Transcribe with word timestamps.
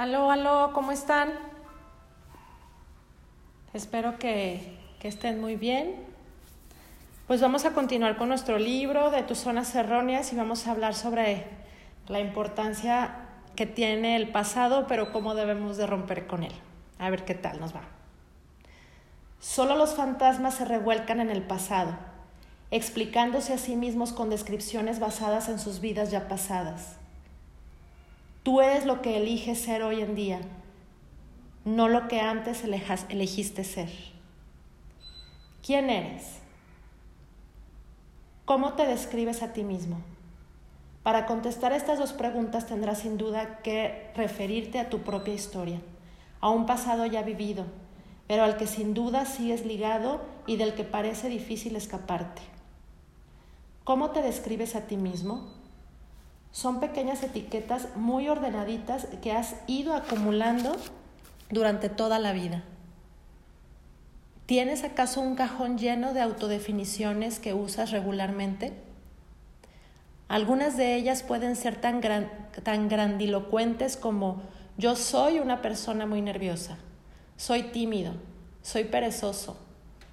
Aló, 0.00 0.30
aló, 0.30 0.70
¿cómo 0.72 0.92
están? 0.92 1.30
Espero 3.74 4.18
que, 4.18 4.78
estén 5.02 5.38
muy 5.42 5.56
bien. 5.56 5.94
Pues 7.26 7.42
vamos 7.42 7.66
a 7.66 7.74
continuar 7.74 8.16
con 8.16 8.30
nuestro 8.30 8.58
libro 8.58 9.10
de 9.10 9.22
tus 9.24 9.36
zonas 9.36 9.74
erróneas 9.74 10.32
y 10.32 10.36
vamos 10.36 10.66
a 10.66 10.70
hablar 10.70 10.94
sobre 10.94 11.44
la 12.08 12.18
importancia 12.18 13.14
que 13.56 13.66
tiene 13.66 14.16
el 14.16 14.30
pasado, 14.30 14.86
pero 14.86 15.12
cómo 15.12 15.34
debemos 15.34 15.76
de 15.76 15.86
romper 15.86 16.26
con 16.26 16.44
él. 16.44 16.54
A 16.98 17.10
ver 17.10 17.26
qué 17.26 17.34
tal 17.34 17.60
nos 17.60 17.76
va. 17.76 17.82
Solo 19.38 19.76
los 19.76 19.96
fantasmas 19.96 20.54
se 20.54 20.64
revuelcan 20.64 21.20
en 21.20 21.28
el 21.28 21.42
pasado, 21.42 21.92
explicándose 22.70 23.52
a 23.52 23.58
sí 23.58 23.76
mismos 23.76 24.14
con 24.14 24.30
descripciones 24.30 24.98
basadas 24.98 25.50
en 25.50 25.58
sus 25.58 25.82
vidas 25.82 26.10
ya 26.10 26.26
pasadas. 26.26 26.99
Tú 28.42 28.60
eres 28.60 28.86
lo 28.86 29.02
que 29.02 29.18
eliges 29.18 29.60
ser 29.60 29.82
hoy 29.82 30.00
en 30.00 30.14
día, 30.14 30.40
no 31.64 31.88
lo 31.88 32.08
que 32.08 32.20
antes 32.20 32.64
elegiste 32.64 33.64
ser. 33.64 33.90
¿Quién 35.62 35.90
eres? 35.90 36.38
¿Cómo 38.46 38.72
te 38.72 38.86
describes 38.86 39.42
a 39.42 39.52
ti 39.52 39.62
mismo? 39.62 40.00
Para 41.02 41.26
contestar 41.26 41.72
estas 41.72 41.98
dos 41.98 42.12
preguntas 42.14 42.66
tendrás 42.66 43.00
sin 43.00 43.18
duda 43.18 43.58
que 43.62 44.10
referirte 44.16 44.78
a 44.78 44.88
tu 44.88 45.00
propia 45.00 45.34
historia, 45.34 45.80
a 46.40 46.48
un 46.48 46.64
pasado 46.64 47.04
ya 47.04 47.22
vivido, 47.22 47.66
pero 48.26 48.42
al 48.42 48.56
que 48.56 48.66
sin 48.66 48.94
duda 48.94 49.26
sigues 49.26 49.66
ligado 49.66 50.22
y 50.46 50.56
del 50.56 50.74
que 50.74 50.84
parece 50.84 51.28
difícil 51.28 51.76
escaparte. 51.76 52.42
¿Cómo 53.84 54.10
te 54.10 54.22
describes 54.22 54.76
a 54.76 54.86
ti 54.86 54.96
mismo? 54.96 55.59
Son 56.52 56.80
pequeñas 56.80 57.22
etiquetas 57.22 57.88
muy 57.96 58.28
ordenaditas 58.28 59.06
que 59.22 59.32
has 59.32 59.54
ido 59.66 59.94
acumulando 59.94 60.76
durante 61.48 61.88
toda 61.88 62.18
la 62.18 62.32
vida. 62.32 62.62
¿Tienes 64.46 64.82
acaso 64.82 65.20
un 65.20 65.36
cajón 65.36 65.78
lleno 65.78 66.12
de 66.12 66.20
autodefiniciones 66.20 67.38
que 67.38 67.54
usas 67.54 67.92
regularmente? 67.92 68.72
Algunas 70.26 70.76
de 70.76 70.96
ellas 70.96 71.22
pueden 71.22 71.54
ser 71.54 71.80
tan, 71.80 72.00
tan 72.00 72.88
grandilocuentes 72.88 73.96
como 73.96 74.42
yo 74.76 74.96
soy 74.96 75.38
una 75.38 75.62
persona 75.62 76.06
muy 76.06 76.22
nerviosa, 76.22 76.78
soy 77.36 77.64
tímido, 77.64 78.12
soy 78.62 78.84
perezoso, 78.84 79.56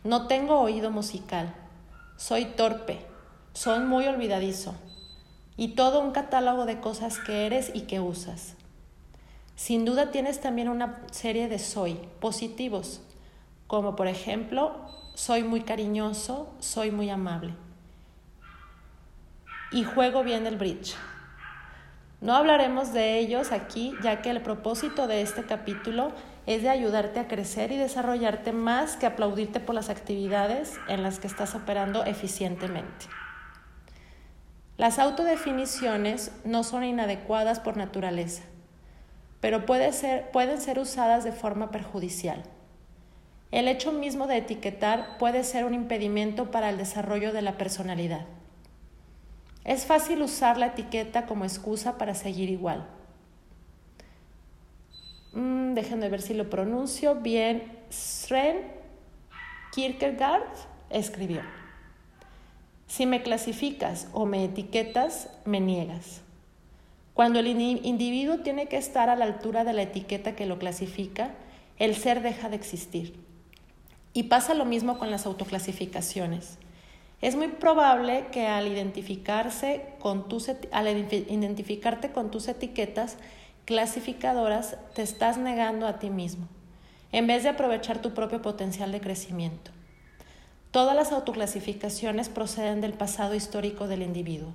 no 0.04 0.28
tengo 0.28 0.60
oído 0.60 0.92
musical, 0.92 1.54
soy 2.16 2.46
torpe, 2.46 3.00
soy 3.54 3.80
muy 3.80 4.06
olvidadizo, 4.06 4.76
y 5.58 5.70
todo 5.70 6.00
un 6.00 6.12
catálogo 6.12 6.66
de 6.66 6.80
cosas 6.80 7.18
que 7.18 7.46
eres 7.48 7.72
y 7.74 7.82
que 7.82 8.00
usas. 8.00 8.56
Sin 9.56 9.86
duda 9.86 10.12
tienes 10.12 10.40
también 10.40 10.70
una 10.70 11.02
serie 11.12 11.50
de 11.50 11.58
soy 11.58 12.00
positivos, 12.20 13.02
como 13.66 13.96
por 13.96 14.08
ejemplo, 14.08 14.86
soy 15.16 15.44
muy 15.44 15.62
cariñoso, 15.62 16.54
soy 16.60 16.92
muy 16.92 17.10
amable. 17.10 17.56
Y 19.72 19.84
juego 19.84 20.24
bien 20.24 20.46
el 20.46 20.58
bridge. 20.58 20.96
No 22.22 22.36
hablaremos 22.36 22.94
de 22.94 23.18
ellos 23.20 23.52
aquí, 23.52 23.94
ya 24.02 24.22
que 24.22 24.30
el 24.30 24.42
propósito 24.42 25.08
de 25.08 25.22
este 25.22 25.44
capítulo 25.44 26.14
es 26.46 26.62
de 26.62 26.70
ayudarte 26.70 27.20
a 27.20 27.28
crecer 27.28 27.72
y 27.72 27.78
desarrollarte 27.78 28.54
más 28.54 28.96
que 28.96 29.06
aplaudirte 29.06 29.60
por 29.60 29.76
las 29.76 29.90
actividades 29.90 30.80
en 30.88 31.04
las 31.04 31.20
que 31.20 31.28
estás 31.28 31.56
operando 31.56 32.06
eficientemente. 32.06 33.08
Las 34.78 35.00
autodefiniciones 35.00 36.32
no 36.46 36.64
son 36.64 36.84
inadecuadas 36.84 37.60
por 37.60 37.78
naturaleza, 37.78 38.44
pero 39.42 39.66
pueden 39.66 39.92
ser 40.62 40.80
usadas 40.80 41.24
de 41.24 41.32
forma 41.32 41.72
perjudicial. 41.72 42.44
El 43.52 43.68
hecho 43.68 43.92
mismo 43.92 44.28
de 44.28 44.38
etiquetar 44.38 45.18
puede 45.18 45.44
ser 45.44 45.66
un 45.66 45.74
impedimento 45.74 46.52
para 46.52 46.70
el 46.70 46.78
desarrollo 46.78 47.34
de 47.34 47.42
la 47.42 47.58
personalidad. 47.58 48.26
Es 49.64 49.86
fácil 49.86 50.22
usar 50.22 50.58
la 50.58 50.68
etiqueta 50.68 51.26
como 51.26 51.44
excusa 51.44 51.98
para 51.98 52.14
seguir 52.14 52.50
igual. 52.50 52.88
Mm, 55.34 55.74
déjenme 55.74 56.10
ver 56.10 56.22
si 56.22 56.34
lo 56.34 56.50
pronuncio 56.50 57.16
bien. 57.16 57.80
Sren 57.90 58.72
Kierkegaard 59.72 60.44
escribió. 60.90 61.42
Si 62.88 63.06
me 63.06 63.22
clasificas 63.22 64.08
o 64.14 64.26
me 64.26 64.46
etiquetas, 64.46 65.30
me 65.46 65.60
niegas. 65.60 66.22
Cuando 67.14 67.40
el 67.40 67.48
individuo 67.48 68.40
tiene 68.40 68.68
que 68.68 68.78
estar 68.78 69.10
a 69.10 69.16
la 69.16 69.26
altura 69.26 69.64
de 69.64 69.74
la 69.74 69.82
etiqueta 69.82 70.36
que 70.36 70.46
lo 70.46 70.60
clasifica, 70.60 71.32
el 71.80 71.96
ser 71.96 72.22
deja 72.22 72.50
de 72.50 72.56
existir. 72.56 73.16
Y 74.14 74.24
pasa 74.24 74.54
lo 74.54 74.66
mismo 74.66 74.98
con 74.98 75.12
las 75.12 75.26
autoclasificaciones. 75.26 76.58
Es 77.22 77.36
muy 77.36 77.48
probable 77.48 78.28
que 78.32 78.48
al, 78.48 78.68
identificarse 78.68 79.84
con 80.00 80.30
tus, 80.30 80.52
al 80.72 80.88
identificarte 80.88 82.12
con 82.12 82.30
tus 82.30 82.48
etiquetas 82.48 83.18
clasificadoras 83.66 84.78
te 84.94 85.02
estás 85.02 85.38
negando 85.38 85.88
a 85.88 86.00
ti 86.00 86.10
mismo, 86.10 86.48
en 87.12 87.28
vez 87.28 87.44
de 87.44 87.50
aprovechar 87.50 88.02
tu 88.02 88.14
propio 88.14 88.42
potencial 88.42 88.92
de 88.92 89.02
crecimiento. 89.02 89.72
Todas 90.72 90.96
las 90.96 91.12
autoclasificaciones 91.12 92.30
proceden 92.30 92.82
del 92.82 92.94
pasado 92.94 93.36
histórico 93.36 93.88
del 93.88 94.02
individuo, 94.02 94.54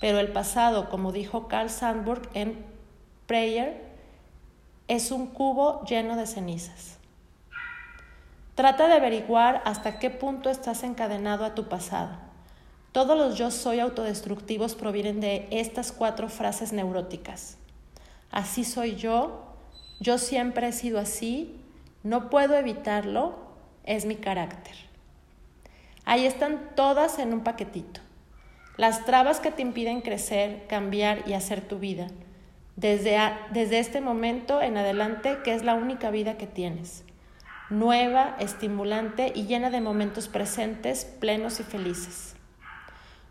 pero 0.00 0.18
el 0.18 0.32
pasado, 0.32 0.90
como 0.90 1.10
dijo 1.10 1.48
Carl 1.48 1.70
Sandburg 1.70 2.28
en 2.34 2.64
Prayer, 3.26 3.82
es 4.88 5.10
un 5.10 5.26
cubo 5.26 5.84
lleno 5.84 6.16
de 6.16 6.26
cenizas. 6.26 6.98
Trata 8.54 8.88
de 8.88 8.94
averiguar 8.94 9.62
hasta 9.64 9.98
qué 9.98 10.10
punto 10.10 10.50
estás 10.50 10.82
encadenado 10.82 11.44
a 11.44 11.54
tu 11.54 11.68
pasado. 11.68 12.10
Todos 12.92 13.16
los 13.16 13.38
yo 13.38 13.50
soy 13.50 13.80
autodestructivos 13.80 14.74
provienen 14.74 15.20
de 15.20 15.46
estas 15.50 15.92
cuatro 15.92 16.28
frases 16.28 16.72
neuróticas. 16.72 17.56
Así 18.30 18.64
soy 18.64 18.96
yo, 18.96 19.44
yo 20.00 20.18
siempre 20.18 20.68
he 20.68 20.72
sido 20.72 20.98
así, 20.98 21.60
no 22.02 22.30
puedo 22.30 22.56
evitarlo, 22.56 23.36
es 23.84 24.04
mi 24.04 24.16
carácter. 24.16 24.87
Ahí 26.08 26.24
están 26.24 26.70
todas 26.74 27.18
en 27.18 27.34
un 27.34 27.40
paquetito. 27.40 28.00
Las 28.78 29.04
trabas 29.04 29.40
que 29.40 29.50
te 29.50 29.60
impiden 29.60 30.00
crecer, 30.00 30.64
cambiar 30.66 31.28
y 31.28 31.34
hacer 31.34 31.60
tu 31.60 31.78
vida. 31.78 32.06
Desde, 32.76 33.18
desde 33.50 33.78
este 33.78 34.00
momento 34.00 34.62
en 34.62 34.78
adelante, 34.78 35.40
que 35.44 35.52
es 35.52 35.64
la 35.64 35.74
única 35.74 36.10
vida 36.10 36.38
que 36.38 36.46
tienes. 36.46 37.04
Nueva, 37.68 38.36
estimulante 38.38 39.32
y 39.34 39.44
llena 39.44 39.68
de 39.68 39.82
momentos 39.82 40.28
presentes, 40.28 41.04
plenos 41.04 41.60
y 41.60 41.62
felices. 41.62 42.36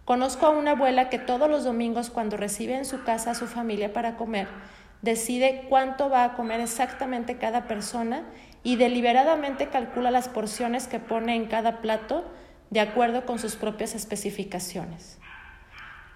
Conozco 0.06 0.46
a 0.46 0.52
una 0.52 0.72
abuela 0.72 1.10
que 1.10 1.18
todos 1.18 1.50
los 1.50 1.64
domingos 1.64 2.12
cuando 2.12 2.38
recibe 2.38 2.78
en 2.78 2.86
su 2.86 3.04
casa 3.04 3.32
a 3.32 3.36
su 3.36 3.48
familia 3.48 3.92
para 3.92 4.18
comer, 4.18 4.48
decide 5.02 5.66
cuánto 5.68 6.12
va 6.12 6.26
a 6.26 6.34
comer 6.36 6.60
exactamente 6.60 7.40
cada 7.40 7.68
persona 7.68 8.22
y 8.62 8.76
deliberadamente 8.76 9.70
calcula 9.70 10.12
las 10.12 10.30
porciones 10.30 10.88
que 10.88 11.00
pone 11.00 11.36
en 11.36 11.48
cada 11.48 11.82
plato 11.82 12.24
de 12.70 12.80
acuerdo 12.80 13.26
con 13.26 13.40
sus 13.40 13.56
propias 13.56 13.96
especificaciones. 13.96 15.18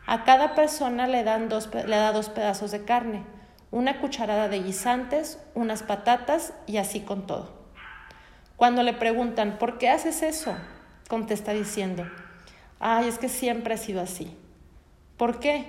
A 0.06 0.24
cada 0.24 0.56
persona 0.56 1.08
le, 1.08 1.24
dan 1.24 1.50
dos, 1.50 1.70
le 1.74 1.96
da 1.96 2.12
dos 2.12 2.30
pedazos 2.30 2.72
de 2.72 2.84
carne, 2.84 3.24
una 3.72 4.00
cucharada 4.00 4.50
de 4.50 4.62
guisantes, 4.62 5.40
unas 5.54 5.84
patatas 5.84 6.54
y 6.68 6.78
así 6.78 7.02
con 7.02 7.26
todo. 7.26 7.62
Cuando 8.58 8.84
le 8.84 8.94
preguntan, 8.94 9.58
¿por 9.58 9.78
qué 9.78 9.90
haces 9.90 10.22
eso? 10.22 10.56
Contesta 11.08 11.54
diciendo, 11.54 12.06
ay, 12.80 13.08
es 13.08 13.18
que 13.18 13.30
siempre 13.30 13.74
ha 13.74 13.78
sido 13.78 14.02
así. 14.02 14.38
¿Por 15.18 15.40
qué? 15.40 15.66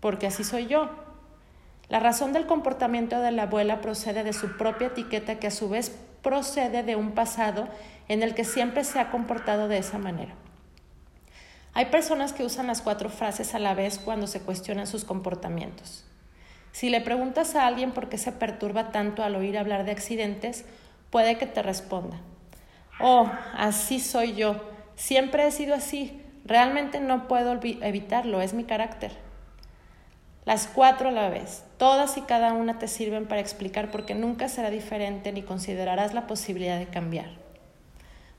Porque 0.00 0.26
así 0.26 0.44
soy 0.44 0.66
yo. 0.66 0.90
La 1.88 2.00
razón 2.00 2.32
del 2.32 2.46
comportamiento 2.46 3.20
de 3.20 3.30
la 3.30 3.42
abuela 3.42 3.80
procede 3.80 4.24
de 4.24 4.32
su 4.32 4.56
propia 4.56 4.88
etiqueta 4.88 5.38
que 5.38 5.48
a 5.48 5.50
su 5.50 5.68
vez 5.68 5.98
procede 6.24 6.82
de 6.82 6.96
un 6.96 7.12
pasado 7.12 7.68
en 8.08 8.24
el 8.24 8.34
que 8.34 8.44
siempre 8.44 8.82
se 8.82 8.98
ha 8.98 9.12
comportado 9.12 9.68
de 9.68 9.78
esa 9.78 9.98
manera. 9.98 10.34
Hay 11.74 11.86
personas 11.86 12.32
que 12.32 12.44
usan 12.44 12.66
las 12.66 12.82
cuatro 12.82 13.10
frases 13.10 13.54
a 13.54 13.60
la 13.60 13.74
vez 13.74 13.98
cuando 13.98 14.26
se 14.26 14.40
cuestionan 14.40 14.88
sus 14.88 15.04
comportamientos. 15.04 16.04
Si 16.72 16.90
le 16.90 17.00
preguntas 17.00 17.54
a 17.54 17.66
alguien 17.66 17.92
por 17.92 18.08
qué 18.08 18.18
se 18.18 18.32
perturba 18.32 18.90
tanto 18.90 19.22
al 19.22 19.36
oír 19.36 19.56
hablar 19.56 19.84
de 19.84 19.92
accidentes, 19.92 20.64
puede 21.10 21.38
que 21.38 21.46
te 21.46 21.62
responda, 21.62 22.20
oh, 23.00 23.30
así 23.56 24.00
soy 24.00 24.34
yo, 24.34 24.60
siempre 24.96 25.46
he 25.46 25.52
sido 25.52 25.74
así, 25.74 26.20
realmente 26.44 26.98
no 26.98 27.28
puedo 27.28 27.52
evitarlo, 27.62 28.40
es 28.40 28.54
mi 28.54 28.64
carácter. 28.64 29.23
Las 30.44 30.66
cuatro 30.66 31.08
a 31.08 31.12
la 31.12 31.30
vez, 31.30 31.64
todas 31.78 32.18
y 32.18 32.20
cada 32.20 32.52
una 32.52 32.78
te 32.78 32.86
sirven 32.86 33.26
para 33.26 33.40
explicar 33.40 33.90
por 33.90 34.04
qué 34.04 34.14
nunca 34.14 34.48
será 34.50 34.68
diferente 34.68 35.32
ni 35.32 35.42
considerarás 35.42 36.12
la 36.12 36.26
posibilidad 36.26 36.78
de 36.78 36.86
cambiar. 36.86 37.30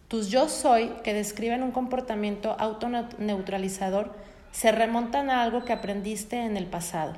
Tus 0.08 0.30
yo 0.30 0.48
soy, 0.48 0.90
que 1.04 1.16
describen 1.16 1.64
un 1.64 1.72
comportamiento 1.72 2.56
autoneutralizador, 2.60 4.14
se 4.52 4.72
remontan 4.72 5.32
a 5.32 5.42
algo 5.42 5.66
que 5.66 5.74
aprendiste 5.74 6.38
en 6.38 6.56
el 6.56 6.68
pasado 6.68 7.16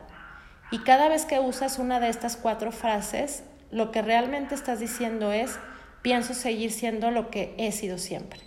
Y 0.71 0.79
cada 0.79 1.09
vez 1.09 1.25
que 1.25 1.39
usas 1.39 1.79
una 1.79 1.99
de 1.99 2.07
estas 2.07 2.37
cuatro 2.37 2.71
frases, 2.71 3.43
lo 3.71 3.91
que 3.91 4.01
realmente 4.01 4.55
estás 4.55 4.79
diciendo 4.79 5.33
es, 5.33 5.59
pienso 6.01 6.33
seguir 6.33 6.71
siendo 6.71 7.11
lo 7.11 7.29
que 7.29 7.53
he 7.57 7.73
sido 7.73 7.97
siempre. 7.97 8.46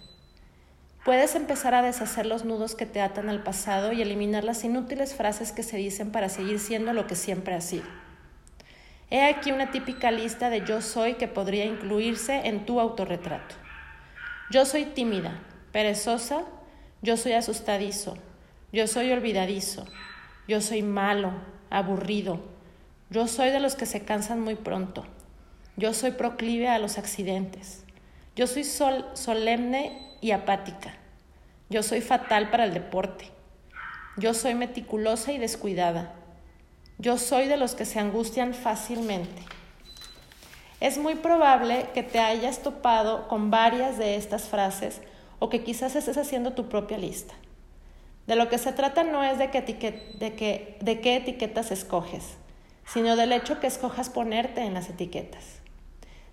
Puedes 1.05 1.35
empezar 1.35 1.75
a 1.75 1.82
deshacer 1.82 2.26
los 2.26 2.44
nudos 2.44 2.75
que 2.75 2.85
te 2.85 3.00
atan 3.00 3.31
al 3.31 3.43
pasado 3.43 3.93
y 3.93 4.02
eliminar 4.02 4.44
las 4.44 4.64
inútiles 4.64 5.14
frases 5.14 5.50
que 5.50 5.62
se 5.62 5.79
dicen 5.79 6.12
para 6.12 6.29
seguir 6.29 6.58
siendo 6.58 6.93
lo 6.93 7.06
que 7.06 7.17
siempre 7.17 7.55
has 7.55 7.64
sido. 7.64 7.87
He 9.08 9.25
aquí 9.25 9.50
una 9.50 9.70
típica 9.70 10.11
lista 10.11 10.50
de 10.50 10.64
yo 10.64 10.82
soy 10.82 11.14
que 11.14 11.26
podría 11.26 11.64
incluirse 11.64 12.47
en 12.47 12.67
tu 12.67 12.81
autorretrato. 12.81 13.55
Yo 14.50 14.67
soy 14.67 14.85
tímida, 14.85 15.41
perezosa, 15.73 16.43
yo 17.00 17.17
soy 17.17 17.32
asustadizo, 17.32 18.19
yo 18.73 18.87
soy 18.87 19.11
olvidadizo, 19.11 19.87
yo 20.47 20.61
soy 20.61 20.82
malo, 20.82 21.32
aburrido, 21.70 22.41
yo 23.08 23.26
soy 23.26 23.50
de 23.50 23.61
los 23.61 23.75
que 23.75 23.87
se 23.87 24.05
cansan 24.05 24.41
muy 24.41 24.55
pronto, 24.55 25.06
yo 25.76 25.94
soy 25.94 26.11
proclive 26.11 26.69
a 26.69 26.79
los 26.79 26.99
accidentes, 26.99 27.85
yo 28.41 28.47
soy 28.47 28.65
sol 28.65 29.05
solemne 29.13 30.17
y 30.23 30.31
apática, 30.31 30.95
yo 31.69 31.83
soy 31.83 32.01
fatal 32.01 32.49
para 32.49 32.65
el 32.65 32.73
deporte, 32.73 33.27
yo 34.17 34.33
soy 34.33 34.55
meticulosa 34.55 35.31
y 35.33 35.37
descuidada, 35.37 36.15
yo 36.97 37.19
soy 37.19 37.49
de 37.49 37.59
los 37.59 37.75
que 37.75 37.85
se 37.85 38.01
angustian 38.01 38.55
fácilmente. 38.55 39.43
Es 40.81 40.97
muy 40.97 41.17
probable 41.17 41.89
que 41.93 42.03
te 42.03 42.19
hayas 42.19 42.63
topado 42.63 43.29
con 43.29 43.51
varias 43.51 43.99
de 43.99 44.17
estas 44.17 44.45
frases 44.45 45.03
o 45.39 45.51
que 45.51 45.63
quizás 45.63 45.95
estés 45.95 46.17
haciendo 46.17 46.55
tu 46.55 46.71
propia 46.71 46.97
lista. 46.97 47.35
De 48.27 48.37
lo 48.37 48.49
que 48.49 48.57
se 48.57 48.73
trata 48.73 49.05
no 49.05 49.23
es 49.23 49.37
de, 49.37 49.51
que, 49.51 50.79
de 50.81 51.01
qué 51.03 51.17
etiquetas 51.17 51.71
escoges, 51.73 52.25
sino 52.87 53.17
del 53.17 53.33
hecho 53.33 53.61
que 53.61 53.67
escojas 53.67 54.09
ponerte 54.09 54.63
en 54.63 54.73
las 54.73 54.89
etiquetas. 54.89 55.61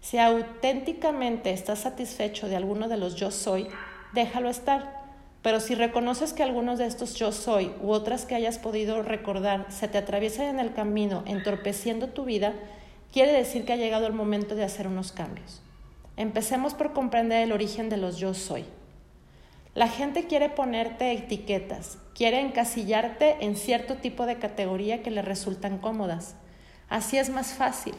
Si 0.01 0.17
auténticamente 0.17 1.51
estás 1.51 1.79
satisfecho 1.79 2.47
de 2.47 2.55
alguno 2.55 2.87
de 2.87 2.97
los 2.97 3.15
yo 3.15 3.31
soy, 3.31 3.67
déjalo 4.13 4.49
estar. 4.49 4.97
Pero 5.41 5.59
si 5.59 5.75
reconoces 5.75 6.33
que 6.33 6.43
algunos 6.43 6.77
de 6.77 6.87
estos 6.87 7.15
yo 7.15 7.31
soy 7.31 7.71
u 7.81 7.91
otras 7.91 8.25
que 8.25 8.35
hayas 8.35 8.57
podido 8.57 9.01
recordar 9.01 9.65
se 9.69 9.87
te 9.87 9.97
atraviesan 9.97 10.47
en 10.47 10.59
el 10.59 10.73
camino 10.73 11.23
entorpeciendo 11.25 12.09
tu 12.09 12.25
vida, 12.25 12.53
quiere 13.13 13.31
decir 13.31 13.65
que 13.65 13.73
ha 13.73 13.77
llegado 13.77 14.07
el 14.07 14.13
momento 14.13 14.55
de 14.55 14.63
hacer 14.63 14.87
unos 14.87 15.11
cambios. 15.11 15.61
Empecemos 16.17 16.73
por 16.73 16.93
comprender 16.93 17.43
el 17.43 17.51
origen 17.51 17.89
de 17.89 17.97
los 17.97 18.17
yo 18.17 18.33
soy. 18.33 18.65
La 19.75 19.87
gente 19.87 20.25
quiere 20.25 20.49
ponerte 20.49 21.11
etiquetas, 21.11 21.99
quiere 22.15 22.41
encasillarte 22.41 23.45
en 23.45 23.55
cierto 23.55 23.97
tipo 23.97 24.25
de 24.25 24.39
categoría 24.39 25.03
que 25.03 25.11
le 25.11 25.21
resultan 25.21 25.77
cómodas. 25.77 26.35
Así 26.89 27.19
es 27.19 27.29
más 27.29 27.53
fácil. 27.53 27.93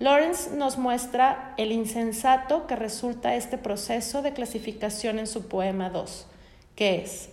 Lawrence 0.00 0.50
nos 0.56 0.76
muestra 0.76 1.54
el 1.56 1.70
insensato 1.70 2.66
que 2.66 2.74
resulta 2.74 3.36
este 3.36 3.56
proceso 3.56 4.22
de 4.22 4.32
clasificación 4.32 5.20
en 5.20 5.28
su 5.28 5.46
poema 5.46 5.90
2, 5.90 6.26
que 6.74 6.96
es, 7.02 7.28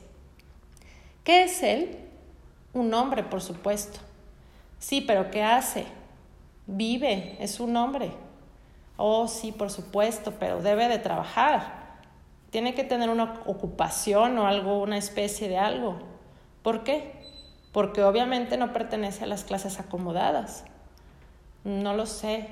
¿qué 1.24 1.46
es 1.46 1.64
él? 1.64 1.98
Un 2.74 2.94
hombre, 2.94 3.24
por 3.24 3.42
supuesto. 3.42 4.00
Sí, 4.78 5.02
pero 5.02 5.31
¿qué 5.31 5.42
hace? 5.42 5.86
Vive, 6.68 7.38
es 7.40 7.60
un 7.60 7.75
hombre. 7.75 8.12
Oh, 8.98 9.28
sí, 9.28 9.52
por 9.52 9.72
supuesto, 9.72 10.36
pero 10.40 10.62
debe 10.62 10.88
de 10.88 11.00
trabajar 11.00 11.88
tiene 12.50 12.74
que 12.74 12.84
tener 12.84 13.10
una 13.10 13.42
ocupación 13.46 14.38
o 14.38 14.48
algo, 14.48 14.81
una 14.81 14.98
especie 14.98 15.50
de 15.50 15.58
algo. 15.58 16.00
¿Por 16.63 16.84
qué? 16.84 17.13
Porque 17.72 18.04
obviamente 18.04 18.58
no 18.58 18.74
pertenece 18.74 19.25
a 19.25 19.28
las 19.28 19.44
clases 19.44 19.80
acomodadas. 19.80 20.63
No 21.63 21.94
lo 21.94 22.06
sé, 22.06 22.50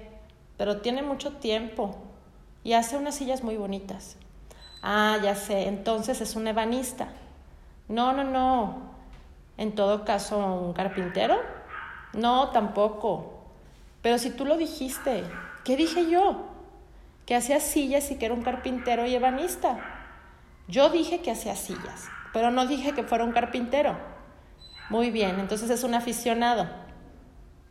pero 0.58 0.82
tiene 0.82 1.02
mucho 1.02 1.34
tiempo 1.34 1.96
y 2.64 2.74
hace 2.74 2.98
unas 2.98 3.16
sillas 3.16 3.44
muy 3.44 3.58
bonitas. 3.58 4.18
Ah, 4.82 5.18
ya 5.24 5.36
sé, 5.36 5.68
entonces 5.68 6.22
es 6.22 6.36
un 6.36 6.48
ebanista. 6.48 7.08
No, 7.88 8.14
no, 8.14 8.24
no. 8.24 8.96
En 9.58 9.74
todo 9.76 10.06
caso, 10.06 10.38
un 10.38 10.74
carpintero. 10.74 11.38
No, 12.14 12.50
tampoco. 12.50 13.34
Pero 14.02 14.18
si 14.18 14.32
tú 14.32 14.46
lo 14.46 14.58
dijiste, 14.58 15.24
¿qué 15.64 15.76
dije 15.76 16.10
yo? 16.10 16.56
que 17.26 17.36
hacía 17.36 17.60
sillas 17.60 18.12
y 18.12 18.18
que 18.18 18.26
era 18.26 18.36
un 18.36 18.44
carpintero 18.44 19.06
y 19.06 19.16
ebanista. 19.16 19.78
Yo 20.68 20.90
dije 20.90 21.22
que 21.22 21.32
hacía 21.32 21.56
sillas, 21.56 22.08
pero 22.34 22.52
no 22.52 22.68
dije 22.68 22.94
que 22.94 23.04
fuera 23.04 23.24
un 23.24 23.32
carpintero. 23.32 23.98
Muy 24.90 25.10
bien, 25.10 25.40
entonces 25.40 25.70
es 25.70 25.84
un 25.84 25.96
aficionado. 25.96 26.68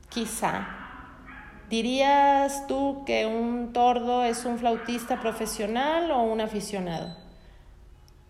Quizá. 0.09 0.67
¿Dirías 1.75 2.69
tú 2.69 3.03
que 3.05 3.27
un 3.27 3.73
tordo 3.73 4.23
es 4.23 4.45
un 4.45 4.59
flautista 4.61 5.21
profesional 5.21 6.09
o 6.13 6.23
un 6.23 6.41
aficionado? 6.41 7.17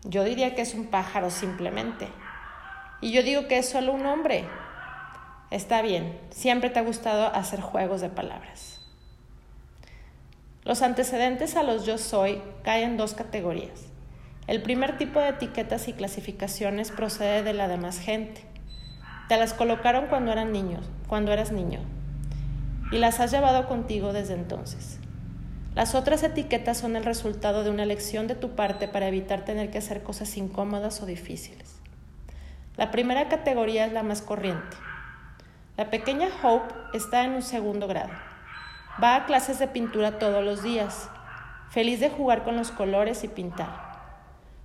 Yo 0.03 0.25
diría 0.25 0.55
que 0.55 0.63
es 0.63 0.73
un 0.73 0.87
pájaro 0.87 1.29
simplemente. 1.29 2.09
Y 3.03 3.13
yo 3.13 3.23
digo 3.23 3.47
que 3.47 3.59
es 3.59 3.69
solo 3.69 3.93
un 3.93 4.07
hombre. 4.07 4.47
Está 5.51 5.83
bien, 5.83 6.19
siempre 6.31 6.71
te 6.71 6.79
ha 6.79 6.85
gustado 6.85 7.27
hacer 7.27 7.61
juegos 7.61 8.01
de 8.01 8.09
palabras. 8.09 8.81
Los 10.63 10.81
antecedentes 10.81 11.55
a 11.55 11.65
los 11.65 11.85
yo 11.85 11.99
soy 11.99 12.41
caen 12.63 12.93
en 12.93 12.97
dos 12.97 13.13
categorías. 13.13 13.89
El 14.47 14.63
primer 14.63 14.97
tipo 14.97 15.21
de 15.21 15.29
etiquetas 15.29 15.87
y 15.89 15.93
clasificaciones 15.93 16.91
procede 16.91 17.43
de 17.43 17.53
la 17.53 17.69
demás 17.69 17.99
gente. 17.99 18.41
Te 19.29 19.37
las 19.37 19.53
colocaron 19.53 20.07
cuando 20.07 20.33
eran 20.33 20.51
niños, 20.51 20.87
cuando 21.09 21.31
eras 21.31 21.53
niño, 21.53 21.81
y 22.95 22.99
las 22.99 23.19
has 23.19 23.33
llevado 23.33 23.67
contigo 23.67 24.13
desde 24.13 24.35
entonces. 24.35 25.01
Las 25.75 25.97
otras 25.97 26.23
etiquetas 26.23 26.79
son 26.79 26.95
el 26.95 27.05
resultado 27.05 27.65
de 27.65 27.71
una 27.71 27.83
elección 27.83 28.29
de 28.29 28.37
tu 28.37 28.51
parte 28.51 28.87
para 28.87 29.09
evitar 29.09 29.45
tener 29.45 29.73
que 29.73 29.79
hacer 29.79 30.05
cosas 30.05 30.37
incómodas 30.37 31.03
o 31.03 31.07
difíciles. 31.07 31.75
La 32.77 32.93
primera 32.93 33.29
categoría 33.29 33.85
es 33.85 33.93
la 33.93 34.05
más 34.05 34.23
corriente. 34.23 34.77
La 35.77 35.91
pequeña 35.91 36.29
Hope 36.45 36.73
está 36.97 37.25
en 37.25 37.33
un 37.33 37.43
segundo 37.43 37.89
grado. 37.89 38.13
Va 39.03 39.17
a 39.17 39.27
clases 39.27 39.59
de 39.59 39.67
pintura 39.67 40.21
todos 40.21 40.45
los 40.45 40.63
días, 40.63 41.11
feliz 41.71 41.99
de 41.99 42.11
jugar 42.11 42.45
con 42.45 42.55
los 42.55 42.71
colores 42.71 43.25
y 43.25 43.29
pintar. 43.29 43.75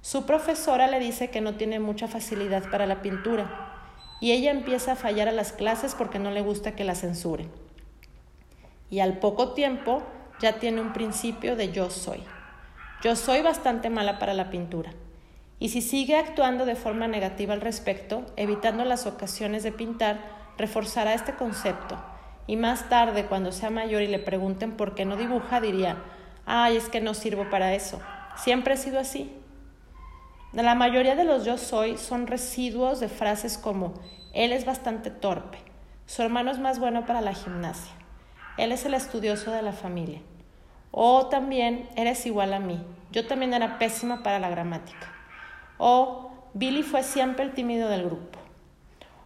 Su 0.02 0.28
profesora 0.28 0.86
le 0.86 1.00
dice 1.00 1.32
que 1.32 1.42
no 1.42 1.56
tiene 1.56 1.80
mucha 1.80 2.08
facilidad 2.08 2.70
para 2.70 2.86
la 2.86 3.02
pintura 3.02 3.72
y 4.22 4.34
ella 4.34 4.52
empieza 4.52 4.92
a 4.92 4.96
fallar 4.96 5.28
a 5.28 5.32
las 5.32 5.52
clases 5.52 5.96
porque 5.96 6.20
no 6.20 6.30
le 6.30 6.42
gusta 6.42 6.76
que 6.76 6.84
la 6.84 6.94
censuren. 6.94 7.50
Y 8.90 9.00
al 9.00 9.20
poco 9.20 9.54
tiempo 9.54 10.04
ya 10.40 10.60
tiene 10.60 10.82
un 10.82 10.94
principio 10.94 11.56
de 11.56 11.72
yo 11.72 11.90
soy. 11.90 12.24
Yo 13.02 13.16
soy 13.16 13.42
bastante 13.42 13.90
mala 13.90 14.20
para 14.20 14.34
la 14.34 14.50
pintura. 14.50 14.92
Y 15.60 15.70
si 15.70 15.82
sigue 15.82 16.18
actuando 16.18 16.66
de 16.66 16.76
forma 16.76 17.08
negativa 17.08 17.54
al 17.54 17.62
respecto, 17.62 18.26
evitando 18.36 18.86
las 18.86 19.06
ocasiones 19.06 19.64
de 19.64 19.72
pintar, 19.72 20.20
reforzará 20.58 21.14
este 21.14 21.34
concepto 21.36 21.98
y 22.50 22.56
más 22.56 22.90
tarde, 22.90 23.28
cuando 23.28 23.52
sea 23.52 23.70
mayor 23.70 24.02
y 24.02 24.08
le 24.08 24.18
pregunten 24.18 24.72
por 24.72 24.96
qué 24.96 25.06
no 25.06 25.18
dibuja, 25.18 25.62
diría, 25.62 25.98
ay, 26.48 26.78
es 26.78 26.90
que 26.90 27.00
no 27.00 27.14
sirvo 27.14 27.48
para 27.52 27.76
eso. 27.76 28.02
Siempre 28.38 28.74
he 28.74 28.78
sido 28.78 29.00
así. 29.00 29.32
La 30.52 30.74
mayoría 30.74 31.16
de 31.16 31.26
los 31.26 31.46
yo 31.46 31.60
soy 31.60 31.98
son 32.00 32.26
residuos 32.26 33.00
de 33.00 33.08
frases 33.08 33.60
como, 33.60 33.94
él 34.34 34.52
es 34.52 34.66
bastante 34.66 35.12
torpe, 35.12 35.60
su 36.08 36.24
hermano 36.24 36.50
es 36.50 36.58
más 36.58 36.80
bueno 36.80 37.06
para 37.06 37.22
la 37.22 37.36
gimnasia, 37.36 37.94
él 38.60 38.72
es 38.72 38.86
el 38.86 38.94
estudioso 38.94 39.52
de 39.52 39.62
la 39.62 39.74
familia. 39.74 40.22
O 40.92 41.28
también, 41.28 41.90
eres 41.96 42.26
igual 42.26 42.54
a 42.54 42.60
mí, 42.60 42.82
yo 43.12 43.26
también 43.28 43.54
era 43.54 43.80
pésima 43.80 44.24
para 44.24 44.40
la 44.40 44.50
gramática. 44.50 45.14
O 45.78 46.32
Billy 46.54 46.84
fue 46.84 47.04
siempre 47.04 47.46
el 47.46 47.54
tímido 47.54 47.90
del 47.90 48.06
grupo. 48.06 48.40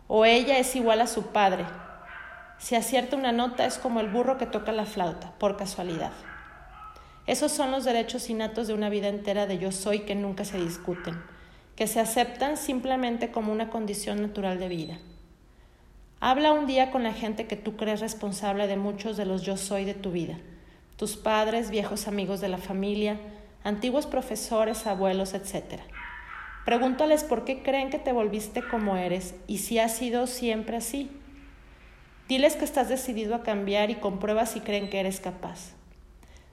O 0.07 0.25
ella 0.25 0.57
es 0.57 0.75
igual 0.75 1.01
a 1.01 1.07
su 1.07 1.27
padre, 1.27 1.65
si 2.63 2.75
acierta 2.75 3.17
una 3.17 3.33
nota 3.33 3.65
es 3.65 3.77
como 3.77 3.99
el 3.99 4.09
burro 4.09 4.37
que 4.37 4.45
toca 4.45 4.71
la 4.71 4.85
flauta, 4.85 5.33
por 5.37 5.57
casualidad. 5.57 6.11
Esos 7.27 7.51
son 7.51 7.71
los 7.71 7.83
derechos 7.83 8.29
innatos 8.29 8.67
de 8.67 8.73
una 8.73 8.89
vida 8.89 9.09
entera 9.09 9.47
de 9.47 9.57
yo 9.57 9.71
soy 9.73 9.99
que 9.99 10.15
nunca 10.15 10.45
se 10.45 10.59
discuten, 10.59 11.21
que 11.75 11.87
se 11.87 11.99
aceptan 11.99 12.55
simplemente 12.55 13.31
como 13.31 13.51
una 13.51 13.69
condición 13.69 14.21
natural 14.21 14.59
de 14.59 14.67
vida. 14.69 14.97
Habla 16.25 16.53
un 16.53 16.67
día 16.67 16.89
con 16.89 17.03
la 17.03 17.11
gente 17.11 17.47
que 17.47 17.57
tú 17.57 17.75
crees 17.75 17.99
responsable 17.99 18.65
de 18.67 18.77
muchos 18.77 19.17
de 19.17 19.25
los 19.25 19.41
yo 19.41 19.57
soy 19.57 19.83
de 19.83 19.93
tu 19.93 20.13
vida, 20.13 20.37
tus 20.95 21.17
padres, 21.17 21.69
viejos 21.69 22.07
amigos 22.07 22.39
de 22.39 22.47
la 22.47 22.59
familia, 22.59 23.19
antiguos 23.65 24.07
profesores, 24.07 24.87
abuelos, 24.87 25.33
etc. 25.33 25.81
Pregúntales 26.63 27.25
por 27.25 27.43
qué 27.43 27.61
creen 27.61 27.89
que 27.89 27.99
te 27.99 28.13
volviste 28.13 28.65
como 28.65 28.95
eres 28.95 29.35
y 29.47 29.57
si 29.57 29.79
has 29.79 29.97
sido 29.97 30.25
siempre 30.25 30.77
así. 30.77 31.11
Diles 32.29 32.55
que 32.55 32.63
estás 32.63 32.87
decidido 32.87 33.35
a 33.35 33.43
cambiar 33.43 33.89
y 33.89 33.95
comprueba 33.95 34.45
si 34.45 34.61
creen 34.61 34.89
que 34.89 35.01
eres 35.01 35.19
capaz. 35.19 35.73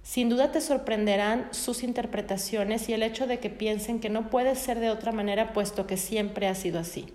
Sin 0.02 0.30
duda 0.30 0.50
te 0.50 0.60
sorprenderán 0.60 1.46
sus 1.52 1.84
interpretaciones 1.84 2.88
y 2.88 2.94
el 2.94 3.04
hecho 3.04 3.28
de 3.28 3.38
que 3.38 3.50
piensen 3.50 4.00
que 4.00 4.10
no 4.10 4.30
puede 4.30 4.56
ser 4.56 4.80
de 4.80 4.90
otra 4.90 5.12
manera 5.12 5.52
puesto 5.52 5.86
que 5.86 5.96
siempre 5.96 6.48
ha 6.48 6.56
sido 6.56 6.80
así. 6.80 7.06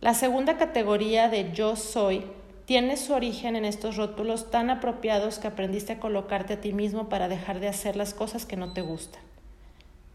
La 0.00 0.14
segunda 0.14 0.56
categoría 0.56 1.28
de 1.28 1.52
yo 1.52 1.76
soy 1.76 2.24
tiene 2.64 2.96
su 2.96 3.12
origen 3.12 3.54
en 3.54 3.66
estos 3.66 3.96
rótulos 3.96 4.50
tan 4.50 4.70
apropiados 4.70 5.38
que 5.38 5.48
aprendiste 5.48 5.92
a 5.92 6.00
colocarte 6.00 6.54
a 6.54 6.60
ti 6.60 6.72
mismo 6.72 7.10
para 7.10 7.28
dejar 7.28 7.60
de 7.60 7.68
hacer 7.68 7.96
las 7.96 8.14
cosas 8.14 8.46
que 8.46 8.56
no 8.56 8.72
te 8.72 8.80
gustan. 8.80 9.20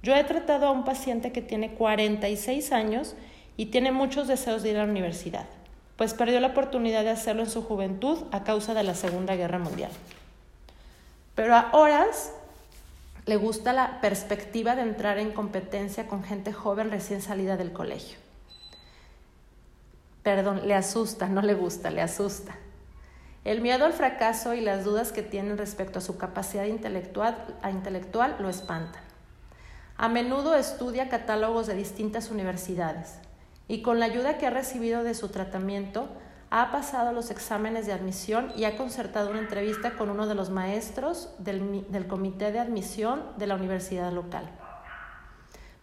Yo 0.02 0.16
he 0.16 0.24
tratado 0.24 0.66
a 0.66 0.72
un 0.72 0.86
paciente 0.86 1.32
que 1.32 1.44
tiene 1.44 1.74
46 1.76 2.72
años 2.72 3.14
y 3.58 3.68
tiene 3.68 3.92
muchos 3.92 4.28
deseos 4.28 4.64
de 4.64 4.72
ir 4.72 4.78
a 4.78 4.86
la 4.86 4.92
universidad, 4.92 5.46
pues 5.98 6.16
perdió 6.16 6.40
la 6.40 6.48
oportunidad 6.48 7.04
de 7.04 7.12
hacerlo 7.12 7.44
en 7.44 7.50
su 7.50 7.62
juventud 7.62 8.24
a 8.32 8.44
causa 8.44 8.74
de 8.74 8.84
la 8.84 8.96
Segunda 8.96 9.36
Guerra 9.36 9.60
Mundial. 9.60 9.92
Pero 11.36 11.56
a 11.56 11.70
horas 11.74 12.34
le 13.28 13.36
gusta 13.36 13.72
la 13.72 14.02
perspectiva 14.02 14.76
de 14.76 14.82
entrar 14.82 15.20
en 15.20 15.32
competencia 15.32 16.08
con 16.08 16.24
gente 16.24 16.54
joven 16.54 16.90
recién 16.90 17.22
salida 17.22 17.56
del 17.56 17.72
colegio. 17.72 18.25
Perdón, 20.26 20.68
le 20.68 20.74
asusta, 20.74 21.28
no 21.30 21.44
le 21.44 21.54
gusta, 21.54 21.92
le 21.92 22.02
asusta. 22.02 22.56
El 23.44 23.62
miedo 23.62 23.86
al 23.86 23.94
fracaso 23.94 24.56
y 24.56 24.60
las 24.60 24.84
dudas 24.84 25.12
que 25.12 25.22
tienen 25.22 25.56
respecto 25.56 26.00
a 26.00 26.02
su 26.02 26.18
capacidad 26.18 26.66
intelectual, 26.66 28.36
lo 28.40 28.50
espantan. 28.50 29.04
A 29.98 30.10
menudo 30.10 30.56
estudia 30.56 31.10
catálogos 31.10 31.68
de 31.68 31.76
distintas 31.76 32.32
universidades 32.32 33.20
y 33.68 33.84
con 33.84 34.00
la 34.00 34.08
ayuda 34.08 34.40
que 34.40 34.48
ha 34.48 34.50
recibido 34.50 35.04
de 35.04 35.14
su 35.14 35.30
tratamiento 35.30 36.10
ha 36.50 36.72
pasado 36.72 37.12
los 37.12 37.30
exámenes 37.30 37.86
de 37.86 37.94
admisión 37.94 38.52
y 38.56 38.64
ha 38.64 38.78
concertado 38.78 39.30
una 39.30 39.42
entrevista 39.42 39.92
con 39.92 40.10
uno 40.10 40.26
de 40.26 40.34
los 40.34 40.50
maestros 40.50 41.30
del 41.38 42.08
comité 42.08 42.52
de 42.52 42.58
admisión 42.58 43.22
de 43.38 43.46
la 43.46 43.54
universidad 43.54 44.12
local. 44.12 44.50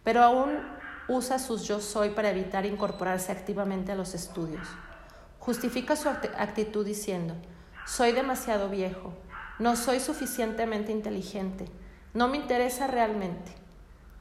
Pero 0.03 0.21
aún 0.21 0.59
usa 1.07 1.39
sus 1.39 1.63
yo 1.63 1.79
soy 1.79 2.09
para 2.09 2.29
evitar 2.29 2.65
incorporarse 2.65 3.31
activamente 3.31 3.91
a 3.91 3.95
los 3.95 4.13
estudios. 4.13 4.67
Justifica 5.39 5.95
su 5.95 6.09
actitud 6.09 6.85
diciendo, 6.85 7.35
soy 7.85 8.13
demasiado 8.13 8.69
viejo, 8.69 9.13
no 9.59 9.75
soy 9.75 9.99
suficientemente 9.99 10.91
inteligente, 10.91 11.65
no 12.13 12.27
me 12.27 12.37
interesa 12.37 12.87
realmente. 12.87 13.51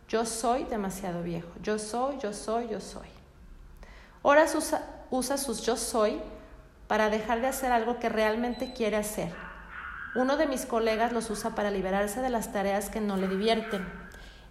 Yo 0.09 0.27
soy 0.27 0.65
demasiado 0.65 1.23
viejo, 1.23 1.49
yo 1.63 1.79
soy, 1.79 2.19
yo 2.19 2.33
soy, 2.33 2.69
yo 2.69 2.81
soy. 2.81 3.09
Ahora 4.23 4.45
usa, 4.45 5.07
usa 5.11 5.39
sus 5.39 5.63
yo 5.63 5.77
soy 5.77 6.21
para 6.89 7.09
dejar 7.09 7.41
de 7.41 7.47
hacer 7.47 7.73
algo 7.73 7.99
que 7.99 8.09
realmente 8.09 8.73
quiere 8.73 8.97
hacer. 8.97 9.33
Uno 10.15 10.37
de 10.37 10.47
mis 10.47 10.67
colegas 10.67 11.13
los 11.13 11.31
usa 11.31 11.55
para 11.55 11.71
liberarse 11.71 12.21
de 12.21 12.29
las 12.29 12.53
tareas 12.53 12.91
que 12.91 13.01
no 13.01 13.17
le 13.17 13.29
divierten. 13.29 14.02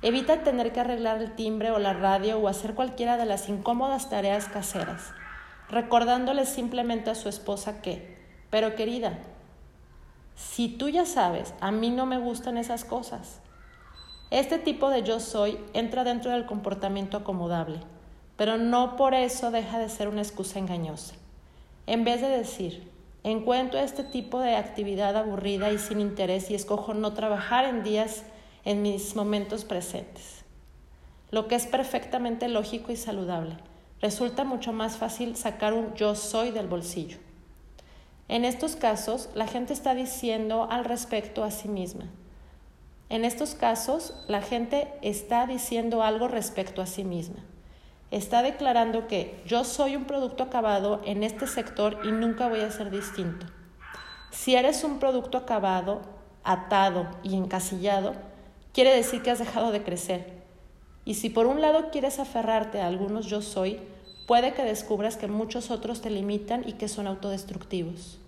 Evita 0.03 0.43
tener 0.43 0.73
que 0.73 0.79
arreglar 0.79 1.21
el 1.21 1.35
timbre 1.35 1.69
o 1.69 1.77
la 1.77 1.93
radio 1.93 2.39
o 2.39 2.47
hacer 2.47 2.73
cualquiera 2.73 3.17
de 3.17 3.25
las 3.25 3.49
incómodas 3.49 4.09
tareas 4.09 4.47
caseras, 4.47 5.11
recordándole 5.69 6.45
simplemente 6.45 7.11
a 7.11 7.15
su 7.15 7.29
esposa 7.29 7.81
que, 7.81 8.17
pero 8.49 8.75
querida, 8.75 9.19
si 10.35 10.69
tú 10.69 10.89
ya 10.89 11.05
sabes, 11.05 11.53
a 11.61 11.71
mí 11.71 11.91
no 11.91 12.05
me 12.05 12.17
gustan 12.17 12.57
esas 12.57 12.83
cosas. 12.83 13.39
Este 14.31 14.57
tipo 14.57 14.89
de 14.89 15.03
yo 15.03 15.19
soy 15.19 15.59
entra 15.73 16.03
dentro 16.03 16.31
del 16.31 16.45
comportamiento 16.45 17.17
acomodable, 17.17 17.79
pero 18.37 18.57
no 18.57 18.95
por 18.95 19.13
eso 19.13 19.51
deja 19.51 19.77
de 19.77 19.89
ser 19.89 20.07
una 20.07 20.21
excusa 20.21 20.57
engañosa. 20.57 21.13
En 21.85 22.03
vez 22.03 22.21
de 22.21 22.29
decir, 22.29 22.89
encuentro 23.23 23.79
este 23.79 24.03
tipo 24.03 24.39
de 24.39 24.55
actividad 24.55 25.15
aburrida 25.15 25.71
y 25.71 25.77
sin 25.77 25.99
interés 25.99 26.49
y 26.49 26.55
escojo 26.55 26.95
no 26.95 27.13
trabajar 27.13 27.65
en 27.65 27.83
días 27.83 28.23
en 28.65 28.81
mis 28.81 29.15
momentos 29.15 29.65
presentes, 29.65 30.43
lo 31.29 31.47
que 31.47 31.55
es 31.55 31.67
perfectamente 31.67 32.47
lógico 32.47 32.91
y 32.91 32.95
saludable. 32.95 33.57
Resulta 34.01 34.43
mucho 34.43 34.73
más 34.73 34.97
fácil 34.97 35.35
sacar 35.35 35.73
un 35.73 35.93
yo 35.93 36.15
soy 36.15 36.51
del 36.51 36.67
bolsillo. 36.67 37.17
En 38.27 38.45
estos 38.45 38.75
casos, 38.75 39.29
la 39.35 39.47
gente 39.47 39.73
está 39.73 39.93
diciendo 39.93 40.67
al 40.69 40.85
respecto 40.85 41.43
a 41.43 41.51
sí 41.51 41.67
misma. 41.67 42.05
En 43.09 43.25
estos 43.25 43.55
casos, 43.55 44.13
la 44.27 44.41
gente 44.41 44.87
está 45.01 45.45
diciendo 45.45 46.01
algo 46.01 46.27
respecto 46.27 46.81
a 46.81 46.85
sí 46.85 47.03
misma 47.03 47.43
está 48.11 48.43
declarando 48.43 49.07
que 49.07 49.41
yo 49.45 49.63
soy 49.63 49.95
un 49.95 50.03
producto 50.03 50.43
acabado 50.43 51.01
en 51.05 51.23
este 51.23 51.47
sector 51.47 51.97
y 52.03 52.11
nunca 52.11 52.49
voy 52.49 52.59
a 52.59 52.69
ser 52.69 52.91
distinto. 52.91 53.45
Si 54.29 54.55
eres 54.55 54.83
un 54.83 54.99
producto 54.99 55.37
acabado, 55.37 56.01
atado 56.43 57.07
y 57.23 57.35
encasillado, 57.35 58.13
quiere 58.73 58.95
decir 58.95 59.21
que 59.21 59.31
has 59.31 59.39
dejado 59.39 59.71
de 59.71 59.83
crecer. 59.83 60.41
Y 61.05 61.15
si 61.15 61.29
por 61.29 61.47
un 61.47 61.61
lado 61.61 61.89
quieres 61.91 62.19
aferrarte 62.19 62.81
a 62.81 62.87
algunos 62.87 63.25
yo 63.25 63.41
soy, 63.41 63.79
puede 64.27 64.53
que 64.53 64.63
descubras 64.63 65.17
que 65.17 65.27
muchos 65.27 65.71
otros 65.71 66.01
te 66.01 66.09
limitan 66.09 66.67
y 66.67 66.73
que 66.73 66.87
son 66.87 67.07
autodestructivos. 67.07 68.19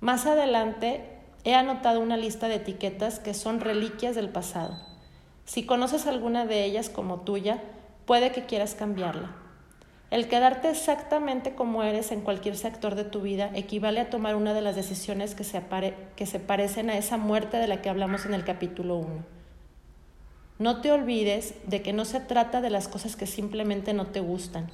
Más 0.00 0.26
adelante 0.26 1.04
he 1.44 1.54
anotado 1.54 2.00
una 2.00 2.16
lista 2.16 2.48
de 2.48 2.56
etiquetas 2.56 3.18
que 3.20 3.34
son 3.34 3.60
reliquias 3.60 4.14
del 4.14 4.28
pasado. 4.28 4.76
Si 5.44 5.64
conoces 5.64 6.06
alguna 6.06 6.46
de 6.46 6.64
ellas 6.64 6.88
como 6.88 7.20
tuya, 7.20 7.62
puede 8.06 8.32
que 8.32 8.46
quieras 8.46 8.74
cambiarla. 8.74 9.41
El 10.12 10.28
quedarte 10.28 10.68
exactamente 10.68 11.54
como 11.54 11.82
eres 11.82 12.12
en 12.12 12.20
cualquier 12.20 12.54
sector 12.58 12.96
de 12.96 13.04
tu 13.04 13.22
vida 13.22 13.50
equivale 13.54 13.98
a 13.98 14.10
tomar 14.10 14.36
una 14.36 14.52
de 14.52 14.60
las 14.60 14.76
decisiones 14.76 15.34
que 15.34 15.42
se, 15.42 15.62
que 16.16 16.26
se 16.26 16.38
parecen 16.38 16.90
a 16.90 16.98
esa 16.98 17.16
muerte 17.16 17.56
de 17.56 17.66
la 17.66 17.80
que 17.80 17.88
hablamos 17.88 18.26
en 18.26 18.34
el 18.34 18.44
capítulo 18.44 18.96
1. 18.96 19.08
No 20.58 20.82
te 20.82 20.92
olvides 20.92 21.54
de 21.66 21.80
que 21.80 21.94
no 21.94 22.04
se 22.04 22.20
trata 22.20 22.60
de 22.60 22.68
las 22.68 22.88
cosas 22.88 23.16
que 23.16 23.26
simplemente 23.26 23.94
no 23.94 24.08
te 24.08 24.20
gustan, 24.20 24.70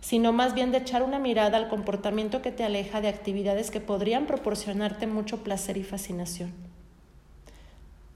sino 0.00 0.32
más 0.32 0.54
bien 0.54 0.70
de 0.70 0.78
echar 0.78 1.02
una 1.02 1.18
mirada 1.18 1.56
al 1.56 1.68
comportamiento 1.68 2.40
que 2.40 2.52
te 2.52 2.62
aleja 2.62 3.00
de 3.00 3.08
actividades 3.08 3.72
que 3.72 3.80
podrían 3.80 4.26
proporcionarte 4.26 5.08
mucho 5.08 5.42
placer 5.42 5.78
y 5.78 5.82
fascinación. 5.82 6.54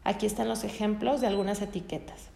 Aquí 0.05 0.25
están 0.25 0.49
los 0.49 0.63
ejemplos 0.63 1.21
de 1.21 1.27
algunas 1.27 1.63
etiquetas. 1.63 2.30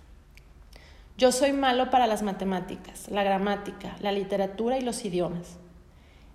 Yo 1.16 1.30
soy 1.30 1.52
malo 1.52 1.90
para 1.90 2.08
las 2.08 2.22
matemáticas, 2.22 3.08
la 3.08 3.22
gramática, 3.22 3.96
la 4.00 4.10
literatura 4.10 4.78
y 4.78 4.80
los 4.80 5.04
idiomas. 5.04 5.58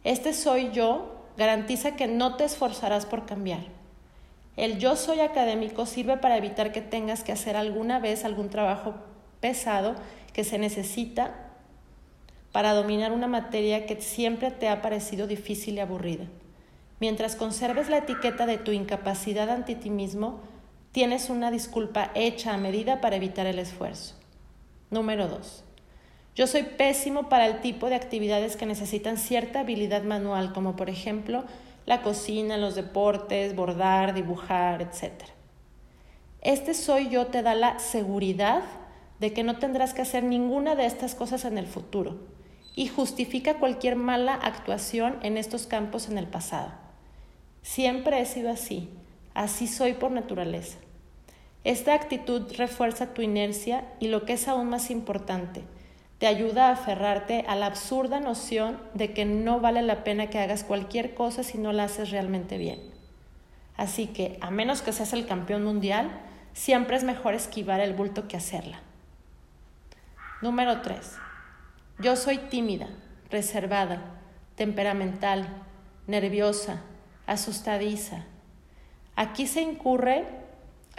Este 0.06 0.32
soy 0.34 0.72
yo 0.72 1.26
garantiza 1.36 1.98
que 1.98 2.08
no 2.08 2.38
te 2.38 2.46
esforzarás 2.46 3.06
por 3.06 3.26
cambiar. 3.26 3.60
El 4.56 4.80
yo 4.80 4.96
soy 4.96 5.20
académico 5.20 5.86
sirve 5.86 6.16
para 6.16 6.38
evitar 6.38 6.72
que 6.72 6.82
tengas 6.82 7.24
que 7.26 7.34
hacer 7.34 7.58
alguna 7.58 8.00
vez 8.00 8.24
algún 8.24 8.50
trabajo 8.50 8.96
pesado 9.42 9.96
que 10.32 10.46
se 10.46 10.58
necesita 10.58 11.36
para 12.54 12.74
dominar 12.74 13.12
una 13.12 13.28
materia 13.28 13.86
que 13.86 14.00
siempre 14.02 14.50
te 14.50 14.70
ha 14.70 14.82
parecido 14.82 15.28
difícil 15.28 15.76
y 15.76 15.80
aburrida. 15.82 16.26
Mientras 17.02 17.36
conserves 17.36 17.90
la 17.90 17.98
etiqueta 17.98 18.46
de 18.46 18.58
tu 18.58 18.72
incapacidad 18.72 19.50
ante 19.50 19.76
ti 19.76 19.90
mismo, 19.90 20.40
tienes 20.94 21.30
una 21.30 21.52
disculpa 21.52 22.12
hecha 22.16 22.54
a 22.54 22.58
medida 22.58 23.02
para 23.02 23.18
evitar 23.18 23.46
el 23.46 23.60
esfuerzo. 23.60 24.19
Número 24.92 25.28
2. 25.28 25.64
Yo 26.36 26.48
soy 26.48 26.64
pésimo 26.64 27.30
para 27.30 27.46
el 27.46 27.62
tipo 27.62 27.90
de 27.90 27.96
actividades 27.96 28.56
que 28.56 28.66
necesitan 28.66 29.18
cierta 29.18 29.60
habilidad 29.60 30.04
manual, 30.04 30.54
como 30.54 30.76
por 30.76 30.90
ejemplo 30.90 31.44
la 31.86 32.02
cocina, 32.02 32.58
los 32.58 32.76
deportes, 32.76 33.56
bordar, 33.56 34.14
dibujar, 34.14 34.82
etc. 34.82 35.24
Este 36.42 36.74
soy 36.74 37.10
yo 37.10 37.28
te 37.28 37.42
da 37.42 37.56
la 37.56 37.80
seguridad 37.80 38.64
de 39.20 39.34
que 39.34 39.44
no 39.44 39.58
tendrás 39.58 39.94
que 39.94 40.02
hacer 40.02 40.24
ninguna 40.24 40.76
de 40.76 40.86
estas 40.86 41.14
cosas 41.14 41.46
en 41.46 41.58
el 41.58 41.68
futuro 41.68 42.18
y 42.76 42.88
justifica 42.88 43.60
cualquier 43.60 43.96
mala 43.96 44.34
actuación 44.34 45.18
en 45.22 45.38
estos 45.38 45.68
campos 45.68 46.10
en 46.10 46.18
el 46.18 46.28
pasado. 46.28 46.72
Siempre 47.62 48.22
he 48.22 48.26
sido 48.26 48.50
así, 48.50 48.90
así 49.34 49.68
soy 49.68 49.94
por 49.94 50.12
naturaleza. 50.12 50.78
Esta 51.64 51.94
actitud 51.94 52.52
refuerza 52.58 53.14
tu 53.14 53.22
inercia 53.22 53.86
y 54.00 54.08
lo 54.08 54.26
que 54.26 54.34
es 54.34 54.48
aún 54.48 54.70
más 54.70 54.90
importante, 54.90 55.64
te 56.18 56.28
ayuda 56.28 56.68
a 56.68 56.74
aferrarte 56.74 57.46
a 57.48 57.56
la 57.56 57.66
absurda 57.66 58.20
noción 58.20 58.78
de 58.94 59.14
que 59.14 59.26
no 59.26 59.60
vale 59.60 59.82
la 59.82 60.04
pena 60.04 60.30
que 60.30 60.40
hagas 60.40 60.64
cualquier 60.64 61.14
cosa 61.14 61.44
si 61.44 61.58
no 61.58 61.72
la 61.72 61.86
haces 61.86 62.12
realmente 62.12 62.58
bien. 62.58 62.80
Así 63.78 64.08
que, 64.08 64.38
a 64.42 64.52
menos 64.52 64.82
que 64.82 64.92
seas 64.92 65.14
el 65.14 65.26
campeón 65.26 65.64
mundial, 65.64 66.12
siempre 66.54 66.98
es 66.98 67.06
mejor 67.06 67.34
esquivar 67.34 67.80
el 67.80 67.94
bulto 67.94 68.28
que 68.28 68.36
hacerla. 68.36 68.82
Número 70.42 70.82
3. 70.82 71.16
Yo 72.00 72.16
soy 72.18 72.38
tímida, 72.38 72.88
reservada, 73.30 74.02
temperamental, 74.56 75.48
nerviosa, 76.08 76.82
asustadiza. 77.26 78.26
Aquí 79.16 79.48
se 79.48 79.62
incurre 79.62 80.26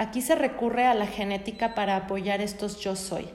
Aquí 0.00 0.22
se 0.22 0.34
recurre 0.34 0.86
a 0.86 0.94
la 0.94 1.06
genética 1.06 1.74
para 1.74 1.94
apoyar 1.94 2.40
estos 2.40 2.80
yo 2.80 2.96
soy. 2.96 3.28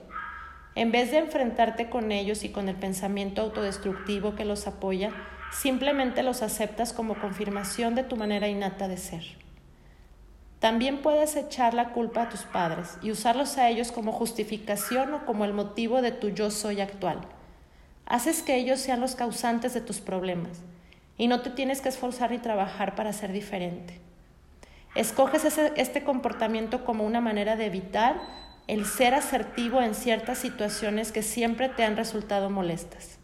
En 0.73 0.91
vez 0.91 1.11
de 1.11 1.19
enfrentarte 1.19 1.91
con 1.91 2.11
ellos 2.11 2.43
y 2.43 2.49
con 2.49 2.69
el 2.69 2.75
pensamiento 2.75 3.43
autodestructivo 3.43 4.33
que 4.33 4.45
los 4.45 4.65
apoya, 4.65 5.11
simplemente 5.51 6.23
los 6.23 6.41
aceptas 6.41 6.91
como 6.91 7.21
confirmación 7.21 7.93
de 7.93 8.01
tu 8.01 8.15
manera 8.15 8.47
innata 8.47 8.87
de 8.87 8.97
ser. 8.97 9.21
También 10.57 11.03
puedes 11.03 11.35
echar 11.35 11.75
la 11.75 11.91
culpa 11.91 12.23
a 12.23 12.29
tus 12.29 12.41
padres 12.41 12.97
y 13.03 13.11
usarlos 13.11 13.59
a 13.59 13.69
ellos 13.69 13.91
como 13.91 14.11
justificación 14.11 15.13
o 15.13 15.23
como 15.27 15.45
el 15.45 15.53
motivo 15.53 16.01
de 16.01 16.13
tu 16.13 16.29
yo 16.29 16.49
soy 16.49 16.81
actual. 16.81 17.21
Haces 18.07 18.41
que 18.41 18.55
ellos 18.55 18.79
sean 18.79 19.01
los 19.01 19.13
causantes 19.13 19.75
de 19.75 19.81
tus 19.81 19.99
problemas 19.99 20.63
y 21.15 21.27
no 21.27 21.41
te 21.41 21.51
tienes 21.51 21.81
que 21.81 21.89
esforzar 21.89 22.33
y 22.33 22.39
trabajar 22.39 22.95
para 22.95 23.13
ser 23.13 23.33
diferente. 23.33 24.04
Escoges 24.95 25.43
este 25.75 26.03
comportamiento 26.03 26.85
como 26.85 27.05
una 27.05 27.19
manera 27.19 27.57
de 27.57 27.65
evitar 27.65 28.21
el 28.67 28.85
ser 28.85 29.13
asertivo 29.13 29.81
en 29.81 29.93
ciertas 29.93 30.37
situaciones 30.37 31.11
que 31.11 31.21
siempre 31.21 31.67
te 31.67 31.83
han 31.83 31.97
resultado 31.97 32.49
molestas. 32.49 33.17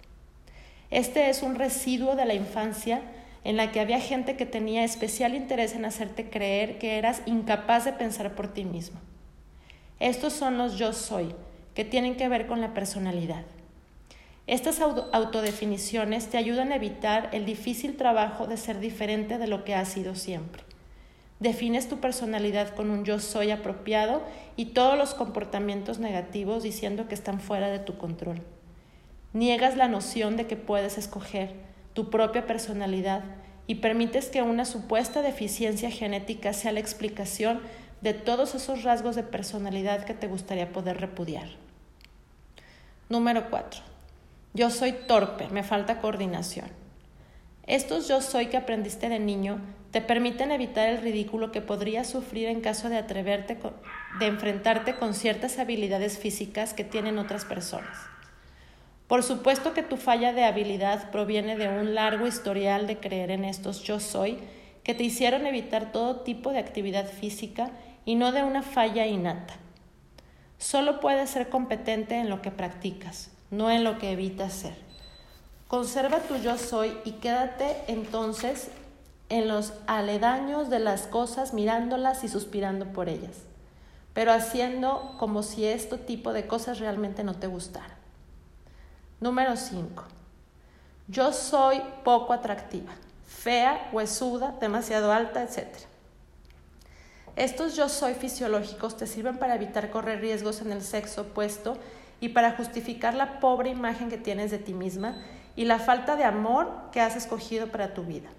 Este 0.91 1.29
es 1.29 1.41
un 1.41 1.55
residuo 1.55 2.17
de 2.17 2.25
la 2.25 2.33
infancia 2.33 3.01
en 3.45 3.55
la 3.55 3.71
que 3.71 3.79
había 3.79 3.99
gente 4.01 4.35
que 4.35 4.45
tenía 4.45 4.83
especial 4.83 5.33
interés 5.33 5.73
en 5.73 5.85
hacerte 5.85 6.29
creer 6.29 6.77
que 6.77 6.97
eras 6.97 7.21
incapaz 7.25 7.85
de 7.85 7.93
pensar 7.93 8.35
por 8.35 8.49
ti 8.49 8.65
mismo. 8.65 8.99
Estos 9.99 10.33
son 10.33 10.57
los 10.57 10.77
yo 10.77 10.91
soy, 10.91 11.33
que 11.73 11.85
tienen 11.85 12.17
que 12.17 12.27
ver 12.27 12.47
con 12.47 12.59
la 12.59 12.73
personalidad. 12.73 13.45
Estas 14.45 14.81
autodefiniciones 14.81 16.27
te 16.27 16.37
ayudan 16.37 16.73
a 16.73 16.75
evitar 16.75 17.29
el 17.31 17.45
difícil 17.45 17.95
trabajo 17.95 18.45
de 18.45 18.57
ser 18.57 18.79
diferente 18.79 19.37
de 19.37 19.47
lo 19.47 19.63
que 19.63 19.73
has 19.73 19.87
sido 19.87 20.15
siempre. 20.15 20.63
Defines 21.41 21.89
tu 21.89 21.97
personalidad 21.97 22.75
con 22.75 22.91
un 22.91 23.03
yo 23.03 23.17
soy 23.17 23.49
apropiado 23.49 24.21
y 24.55 24.65
todos 24.65 24.95
los 24.95 25.15
comportamientos 25.15 25.97
negativos 25.97 26.61
diciendo 26.61 27.07
que 27.07 27.15
están 27.15 27.39
fuera 27.39 27.69
de 27.69 27.79
tu 27.79 27.97
control. 27.97 28.43
Niegas 29.33 29.75
la 29.75 29.87
noción 29.87 30.37
de 30.37 30.45
que 30.45 30.55
puedes 30.55 30.99
escoger 30.99 31.55
tu 31.95 32.11
propia 32.11 32.45
personalidad 32.45 33.23
y 33.65 33.75
permites 33.75 34.29
que 34.29 34.43
una 34.43 34.65
supuesta 34.65 35.23
deficiencia 35.23 35.89
genética 35.89 36.53
sea 36.53 36.73
la 36.73 36.79
explicación 36.79 37.59
de 38.01 38.13
todos 38.13 38.53
esos 38.53 38.83
rasgos 38.83 39.15
de 39.15 39.23
personalidad 39.23 40.05
que 40.05 40.13
te 40.13 40.27
gustaría 40.27 40.71
poder 40.71 41.01
repudiar. 41.01 41.47
Número 43.09 43.49
4. 43.49 43.81
Yo 44.53 44.69
soy 44.69 44.91
torpe, 44.91 45.47
me 45.49 45.63
falta 45.63 46.01
coordinación. 46.01 46.80
Estos 47.71 48.09
yo 48.09 48.19
soy 48.19 48.47
que 48.47 48.57
aprendiste 48.57 49.07
de 49.07 49.17
niño 49.17 49.61
te 49.91 50.01
permiten 50.01 50.51
evitar 50.51 50.89
el 50.89 50.97
ridículo 50.97 51.53
que 51.53 51.61
podrías 51.61 52.05
sufrir 52.05 52.49
en 52.49 52.59
caso 52.59 52.89
de 52.89 52.97
atreverte 52.97 53.57
de 54.19 54.25
enfrentarte 54.25 54.95
con 54.95 55.13
ciertas 55.13 55.57
habilidades 55.57 56.17
físicas 56.17 56.73
que 56.73 56.83
tienen 56.83 57.17
otras 57.17 57.45
personas. 57.45 57.97
Por 59.07 59.23
supuesto 59.23 59.73
que 59.73 59.83
tu 59.83 59.95
falla 59.95 60.33
de 60.33 60.43
habilidad 60.43 61.11
proviene 61.11 61.55
de 61.55 61.69
un 61.69 61.95
largo 61.95 62.27
historial 62.27 62.87
de 62.87 62.97
creer 62.97 63.31
en 63.31 63.45
estos 63.45 63.83
yo 63.83 64.01
soy 64.01 64.37
que 64.83 64.93
te 64.93 65.05
hicieron 65.05 65.45
evitar 65.45 65.93
todo 65.93 66.23
tipo 66.23 66.51
de 66.51 66.59
actividad 66.59 67.07
física 67.07 67.71
y 68.03 68.15
no 68.15 68.33
de 68.33 68.43
una 68.43 68.63
falla 68.63 69.07
innata. 69.07 69.53
Solo 70.57 70.99
puedes 70.99 71.29
ser 71.29 71.47
competente 71.47 72.15
en 72.15 72.29
lo 72.29 72.41
que 72.41 72.51
practicas, 72.51 73.31
no 73.49 73.71
en 73.71 73.85
lo 73.85 73.97
que 73.97 74.11
evitas 74.11 74.51
ser. 74.51 74.90
Conserva 75.71 76.19
tu 76.19 76.35
yo 76.35 76.57
soy 76.57 76.97
y 77.05 77.13
quédate 77.13 77.77
entonces 77.87 78.67
en 79.29 79.47
los 79.47 79.71
aledaños 79.87 80.69
de 80.69 80.79
las 80.79 81.03
cosas, 81.03 81.53
mirándolas 81.53 82.25
y 82.25 82.27
suspirando 82.27 82.87
por 82.87 83.07
ellas, 83.07 83.37
pero 84.13 84.33
haciendo 84.33 85.15
como 85.17 85.43
si 85.43 85.63
este 85.63 85.97
tipo 85.97 86.33
de 86.33 86.45
cosas 86.45 86.79
realmente 86.79 87.23
no 87.23 87.35
te 87.35 87.47
gustara. 87.47 87.95
Número 89.21 89.55
5. 89.55 90.03
Yo 91.07 91.31
soy 91.31 91.81
poco 92.03 92.33
atractiva, 92.33 92.91
fea, 93.25 93.89
huesuda, 93.93 94.57
demasiado 94.59 95.13
alta, 95.13 95.41
etc. 95.41 95.69
Estos 97.37 97.77
yo 97.77 97.87
soy 97.87 98.13
fisiológicos 98.15 98.97
te 98.97 99.07
sirven 99.07 99.37
para 99.37 99.55
evitar 99.55 99.89
correr 99.89 100.19
riesgos 100.19 100.59
en 100.59 100.73
el 100.73 100.81
sexo 100.81 101.21
opuesto 101.21 101.77
y 102.19 102.27
para 102.27 102.57
justificar 102.57 103.13
la 103.13 103.39
pobre 103.39 103.69
imagen 103.69 104.09
que 104.09 104.17
tienes 104.17 104.51
de 104.51 104.57
ti 104.57 104.73
misma 104.73 105.15
y 105.55 105.65
la 105.65 105.79
falta 105.79 106.15
de 106.15 106.23
amor 106.23 106.71
que 106.91 107.01
has 107.01 107.15
escogido 107.15 107.67
para 107.67 107.93
tu 107.93 108.03
vida. 108.03 108.29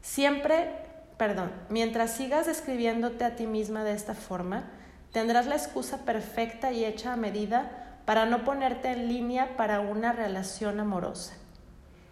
Siempre, 0.00 0.70
perdón, 1.16 1.50
mientras 1.68 2.12
sigas 2.12 2.46
describiéndote 2.46 3.24
a 3.24 3.36
ti 3.36 3.46
misma 3.46 3.84
de 3.84 3.92
esta 3.92 4.14
forma, 4.14 4.64
tendrás 5.12 5.46
la 5.46 5.56
excusa 5.56 6.04
perfecta 6.04 6.72
y 6.72 6.84
hecha 6.84 7.12
a 7.12 7.16
medida 7.16 8.00
para 8.04 8.26
no 8.26 8.44
ponerte 8.44 8.92
en 8.92 9.08
línea 9.08 9.56
para 9.56 9.80
una 9.80 10.12
relación 10.12 10.78
amorosa. 10.80 11.34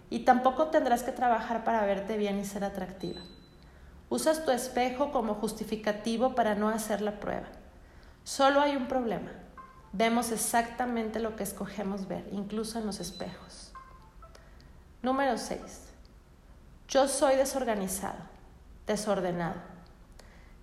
Y 0.09 0.21
tampoco 0.21 0.69
tendrás 0.69 1.03
que 1.03 1.13
trabajar 1.13 1.65
para 1.65 1.85
verte 1.85 2.17
bien 2.17 2.39
y 2.39 2.45
ser 2.45 2.65
atractiva. 2.65 3.21
Usas 4.09 4.45
tu 4.45 4.51
espejo 4.51 5.11
como 5.11 5.35
justificativo 5.35 6.35
para 6.35 6.55
no 6.55 6.69
hacer 6.69 7.01
la 7.01 7.19
prueba. 7.19 7.47
Solo 8.25 8.61
hay 8.61 8.77
un 8.77 8.87
problema. 8.87 9.31
Vemos 9.93 10.33
exactamente 10.33 11.21
lo 11.21 11.37
que 11.37 11.43
escogemos 11.43 12.09
ver, 12.09 12.27
incluso 12.33 12.79
en 12.79 12.87
los 12.87 12.99
espejos. 12.99 13.73
Número 15.03 15.37
6. 15.37 15.61
Yo 16.89 17.09
soy 17.09 17.37
desorganizado, 17.37 18.19
desordenado. 18.87 19.57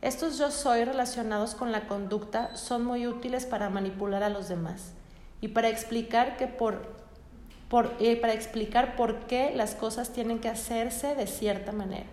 Estos 0.01 0.37
yo 0.37 0.49
soy 0.49 0.85
relacionados 0.85 1.55
con 1.55 1.71
la 1.71 1.87
conducta 1.87 2.55
son 2.55 2.85
muy 2.85 3.05
útiles 3.05 3.45
para 3.45 3.69
manipular 3.69 4.23
a 4.23 4.29
los 4.29 4.47
demás 4.47 4.93
y 5.41 5.49
para 5.49 5.69
explicar, 5.69 6.37
que 6.37 6.47
por, 6.47 6.95
por, 7.69 7.97
para 8.21 8.33
explicar 8.33 8.95
por 8.95 9.27
qué 9.27 9.51
las 9.53 9.75
cosas 9.75 10.11
tienen 10.11 10.39
que 10.39 10.49
hacerse 10.49 11.15
de 11.15 11.27
cierta 11.27 11.71
manera. 11.71 12.07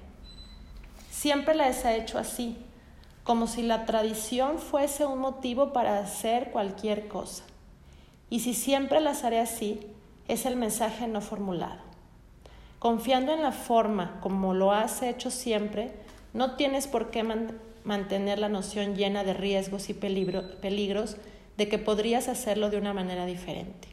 Siempre 1.11 1.55
las 1.55 1.85
he 1.85 1.97
hecho 1.97 2.19
así, 2.19 2.66
como 3.27 3.49
si 3.49 3.63
la 3.63 3.87
tradición 3.87 4.61
fuese 4.61 5.05
un 5.05 5.19
motivo 5.19 5.73
para 5.73 5.99
hacer 5.99 6.53
cualquier 6.53 7.09
cosa. 7.09 7.43
Y 8.31 8.39
si 8.39 8.55
siempre 8.55 9.01
las 9.01 9.25
haré 9.25 9.41
así, 9.41 9.81
es 10.29 10.47
el 10.47 10.55
mensaje 10.55 11.09
no 11.09 11.21
formulado. 11.21 11.81
Confiando 12.79 13.35
en 13.35 13.43
la 13.43 13.51
forma 13.51 14.21
como 14.21 14.55
lo 14.55 14.71
has 14.71 15.03
hecho 15.03 15.33
siempre, 15.33 15.91
no 16.35 16.55
tienes 16.55 16.87
por 16.87 17.11
qué 17.11 17.25
mantener 17.83 18.39
la 18.39 18.49
noción 18.49 18.95
llena 18.95 19.25
de 19.25 19.35
riesgos 19.35 19.91
y 19.91 19.95
peligros 19.95 21.17
de 21.57 21.69
que 21.69 21.79
podrías 21.79 22.29
hacerlo 22.29 22.71
de 22.71 22.79
una 22.79 22.95
manera 22.95 23.27
diferente. 23.27 23.89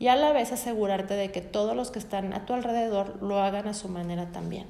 Y 0.00 0.08
a 0.08 0.16
la 0.16 0.32
vez 0.32 0.50
asegurarte 0.50 1.14
de 1.14 1.30
que 1.30 1.40
todos 1.40 1.76
los 1.76 1.92
que 1.92 2.00
están 2.00 2.32
a 2.32 2.46
tu 2.46 2.52
alrededor 2.52 3.22
lo 3.22 3.40
hagan 3.40 3.68
a 3.68 3.74
su 3.74 3.88
manera 3.88 4.32
también. 4.32 4.66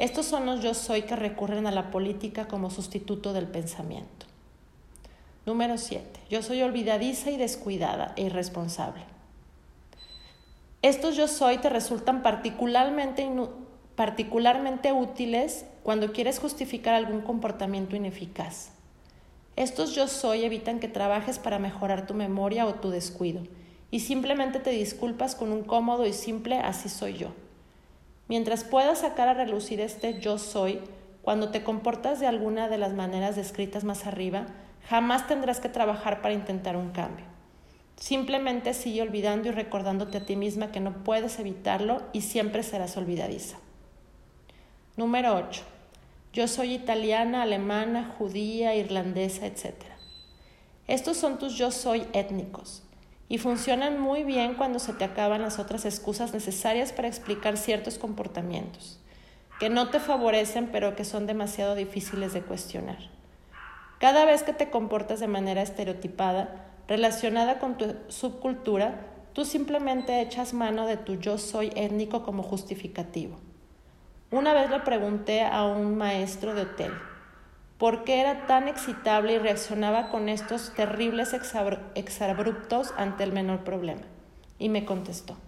Estos 0.00 0.24
son 0.24 0.46
los 0.46 0.62
yo 0.62 0.72
soy 0.72 1.02
que 1.02 1.14
recurren 1.14 1.66
a 1.66 1.70
la 1.70 1.90
política 1.90 2.48
como 2.48 2.70
sustituto 2.70 3.34
del 3.34 3.46
pensamiento. 3.46 4.24
Número 5.44 5.76
7. 5.76 6.20
Yo 6.30 6.42
soy 6.42 6.62
olvidadiza 6.62 7.30
y 7.30 7.36
descuidada 7.36 8.14
e 8.16 8.22
irresponsable. 8.22 9.02
Estos 10.80 11.16
yo 11.16 11.28
soy 11.28 11.58
te 11.58 11.68
resultan 11.68 12.22
particularmente, 12.22 13.30
particularmente 13.94 14.90
útiles 14.90 15.66
cuando 15.82 16.14
quieres 16.14 16.38
justificar 16.38 16.94
algún 16.94 17.20
comportamiento 17.20 17.94
ineficaz. 17.94 18.70
Estos 19.54 19.94
yo 19.94 20.08
soy 20.08 20.44
evitan 20.44 20.80
que 20.80 20.88
trabajes 20.88 21.38
para 21.38 21.58
mejorar 21.58 22.06
tu 22.06 22.14
memoria 22.14 22.64
o 22.64 22.76
tu 22.76 22.88
descuido 22.88 23.42
y 23.90 24.00
simplemente 24.00 24.60
te 24.60 24.70
disculpas 24.70 25.34
con 25.34 25.52
un 25.52 25.62
cómodo 25.62 26.06
y 26.06 26.14
simple 26.14 26.56
así 26.56 26.88
soy 26.88 27.18
yo. 27.18 27.32
Mientras 28.30 28.62
puedas 28.62 29.00
sacar 29.00 29.26
a 29.26 29.34
relucir 29.34 29.80
este 29.80 30.20
yo 30.20 30.38
soy, 30.38 30.78
cuando 31.20 31.50
te 31.50 31.64
comportas 31.64 32.20
de 32.20 32.28
alguna 32.28 32.68
de 32.68 32.78
las 32.78 32.92
maneras 32.92 33.34
descritas 33.34 33.82
más 33.82 34.06
arriba, 34.06 34.46
jamás 34.88 35.26
tendrás 35.26 35.58
que 35.58 35.68
trabajar 35.68 36.22
para 36.22 36.32
intentar 36.32 36.76
un 36.76 36.90
cambio. 36.90 37.24
Simplemente 37.96 38.72
sigue 38.72 39.02
olvidando 39.02 39.48
y 39.48 39.50
recordándote 39.50 40.18
a 40.18 40.26
ti 40.26 40.36
misma 40.36 40.70
que 40.70 40.78
no 40.78 41.02
puedes 41.02 41.40
evitarlo 41.40 42.02
y 42.12 42.20
siempre 42.20 42.62
serás 42.62 42.96
olvidadiza. 42.96 43.58
Número 44.96 45.34
8. 45.34 45.62
Yo 46.32 46.46
soy 46.46 46.74
italiana, 46.74 47.42
alemana, 47.42 48.14
judía, 48.16 48.76
irlandesa, 48.76 49.44
etc. 49.44 49.74
Estos 50.86 51.16
son 51.16 51.40
tus 51.40 51.58
yo 51.58 51.72
soy 51.72 52.06
étnicos 52.12 52.84
y 53.30 53.38
funcionan 53.38 54.00
muy 54.00 54.24
bien 54.24 54.54
cuando 54.54 54.80
se 54.80 54.92
te 54.92 55.04
acaban 55.04 55.42
las 55.42 55.60
otras 55.60 55.84
excusas 55.84 56.34
necesarias 56.34 56.92
para 56.92 57.06
explicar 57.06 57.56
ciertos 57.56 57.96
comportamientos, 57.96 58.98
que 59.60 59.70
no 59.70 59.88
te 59.88 60.00
favorecen 60.00 60.70
pero 60.72 60.96
que 60.96 61.04
son 61.04 61.28
demasiado 61.28 61.76
difíciles 61.76 62.32
de 62.32 62.42
cuestionar. 62.42 62.98
Cada 64.00 64.24
vez 64.24 64.42
que 64.42 64.52
te 64.52 64.68
comportas 64.68 65.20
de 65.20 65.28
manera 65.28 65.62
estereotipada, 65.62 66.72
relacionada 66.88 67.60
con 67.60 67.78
tu 67.78 67.94
subcultura, 68.08 69.06
tú 69.32 69.44
simplemente 69.44 70.20
echas 70.20 70.52
mano 70.52 70.84
de 70.86 70.96
tu 70.96 71.14
yo 71.14 71.38
soy 71.38 71.70
étnico 71.76 72.24
como 72.24 72.42
justificativo. 72.42 73.38
Una 74.32 74.54
vez 74.54 74.70
le 74.70 74.80
pregunté 74.80 75.42
a 75.42 75.66
un 75.66 75.96
maestro 75.96 76.52
de 76.52 76.62
hotel 76.62 76.92
por 77.80 78.04
qué 78.04 78.20
era 78.20 78.46
tan 78.46 78.68
excitable 78.68 79.32
y 79.32 79.38
reaccionaba 79.38 80.10
con 80.10 80.28
estos 80.28 80.74
terribles 80.74 81.32
exabruptos 81.32 82.92
ante 82.98 83.24
el 83.24 83.32
menor 83.32 83.64
problema. 83.64 84.02
Y 84.58 84.68
me 84.68 84.84
contestó, 84.84 85.38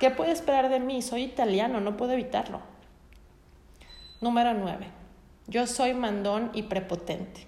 ¿qué 0.00 0.10
puede 0.10 0.32
esperar 0.32 0.68
de 0.68 0.80
mí? 0.80 1.00
Soy 1.00 1.22
italiano, 1.22 1.80
no 1.80 1.96
puedo 1.96 2.10
evitarlo. 2.10 2.60
Número 4.20 4.52
9. 4.52 4.84
Yo 5.46 5.68
soy 5.68 5.94
mandón 5.94 6.50
y 6.54 6.64
prepotente. 6.64 7.46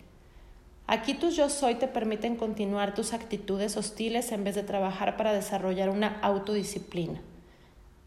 Aquí 0.86 1.14
tus 1.14 1.34
yo 1.34 1.48
soy 1.48 1.74
te 1.74 1.88
permiten 1.88 2.36
continuar 2.36 2.94
tus 2.94 3.14
actitudes 3.14 3.76
hostiles 3.76 4.30
en 4.30 4.44
vez 4.44 4.54
de 4.54 4.62
trabajar 4.62 5.16
para 5.16 5.32
desarrollar 5.32 5.90
una 5.90 6.20
autodisciplina. 6.20 7.20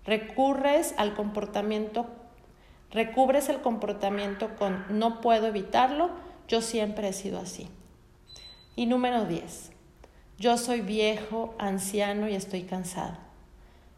Recurres 0.05 0.95
al 0.97 1.13
comportamiento, 1.13 2.05
recubres 2.91 3.49
el 3.49 3.61
comportamiento 3.61 4.55
con 4.55 4.85
no 4.89 5.21
puedo 5.21 5.47
evitarlo, 5.47 6.11
yo 6.47 6.61
siempre 6.61 7.09
he 7.09 7.13
sido 7.13 7.39
así. 7.39 7.67
Y 8.75 8.85
número 8.85 9.25
10. 9.25 9.71
Yo 10.37 10.57
soy 10.57 10.81
viejo, 10.81 11.55
anciano 11.57 12.27
y 12.27 12.35
estoy 12.35 12.63
cansado. 12.63 13.17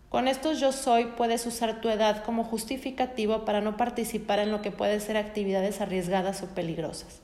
Con 0.09 0.27
estos 0.27 0.59
yo 0.59 0.71
soy 0.71 1.05
puedes 1.17 1.45
usar 1.45 1.81
tu 1.81 1.89
edad 1.89 2.23
como 2.23 2.43
justificativo 2.43 3.43
para 3.43 3.59
no 3.59 3.75
participar 3.75 4.39
en 4.39 4.51
lo 4.51 4.61
que 4.61 4.71
puede 4.71 4.99
ser 4.99 5.17
actividades 5.17 5.81
arriesgadas 5.81 6.43
o 6.43 6.47
peligrosas. 6.47 7.21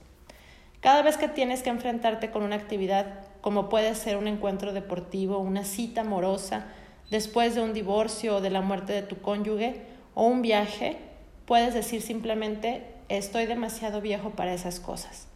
Cada 0.81 1.01
vez 1.01 1.15
que 1.15 1.29
tienes 1.29 1.63
que 1.63 1.69
enfrentarte 1.69 2.29
con 2.29 2.43
una 2.43 2.57
actividad 2.57 3.21
como 3.39 3.69
puede 3.69 3.95
ser 3.95 4.17
un 4.17 4.27
encuentro 4.27 4.73
deportivo, 4.73 5.37
una 5.37 5.63
cita 5.63 6.01
amorosa, 6.01 6.65
después 7.09 7.55
de 7.55 7.61
un 7.61 7.73
divorcio 7.73 8.37
o 8.37 8.41
de 8.41 8.49
la 8.49 8.61
muerte 8.61 8.91
de 8.91 9.03
tu 9.03 9.21
cónyuge 9.21 9.81
o 10.13 10.25
un 10.25 10.41
viaje, 10.41 10.97
puedes 11.45 11.73
decir 11.73 12.01
simplemente 12.01 12.83
estoy 13.09 13.45
demasiado 13.45 14.01
viejo 14.01 14.31
para 14.31 14.53
esas 14.53 14.79
cosas. 14.79 15.27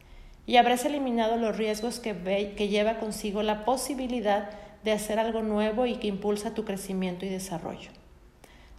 Y 0.45 0.57
habrás 0.57 0.85
eliminado 0.85 1.37
los 1.37 1.57
riesgos 1.57 1.99
que, 1.99 2.53
que 2.55 2.67
lleva 2.69 2.99
consigo 2.99 3.43
la 3.43 3.65
posibilidad 3.65 4.49
de 4.83 4.93
hacer 4.93 5.19
algo 5.19 5.41
nuevo 5.41 5.85
y 5.85 5.97
que 5.97 6.07
impulsa 6.07 6.53
tu 6.53 6.63
crecimiento 6.63 7.25
y 7.25 7.29
desarrollo. 7.29 7.91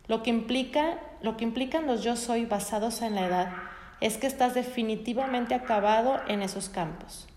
Lo 0.06 0.22
que, 0.22 0.30
implica, 0.30 0.98
lo 1.20 1.36
que 1.36 1.44
implican 1.44 1.86
los 1.86 2.02
yo 2.02 2.16
soy 2.16 2.46
basados 2.46 3.02
en 3.02 3.14
la 3.14 3.26
edad 3.26 3.52
es 4.00 4.16
que 4.16 4.26
estás 4.26 4.54
definitivamente 4.54 5.54
acabado 5.54 6.20
en 6.28 6.40
esos 6.40 6.70
campos. 6.70 7.28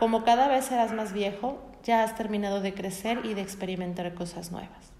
Como 0.00 0.24
cada 0.24 0.48
vez 0.48 0.64
serás 0.64 0.92
más 0.92 1.12
viejo, 1.12 1.62
ya 1.84 2.02
has 2.02 2.16
terminado 2.16 2.60
de 2.60 2.74
crecer 2.74 3.20
y 3.24 3.34
de 3.34 3.42
experimentar 3.42 4.12
cosas 4.14 4.50
nuevas. 4.50 4.92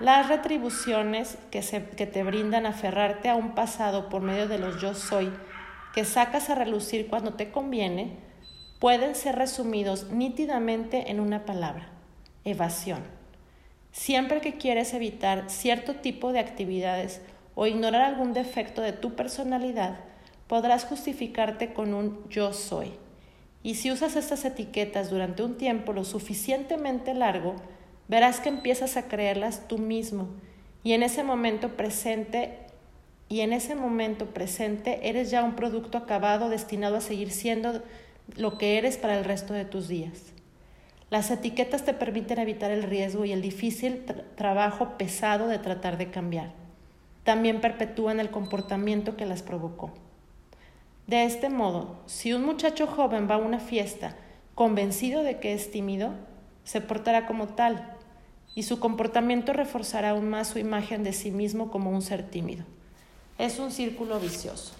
Las 0.00 0.28
retribuciones 0.28 1.36
que, 1.50 1.60
que 1.96 2.06
te 2.06 2.24
brindan 2.24 2.64
aferrarte 2.64 3.28
a 3.28 3.36
un 3.36 3.54
pasado 3.54 4.08
por 4.08 4.22
medio 4.22 4.48
de 4.48 4.58
los 4.58 4.80
yo 4.80 4.94
soy, 4.94 5.30
que 5.94 6.06
sacas 6.06 6.48
a 6.48 6.54
relucir 6.54 7.08
cuando 7.08 7.34
te 7.34 7.50
conviene, 7.50 8.16
pueden 8.78 9.14
ser 9.14 9.36
resumidos 9.36 10.10
nítidamente 10.10 11.10
en 11.10 11.20
una 11.20 11.44
palabra, 11.44 11.90
evasión. 12.44 13.02
Siempre 13.92 14.40
que 14.40 14.56
quieres 14.56 14.94
evitar 14.94 15.50
cierto 15.50 15.96
tipo 15.96 16.32
de 16.32 16.38
actividades 16.38 17.20
o 17.54 17.66
ignorar 17.66 18.00
algún 18.00 18.32
defecto 18.32 18.80
de 18.80 18.94
tu 18.94 19.14
personalidad, 19.16 19.98
podrás 20.46 20.86
justificarte 20.86 21.74
con 21.74 21.92
un 21.92 22.26
yo 22.30 22.54
soy. 22.54 22.92
Y 23.62 23.74
si 23.74 23.90
usas 23.90 24.16
estas 24.16 24.46
etiquetas 24.46 25.10
durante 25.10 25.42
un 25.42 25.58
tiempo 25.58 25.92
lo 25.92 26.04
suficientemente 26.04 27.12
largo, 27.12 27.56
verás 28.10 28.40
que 28.40 28.48
empiezas 28.48 28.96
a 28.96 29.06
creerlas 29.06 29.68
tú 29.68 29.78
mismo 29.78 30.28
y 30.82 30.94
en 30.94 31.04
ese 31.04 31.22
momento 31.22 31.76
presente 31.76 32.58
y 33.28 33.42
en 33.42 33.52
ese 33.52 33.76
momento 33.76 34.26
presente 34.26 35.08
eres 35.08 35.30
ya 35.30 35.44
un 35.44 35.54
producto 35.54 35.96
acabado 35.96 36.48
destinado 36.48 36.96
a 36.96 37.00
seguir 37.00 37.30
siendo 37.30 37.80
lo 38.36 38.58
que 38.58 38.76
eres 38.76 38.98
para 38.98 39.16
el 39.16 39.24
resto 39.24 39.54
de 39.54 39.64
tus 39.64 39.86
días. 39.86 40.32
Las 41.10 41.30
etiquetas 41.30 41.84
te 41.84 41.94
permiten 41.94 42.40
evitar 42.40 42.72
el 42.72 42.82
riesgo 42.82 43.24
y 43.24 43.30
el 43.30 43.40
difícil 43.42 44.04
trabajo 44.34 44.98
pesado 44.98 45.46
de 45.46 45.60
tratar 45.60 45.96
de 45.96 46.10
cambiar 46.10 46.60
también 47.24 47.60
perpetúan 47.60 48.18
el 48.18 48.30
comportamiento 48.30 49.16
que 49.16 49.24
las 49.24 49.42
provocó. 49.42 49.92
De 51.06 51.24
este 51.24 51.48
modo, 51.48 52.00
si 52.06 52.32
un 52.32 52.44
muchacho 52.44 52.86
joven 52.86 53.28
va 53.30 53.36
a 53.36 53.38
una 53.38 53.60
fiesta 53.60 54.16
convencido 54.56 55.22
de 55.22 55.38
que 55.38 55.52
es 55.52 55.70
tímido, 55.70 56.14
se 56.64 56.80
portará 56.80 57.26
como 57.26 57.46
tal 57.48 57.96
y 58.54 58.64
su 58.64 58.80
comportamiento 58.80 59.52
reforzará 59.52 60.10
aún 60.10 60.28
más 60.28 60.48
su 60.48 60.58
imagen 60.58 61.04
de 61.04 61.12
sí 61.12 61.30
mismo 61.30 61.70
como 61.70 61.90
un 61.90 62.02
ser 62.02 62.28
tímido. 62.28 62.64
Es 63.38 63.58
un 63.58 63.70
círculo 63.70 64.18
vicioso. 64.18 64.74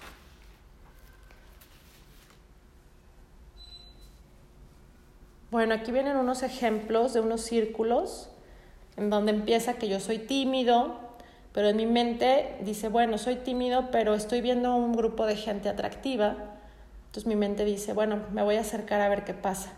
Bueno, 5.50 5.74
aquí 5.74 5.90
vienen 5.90 6.16
unos 6.16 6.42
ejemplos 6.42 7.12
de 7.12 7.20
unos 7.20 7.40
círculos 7.40 8.28
en 8.96 9.10
donde 9.10 9.32
empieza 9.32 9.74
que 9.74 9.88
yo 9.88 9.98
soy 9.98 10.18
tímido, 10.18 11.00
pero 11.52 11.68
en 11.68 11.76
mi 11.76 11.86
mente 11.86 12.56
dice, 12.60 12.88
bueno, 12.88 13.18
soy 13.18 13.36
tímido, 13.36 13.90
pero 13.90 14.14
estoy 14.14 14.40
viendo 14.42 14.76
un 14.76 14.92
grupo 14.92 15.26
de 15.26 15.36
gente 15.36 15.68
atractiva. 15.68 16.36
Entonces 17.06 17.26
mi 17.26 17.34
mente 17.34 17.64
dice, 17.64 17.92
bueno, 17.92 18.20
me 18.32 18.42
voy 18.42 18.56
a 18.56 18.60
acercar 18.60 19.00
a 19.00 19.08
ver 19.08 19.24
qué 19.24 19.34
pasa. 19.34 19.72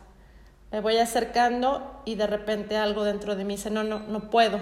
Me 0.73 0.81
voy 0.81 0.97
acercando 0.97 2.01
y 2.05 2.17
de 2.17 2.27
repente 2.27 2.77
algo 2.77 3.05
dentro 3.05 3.37
de 3.37 3.45
mí 3.45 3.57
dice, 3.57 3.71
no, 3.71 3.85
no, 3.85 4.01
no 4.01 4.31
puedo. 4.31 4.61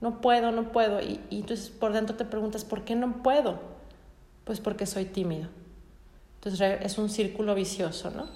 No 0.00 0.20
puedo, 0.20 0.52
no 0.52 0.70
puedo. 0.72 1.00
Y, 1.00 1.20
y 1.28 1.40
entonces 1.40 1.70
por 1.70 1.92
dentro 1.92 2.16
te 2.16 2.24
preguntas, 2.24 2.64
¿por 2.64 2.84
qué 2.84 2.94
no 2.94 3.22
puedo? 3.22 3.58
Pues 4.44 4.60
porque 4.60 4.86
soy 4.86 5.04
tímido. 5.04 5.48
Entonces 6.36 6.78
es 6.80 6.96
un 6.98 7.10
círculo 7.10 7.54
vicioso, 7.54 8.10
¿no? 8.12 8.28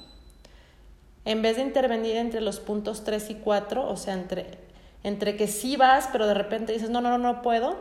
En 1.24 1.40
vez 1.40 1.56
de 1.56 1.62
intervenir 1.62 2.16
entre 2.16 2.40
los 2.40 2.58
puntos 2.58 3.04
3 3.04 3.30
y 3.30 3.34
4, 3.36 3.88
o 3.88 3.96
sea, 3.96 4.14
entre 4.14 4.58
entre 5.04 5.36
que 5.36 5.48
sí 5.48 5.76
vas, 5.76 6.08
pero 6.12 6.26
de 6.26 6.34
repente 6.34 6.72
dices, 6.72 6.90
no, 6.90 7.00
no, 7.00 7.10
no, 7.10 7.18
no 7.18 7.42
puedo, 7.42 7.76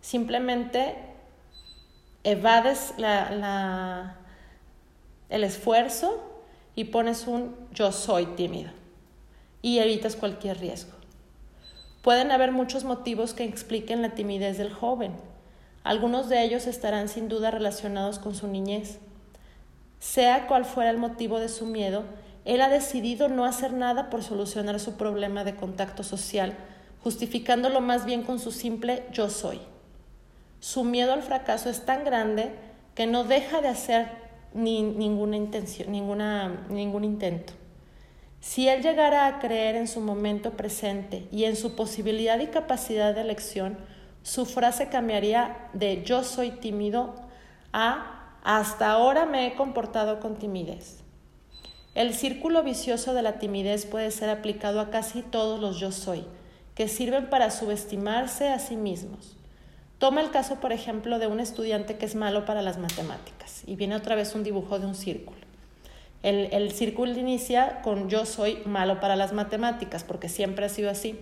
simplemente 0.00 0.94
evades 2.22 2.94
la, 2.96 4.16
el 5.28 5.44
esfuerzo 5.44 6.29
y 6.74 6.84
pones 6.84 7.26
un 7.26 7.54
yo 7.72 7.92
soy 7.92 8.26
tímido 8.26 8.70
y 9.62 9.78
evitas 9.78 10.16
cualquier 10.16 10.58
riesgo. 10.58 10.92
Pueden 12.02 12.30
haber 12.30 12.52
muchos 12.52 12.84
motivos 12.84 13.34
que 13.34 13.44
expliquen 13.44 14.00
la 14.02 14.14
timidez 14.14 14.56
del 14.56 14.72
joven. 14.72 15.12
Algunos 15.84 16.28
de 16.28 16.42
ellos 16.42 16.66
estarán 16.66 17.08
sin 17.08 17.28
duda 17.28 17.50
relacionados 17.50 18.18
con 18.18 18.34
su 18.34 18.48
niñez. 18.48 18.98
Sea 19.98 20.46
cual 20.46 20.64
fuera 20.64 20.90
el 20.90 20.96
motivo 20.96 21.38
de 21.38 21.50
su 21.50 21.66
miedo, 21.66 22.04
él 22.46 22.62
ha 22.62 22.70
decidido 22.70 23.28
no 23.28 23.44
hacer 23.44 23.74
nada 23.74 24.08
por 24.08 24.22
solucionar 24.22 24.80
su 24.80 24.96
problema 24.96 25.44
de 25.44 25.56
contacto 25.56 26.02
social, 26.02 26.56
justificándolo 27.02 27.82
más 27.82 28.06
bien 28.06 28.22
con 28.22 28.38
su 28.38 28.50
simple 28.50 29.04
yo 29.12 29.28
soy. 29.28 29.60
Su 30.60 30.84
miedo 30.84 31.12
al 31.12 31.22
fracaso 31.22 31.68
es 31.68 31.84
tan 31.84 32.04
grande 32.04 32.50
que 32.94 33.06
no 33.06 33.24
deja 33.24 33.60
de 33.60 33.68
hacer 33.68 34.08
ni, 34.54 34.82
ninguna 34.82 35.36
intención, 35.36 35.90
ninguna, 35.92 36.66
ningún 36.68 37.04
intento. 37.04 37.52
Si 38.40 38.68
él 38.68 38.82
llegara 38.82 39.26
a 39.26 39.38
creer 39.38 39.76
en 39.76 39.86
su 39.86 40.00
momento 40.00 40.52
presente 40.52 41.28
y 41.30 41.44
en 41.44 41.56
su 41.56 41.76
posibilidad 41.76 42.38
y 42.40 42.46
capacidad 42.46 43.14
de 43.14 43.20
elección, 43.20 43.76
su 44.22 44.46
frase 44.46 44.88
cambiaría 44.88 45.68
de 45.72 46.02
yo 46.04 46.24
soy 46.24 46.50
tímido 46.50 47.14
a 47.72 48.16
hasta 48.42 48.90
ahora 48.90 49.26
me 49.26 49.46
he 49.46 49.54
comportado 49.54 50.20
con 50.20 50.36
timidez. 50.36 51.00
El 51.94 52.14
círculo 52.14 52.62
vicioso 52.62 53.12
de 53.14 53.22
la 53.22 53.38
timidez 53.38 53.84
puede 53.84 54.10
ser 54.10 54.30
aplicado 54.30 54.80
a 54.80 54.90
casi 54.90 55.22
todos 55.22 55.60
los 55.60 55.78
yo 55.78 55.92
soy, 55.92 56.24
que 56.74 56.88
sirven 56.88 57.28
para 57.28 57.50
subestimarse 57.50 58.48
a 58.48 58.58
sí 58.58 58.76
mismos. 58.76 59.36
Toma 60.00 60.22
el 60.22 60.30
caso, 60.30 60.56
por 60.60 60.72
ejemplo, 60.72 61.18
de 61.18 61.26
un 61.26 61.40
estudiante 61.40 61.98
que 61.98 62.06
es 62.06 62.14
malo 62.14 62.46
para 62.46 62.62
las 62.62 62.78
matemáticas 62.78 63.62
y 63.66 63.76
viene 63.76 63.94
otra 63.94 64.14
vez 64.14 64.34
un 64.34 64.42
dibujo 64.42 64.78
de 64.78 64.86
un 64.86 64.94
círculo. 64.94 65.38
El, 66.22 66.48
el 66.52 66.72
círculo 66.72 67.12
inicia 67.12 67.82
con 67.82 68.08
yo 68.08 68.24
soy 68.24 68.62
malo 68.64 68.98
para 68.98 69.14
las 69.14 69.34
matemáticas 69.34 70.02
porque 70.02 70.30
siempre 70.30 70.64
ha 70.64 70.70
sido 70.70 70.90
así. 70.90 71.20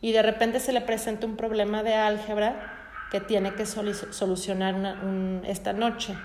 Y 0.00 0.12
de 0.12 0.22
repente 0.22 0.58
se 0.58 0.72
le 0.72 0.80
presenta 0.80 1.26
un 1.26 1.36
problema 1.36 1.82
de 1.82 1.92
álgebra 1.92 3.06
que 3.10 3.20
tiene 3.20 3.52
que 3.52 3.66
solucionar 3.66 4.96
esta 5.44 5.74
noche. 5.74 6.16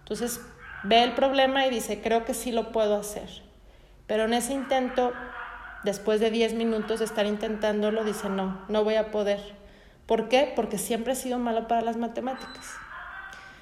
Entonces 0.00 0.42
ve 0.82 1.02
el 1.02 1.12
problema 1.14 1.66
y 1.66 1.70
dice, 1.70 2.02
creo 2.02 2.26
que 2.26 2.34
sí 2.34 2.52
lo 2.52 2.72
puedo 2.72 2.96
hacer. 2.96 3.30
Pero 4.06 4.24
en 4.24 4.34
ese 4.34 4.52
intento, 4.52 5.14
después 5.82 6.20
de 6.20 6.30
10 6.30 6.52
minutos 6.52 6.98
de 6.98 7.06
estar 7.06 7.24
intentándolo, 7.24 8.04
dice, 8.04 8.28
no, 8.28 8.66
no 8.68 8.84
voy 8.84 8.96
a 8.96 9.10
poder. 9.10 9.63
¿Por 10.06 10.28
qué? 10.28 10.52
Porque 10.54 10.78
siempre 10.78 11.14
he 11.14 11.16
sido 11.16 11.38
malo 11.38 11.66
para 11.68 11.80
las 11.80 11.96
matemáticas. 11.96 12.74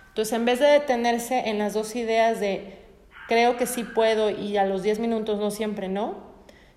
Entonces, 0.08 0.34
en 0.34 0.44
vez 0.44 0.60
de 0.60 0.66
detenerse 0.66 1.48
en 1.48 1.58
las 1.58 1.74
dos 1.74 1.94
ideas 1.96 2.40
de 2.40 2.82
creo 3.28 3.56
que 3.56 3.66
sí 3.66 3.84
puedo 3.84 4.30
y 4.30 4.56
a 4.58 4.66
los 4.66 4.82
10 4.82 4.98
minutos 4.98 5.38
no 5.38 5.50
siempre 5.50 5.88
no, 5.88 6.32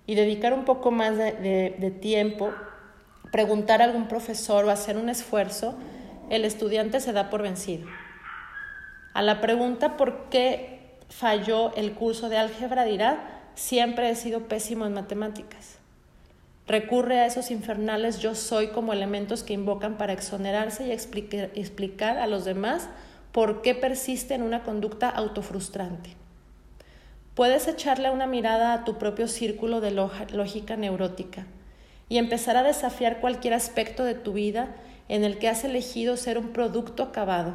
y 0.06 0.14
dedicar 0.14 0.54
un 0.54 0.64
poco 0.64 0.90
más 0.90 1.16
de, 1.16 1.98
tiempo, 2.00 2.54
preguntar 3.32 3.82
a 3.82 3.84
algún 3.84 4.08
profesor 4.08 4.64
o 4.64 4.70
hacer 4.70 4.96
un 4.96 5.08
esfuerzo, 5.08 5.74
el 6.30 6.44
estudiante 6.44 7.00
se 7.00 7.12
da 7.12 7.28
por 7.28 7.42
vencido. 7.42 7.86
A 9.12 9.22
la 9.22 9.40
pregunta 9.40 9.96
por 9.96 10.28
qué 10.30 10.96
falló 11.10 11.74
el 11.74 11.92
curso 11.92 12.28
de 12.28 12.38
álgebra 12.38 12.84
dirá, 12.84 13.42
siempre 13.54 14.08
he 14.08 14.14
sido 14.14 14.48
pésimo 14.48 14.86
en 14.86 14.94
matemáticas. 14.94 15.75
Recurre 16.68 17.20
a 17.20 17.26
esos 17.26 17.52
infernales 17.52 18.18
yo 18.18 18.34
soy 18.34 18.68
como 18.68 18.92
elementos 18.92 19.44
que 19.44 19.52
invocan 19.52 19.96
para 19.96 20.12
exonerarse 20.12 20.88
y 20.88 20.90
explicar, 20.90 22.18
a 22.18 22.26
los 22.26 22.44
demás 22.44 22.88
por 23.30 23.62
qué 23.62 23.76
persiste 23.76 24.34
en 24.34 24.42
una 24.42 24.64
conducta 24.64 25.08
autofrustrante. 25.08 26.16
puedes 27.34 27.68
echarle 27.68 28.10
una 28.10 28.26
mirada 28.26 28.72
a 28.72 28.84
tu 28.84 28.98
propio 28.98 29.28
círculo 29.28 29.80
de 29.80 29.92
lógica 29.92 30.76
neurótica 30.76 31.46
y 32.08 32.18
empezar 32.18 32.56
a 32.56 32.62
desafiar 32.62 33.20
cualquier 33.20 33.54
aspecto 33.54 34.04
de 34.04 34.14
tu 34.14 34.32
vida 34.32 34.74
en 35.08 35.22
el 35.22 35.38
que 35.38 35.48
has 35.48 35.62
elegido 35.62 36.16
ser 36.16 36.36
un 36.38 36.48
producto 36.48 37.02
acabado. 37.04 37.54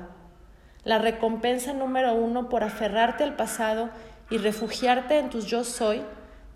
La 0.86 1.00
recompensa 1.00 1.74
número 1.74 2.14
uno 2.14 2.48
por 2.48 2.64
aferrarte 2.64 3.24
al 3.24 3.36
pasado 3.36 3.90
y 4.30 4.38
refugiarte 4.38 5.20
en 5.20 5.30
tus 5.30 5.48
yo 5.48 5.64
soy 5.64 6.02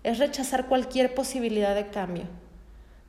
es 0.04 0.18
rechazar 0.18 0.66
cualquier 0.66 1.14
posibilidad 1.14 1.74
de 1.74 1.88
cambio. 1.88 2.24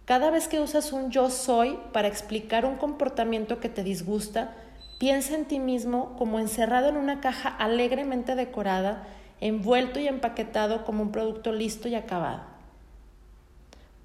Cada 0.07 0.31
vez 0.31 0.47
que 0.47 0.61
usas 0.61 0.93
un 0.93 1.11
yo 1.11 1.29
soy 1.29 1.77
para 1.91 2.07
explicar 2.07 2.63
un 2.63 2.77
comportamiento 2.77 3.59
que 3.59 3.67
te 3.67 3.83
disgusta, 3.83 4.53
piensa 4.99 5.35
en 5.35 5.43
ti 5.43 5.59
mismo 5.59 6.15
como 6.17 6.39
encerrado 6.39 6.87
en 6.87 6.95
una 6.95 7.19
caja 7.19 7.49
alegremente 7.49 8.33
decorada, 8.35 9.05
envuelto 9.41 9.99
y 9.99 10.07
empaquetado 10.07 10.85
como 10.85 11.03
un 11.03 11.11
producto 11.11 11.51
listo 11.51 11.89
y 11.89 11.95
acabado. 11.95 12.43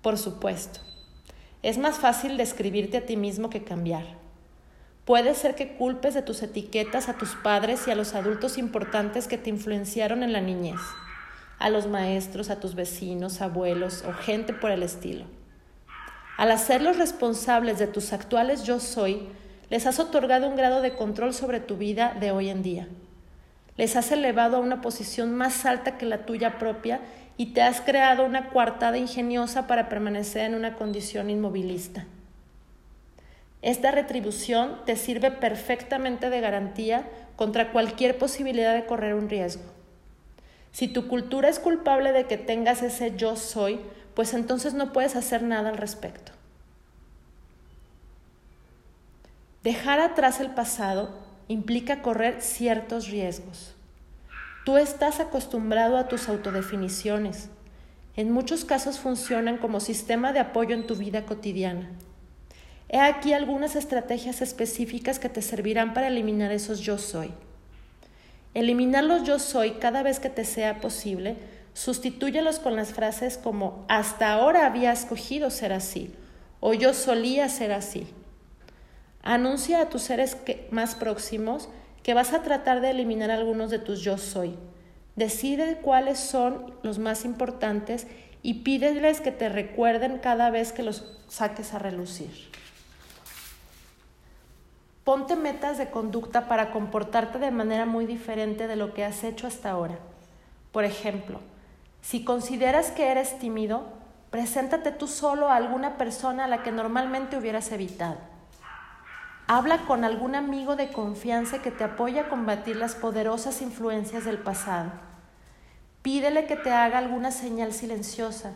Por 0.03 0.19
supuesto, 0.19 0.81
es 1.63 1.79
más 1.79 2.01
fácil 2.01 2.37
describirte 2.37 2.97
a 2.97 3.07
ti 3.07 3.17
mismo 3.17 3.49
que 3.49 3.63
cambiar. 3.63 4.07
Puede 5.05 5.37
ser 5.37 5.55
que 5.55 5.77
culpes 5.77 6.15
de 6.15 6.23
tus 6.23 6.43
etiquetas 6.43 7.09
a 7.09 7.17
tus 7.17 7.37
padres 7.37 7.87
y 7.87 7.93
a 7.93 7.95
los 7.95 8.17
adultos 8.17 8.59
importantes 8.59 9.29
que 9.29 9.39
te 9.39 9.51
influenciaron 9.51 10.25
en 10.25 10.33
la 10.33 10.41
niñez, 10.41 10.81
a 11.61 11.71
los 11.71 11.87
maestros, 11.87 12.51
a 12.51 12.59
tus 12.59 12.75
vecinos, 12.75 13.41
abuelos 13.41 14.03
o 14.05 14.13
gente 14.13 14.53
por 14.53 14.73
el 14.73 14.83
estilo. 14.83 15.27
Al 16.37 16.51
hacerlos 16.51 16.97
responsables 16.97 17.79
de 17.79 17.87
tus 17.87 18.13
actuales 18.13 18.65
yo 18.65 18.81
soy, 18.81 19.29
les 19.71 19.87
has 19.87 19.99
otorgado 19.99 20.49
un 20.49 20.57
grado 20.57 20.81
de 20.83 20.95
control 20.95 21.35
sobre 21.35 21.61
tu 21.61 21.77
vida 21.77 22.17
de 22.19 22.31
hoy 22.31 22.49
en 22.49 22.63
día. 22.63 22.89
Les 23.77 23.97
has 23.97 24.13
elevado 24.13 24.57
a 24.57 24.61
una 24.61 24.81
posición 24.81 25.35
más 25.35 25.65
alta 25.65 25.97
que 25.97 26.07
la 26.07 26.27
tuya 26.27 26.59
propia 26.59 27.01
y 27.37 27.47
te 27.55 27.63
has 27.63 27.81
creado 27.81 28.25
una 28.25 28.51
coartada 28.51 28.99
ingeniosa 28.99 29.67
para 29.67 29.89
permanecer 29.89 30.43
en 30.43 30.55
una 30.55 30.75
condición 30.75 31.31
inmovilista. 31.31 32.07
Esta 33.63 33.93
retribución 33.93 34.81
te 34.85 34.97
sirve 34.97 35.31
perfectamente 35.31 36.31
de 36.31 36.41
garantía 36.41 37.09
contra 37.37 37.73
cualquier 37.73 38.19
posibilidad 38.19 38.75
de 38.75 38.87
correr 38.87 39.15
un 39.15 39.29
riesgo. 39.29 39.63
Si 40.73 40.89
tu 40.89 41.07
cultura 41.07 41.49
es 41.49 41.59
culpable 41.59 42.13
de 42.13 42.27
que 42.27 42.39
tengas 42.39 42.83
ese 42.83 43.17
yo 43.17 43.37
soy, 43.37 43.81
pues 44.15 44.35
entonces 44.35 44.75
no 44.75 44.93
puedes 44.93 45.17
hacer 45.17 45.43
nada 45.43 45.71
al 45.71 45.77
respecto. 45.77 46.33
Dejar 49.63 50.01
atrás 50.01 50.41
el 50.41 50.51
pasado 50.51 51.11
implica 51.49 52.03
correr 52.03 52.43
ciertos 52.43 53.09
riesgos. 53.09 53.75
Tú 54.65 54.77
estás 54.77 55.21
acostumbrado 55.21 55.97
a 55.97 56.09
tus 56.09 56.29
autodefiniciones. 56.29 57.49
En 58.17 58.31
muchos 58.31 58.65
casos 58.65 58.99
funcionan 58.99 59.59
como 59.59 59.81
sistema 59.81 60.33
de 60.33 60.41
apoyo 60.41 60.75
en 60.75 60.87
tu 60.87 60.97
vida 60.97 61.25
cotidiana. 61.25 61.91
He 62.89 63.01
aquí 63.01 63.33
algunas 63.33 63.75
estrategias 63.75 64.43
específicas 64.43 65.19
que 65.19 65.29
te 65.29 65.43
servirán 65.43 65.95
para 65.95 66.09
eliminar 66.09 66.53
esos 66.53 66.81
yo 66.81 66.99
soy. 66.99 67.33
Eliminar 68.55 69.05
los 69.05 69.23
yo 69.25 69.39
soy 69.39 69.73
cada 69.73 70.03
vez 70.03 70.21
que 70.21 70.29
te 70.29 70.45
sea 70.45 70.81
posible 70.81 71.37
Sustitúyelos 71.75 72.59
con 72.59 72.77
las 72.77 72.93
frases 72.93 73.39
como 73.39 73.85
hasta 73.89 74.33
ahora 74.33 74.67
había 74.67 74.93
escogido 74.93 75.51
ser 75.51 75.73
así 75.73 76.15
o 76.61 76.75
yo 76.75 76.95
solía 76.95 77.49
ser 77.49 77.73
así. 77.73 78.07
Anuncia 79.23 79.81
a 79.81 79.89
tus 79.89 80.03
seres 80.03 80.37
más 80.71 80.95
próximos 80.95 81.69
que 82.03 82.15
vas 82.15 82.33
a 82.33 82.43
tratar 82.43 82.81
de 82.81 82.91
eliminar 82.91 83.31
algunos 83.31 83.71
de 83.71 83.81
tus 83.81 84.01
yo 84.01 84.17
soy. 84.17 84.57
Decide 85.17 85.79
cuáles 85.83 86.19
son 86.19 86.75
los 86.83 86.99
más 86.99 87.25
importantes 87.25 88.07
y 88.43 88.63
pídeles 88.63 89.21
que 89.21 89.33
te 89.33 89.49
recuerden 89.49 90.19
cada 90.19 90.51
vez 90.51 90.73
que 90.73 90.83
los 90.83 91.19
saques 91.29 91.75
a 91.75 91.79
relucir. 91.79 92.31
Ponte 95.05 95.35
metas 95.35 95.79
de 95.79 95.91
conducta 95.91 96.47
para 96.47 96.71
comportarte 96.71 97.41
de 97.41 97.51
manera 97.51 97.87
muy 97.87 98.07
diferente 98.07 98.69
de 98.69 98.77
lo 98.77 98.95
que 98.95 99.05
has 99.05 99.25
hecho 99.25 99.49
hasta 99.49 99.71
ahora. 99.71 99.99
Por 100.71 100.85
ejemplo, 100.85 101.41
si 102.03 102.25
consideras 102.25 102.91
que 102.91 103.11
eres 103.11 103.39
tímido, 103.39 103.85
preséntate 104.31 104.91
tú 104.91 105.07
solo 105.07 105.49
a 105.49 105.57
alguna 105.57 105.97
persona 105.97 106.45
a 106.45 106.49
la 106.49 106.63
que 106.63 106.73
normalmente 106.73 107.39
hubieras 107.39 107.71
evitado. 107.73 108.19
Habla 109.47 109.87
con 109.87 110.05
algún 110.05 110.35
amigo 110.35 110.77
de 110.77 110.91
confianza 110.91 111.63
que 111.63 111.71
te 111.71 111.85
apoye 111.85 112.21
a 112.21 112.29
combatir 112.29 112.77
las 112.77 112.97
poderosas 112.97 113.63
influencias 113.63 114.25
del 114.25 114.39
pasado. 114.39 114.91
Pídele 116.03 116.47
que 116.47 116.57
te 116.57 116.73
haga 116.73 116.99
alguna 116.99 117.31
señal 117.31 117.73
silenciosa, 117.73 118.53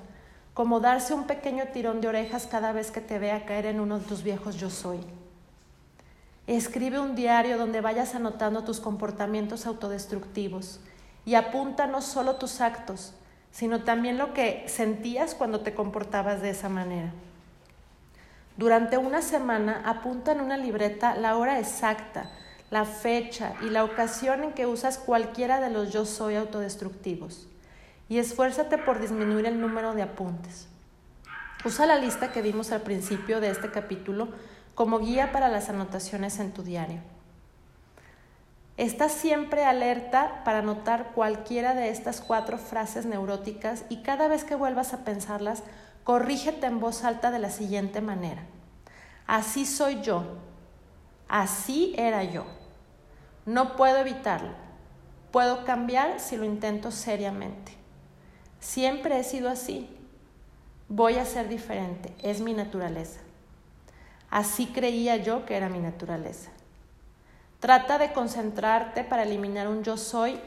como 0.53 0.81
darse 0.81 1.15
un 1.15 1.25
pequeño 1.25 1.65
tirón 1.73 2.01
de 2.01 2.09
orejas 2.09 2.47
cada 2.47 2.73
vez 2.73 2.91
que 2.91 3.01
te 3.01 3.19
vea 3.19 3.45
caer 3.47 3.67
en 3.67 3.79
uno 3.79 4.01
de 4.01 4.07
tus 4.07 4.23
viejos 4.23 4.57
yo 4.57 4.71
soy. 4.71 4.99
Escribe 6.49 6.99
un 6.99 7.15
diario 7.15 7.59
donde 7.59 7.81
vayas 7.81 8.15
anotando 8.15 8.65
tus 8.65 8.81
comportamientos 8.81 9.67
autodestructivos 9.67 10.81
y 11.25 11.35
apunta 11.35 11.87
no 11.87 12.01
solo 12.01 12.37
tus 12.37 12.61
actos, 12.61 13.13
sino 13.57 13.85
también 13.85 14.19
lo 14.19 14.35
que 14.35 14.64
sentías 14.69 15.35
cuando 15.35 15.61
te 15.61 15.73
comportabas 15.73 16.42
de 16.42 16.51
esa 16.51 16.69
manera. 16.69 17.11
Durante 18.59 18.99
una 18.99 19.23
semana 19.23 19.81
apunta 19.87 20.33
en 20.33 20.42
una 20.42 20.59
libreta 20.59 21.14
la 21.14 21.38
hora 21.38 21.59
exacta, 21.59 22.31
la 22.71 22.85
fecha 22.85 23.55
y 23.62 23.71
la 23.71 23.85
ocasión 23.85 24.45
en 24.45 24.53
que 24.53 24.66
usas 24.66 24.99
cualquiera 24.99 25.59
de 25.59 25.71
los 25.71 25.90
yo 25.90 26.05
soy 26.05 26.35
autodestructivos 26.35 27.49
y 28.11 28.19
esfuérzate 28.19 28.77
por 28.77 29.01
disminuir 29.01 29.47
el 29.47 29.59
número 29.59 29.95
de 29.95 30.03
apuntes. 30.03 30.69
Usa 31.64 31.87
la 31.87 31.97
lista 31.97 32.33
que 32.33 32.42
vimos 32.42 32.73
al 32.73 32.83
principio 32.83 33.40
de 33.40 33.49
este 33.49 33.71
capítulo 33.71 34.29
como 34.75 34.99
guía 34.99 35.33
para 35.33 35.49
las 35.49 35.71
anotaciones 35.71 36.38
en 36.40 36.53
tu 36.53 36.62
diario. 36.62 37.01
Estás 38.77 39.12
siempre 39.12 39.65
alerta 39.65 40.43
para 40.45 40.61
notar 40.61 41.12
cualquiera 41.15 41.75
de 41.75 41.89
estas 41.89 42.21
cuatro 42.21 42.59
frases 42.59 43.07
neuróticas 43.07 43.85
y 43.89 44.03
cada 44.03 44.29
vez 44.29 44.45
que 44.45 44.55
vuelvas 44.55 44.93
a 44.93 45.03
pensarlas, 45.03 45.62
corrígete 46.05 46.67
en 46.67 46.79
voz 46.79 47.03
alta 47.03 47.31
de 47.31 47.39
la 47.39 47.51
siguiente 47.51 48.03
manera. 48.03 48.43
Así 49.27 49.65
soy 49.65 50.03
yo. 50.03 50.25
Así 51.27 51.95
era 51.97 52.23
yo. 52.23 52.45
No 53.47 53.77
puedo 53.77 53.97
evitarlo. 53.97 54.53
Puedo 55.33 55.65
cambiar 55.65 56.21
si 56.21 56.37
lo 56.37 56.45
intento 56.45 56.91
seriamente. 56.91 57.73
Siempre 58.61 59.19
he 59.19 59.25
sido 59.25 59.49
así. 59.49 59.89
Voy 60.89 61.17
a 61.17 61.25
ser 61.25 61.49
diferente. 61.49 62.15
Es 62.23 62.43
mi 62.43 62.53
naturaleza. 62.53 63.21
Así 64.31 64.67
creía 64.67 65.17
yo 65.17 65.47
que 65.47 65.57
era 65.57 65.71
mi 65.71 65.79
naturaleza. 65.79 66.51
Trata 67.61 67.99
de 67.99 68.12
concentrarte 68.12 69.03
para 69.03 69.23
eliminar 69.23 69.69
un 69.69 69.83
yo 69.83 69.97
soy 69.97 70.38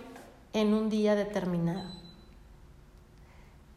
en 0.54 0.74
un 0.74 0.90
día 0.90 1.16
determinado. 1.16 1.90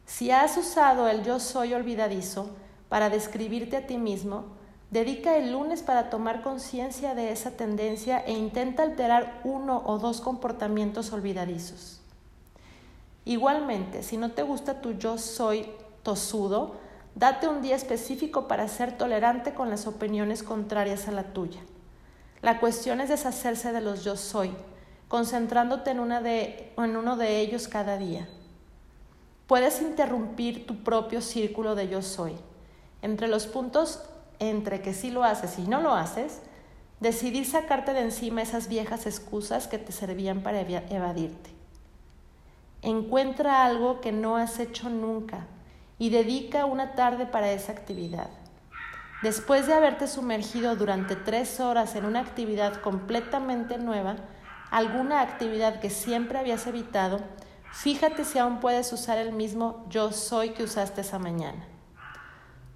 Si 0.05 0.31
has 0.31 0.57
usado 0.59 1.09
el 1.09 1.25
yo 1.25 1.41
soy 1.41 1.73
olvidadizo 1.73 2.51
para 2.91 3.09
describirte 3.09 3.79
a 3.79 3.87
ti 3.87 3.97
mismo, 3.97 4.45
dedica 4.91 5.39
el 5.39 5.53
lunes 5.53 5.83
para 5.83 6.11
tomar 6.11 6.43
conciencia 6.43 7.15
de 7.15 7.33
esa 7.33 7.53
tendencia 7.53 8.19
e 8.19 8.33
intenta 8.33 8.83
alterar 8.83 9.41
uno 9.45 9.83
o 9.87 9.99
dos 9.99 10.21
comportamientos 10.21 11.15
olvidadizos. 11.15 12.03
Igualmente, 13.25 14.03
si 14.03 14.19
no 14.19 14.33
te 14.33 14.43
gusta 14.43 14.83
tu 14.83 14.93
yo 14.93 15.17
soy 15.17 15.67
tosudo, 16.03 16.75
date 17.15 17.49
un 17.49 17.63
día 17.63 17.77
específico 17.77 18.47
para 18.47 18.69
ser 18.69 18.99
tolerante 18.99 19.55
con 19.55 19.71
las 19.71 19.87
opiniones 19.87 20.43
contrarias 20.43 21.09
a 21.09 21.13
la 21.13 21.33
tuya. 21.33 21.61
La 22.43 22.59
cuestión 22.59 23.01
es 23.01 23.09
deshacerse 23.09 23.73
de 23.73 23.81
los 23.81 24.05
yo 24.05 24.17
soy, 24.17 24.53
concentrándote 25.07 25.93
en, 25.93 26.01
una 26.01 26.21
de, 26.21 26.73
uno 26.77 27.17
de 27.17 27.39
ellos 27.41 27.69
cada 27.69 27.97
día. 27.97 28.29
Puedes 29.47 29.81
interrumpir 29.81 30.67
tu 30.67 30.83
propio 30.83 31.23
círculo 31.23 31.77
de 31.77 31.89
yo 31.89 32.03
soy. 32.03 32.35
Entre 33.01 33.29
los 33.29 33.47
puntos 33.47 34.03
entre 34.41 34.83
que 34.83 34.93
sí 34.93 35.11
lo 35.11 35.23
haces 35.23 35.59
y 35.59 35.63
no 35.63 35.81
lo 35.81 35.95
haces, 35.95 36.41
decidir 36.99 37.47
sacarte 37.47 37.93
de 37.93 38.01
encima 38.01 38.43
esas 38.43 38.69
viejas 38.69 39.07
excusas 39.07 39.69
que 39.69 39.79
te 39.79 39.93
servían 39.93 40.43
para 40.43 40.61
evadirte. 40.61 41.51
Encuentra 42.83 43.65
algo 43.65 44.01
que 44.01 44.11
no 44.11 44.37
has 44.37 44.59
hecho 44.59 44.91
nunca 44.91 45.47
y 45.97 46.11
dedica 46.11 46.65
una 46.65 46.95
tarde 46.97 47.27
para 47.27 47.53
esa 47.53 47.71
actividad. 47.71 48.31
Después 49.23 49.69
de 49.69 49.75
haberte 49.75 50.09
sumergido 50.09 50.75
durante 50.75 51.15
tres 51.15 51.61
horas 51.61 51.95
en 51.95 52.05
una 52.05 52.21
actividad 52.21 52.81
completamente 52.81 53.79
nueva, 53.79 54.17
alguna 54.73 55.21
actividad 55.21 55.79
que 55.79 55.91
siempre 55.91 56.41
habías 56.41 56.67
evitado, 56.67 57.21
fíjate 57.71 58.25
si 58.25 58.41
aún 58.41 58.59
puedes 58.59 58.93
usar 58.93 59.19
el 59.19 59.33
mismo 59.33 59.87
yo 59.89 60.11
soy 60.11 60.51
que 60.51 60.65
usaste 60.65 61.03
esa 61.03 61.21
mañana. 61.21 61.65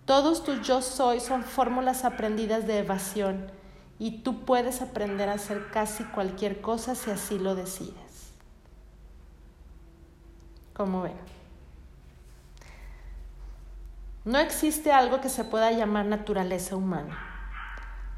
Todos 0.04 0.44
tus 0.44 0.62
yo 0.62 0.82
soy 0.82 1.18
son 1.18 1.42
fórmulas 1.42 2.04
aprendidas 2.04 2.64
de 2.68 2.78
evasión 2.78 3.50
y 3.98 4.18
tú 4.22 4.44
puedes 4.44 4.82
aprender 4.82 5.28
a 5.28 5.32
hacer 5.32 5.70
casi 5.72 6.04
cualquier 6.04 6.60
cosa 6.60 6.94
si 6.94 7.10
así 7.10 7.40
lo 7.40 7.56
decides. 7.56 8.32
Como 10.74 11.02
ven. 11.02 11.35
No 14.26 14.40
existe 14.40 14.90
algo 14.90 15.20
que 15.20 15.28
se 15.28 15.44
pueda 15.44 15.70
llamar 15.70 16.04
naturaleza 16.04 16.74
humana. 16.74 17.16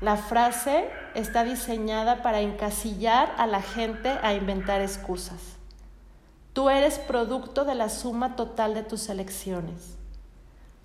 La 0.00 0.16
frase 0.16 0.88
está 1.14 1.44
diseñada 1.44 2.22
para 2.22 2.40
encasillar 2.40 3.34
a 3.36 3.46
la 3.46 3.60
gente 3.60 4.08
a 4.22 4.32
inventar 4.32 4.80
excusas. 4.80 5.58
Tú 6.54 6.70
eres 6.70 6.98
producto 6.98 7.66
de 7.66 7.74
la 7.74 7.90
suma 7.90 8.36
total 8.36 8.72
de 8.72 8.84
tus 8.84 9.10
elecciones. 9.10 9.98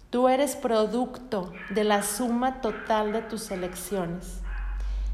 Tú 0.09 0.27
eres 0.27 0.57
producto 0.57 1.53
de 1.69 1.85
la 1.85 2.03
suma 2.03 2.59
total 2.59 3.13
de 3.13 3.21
tus 3.21 3.49
elecciones. 3.49 4.41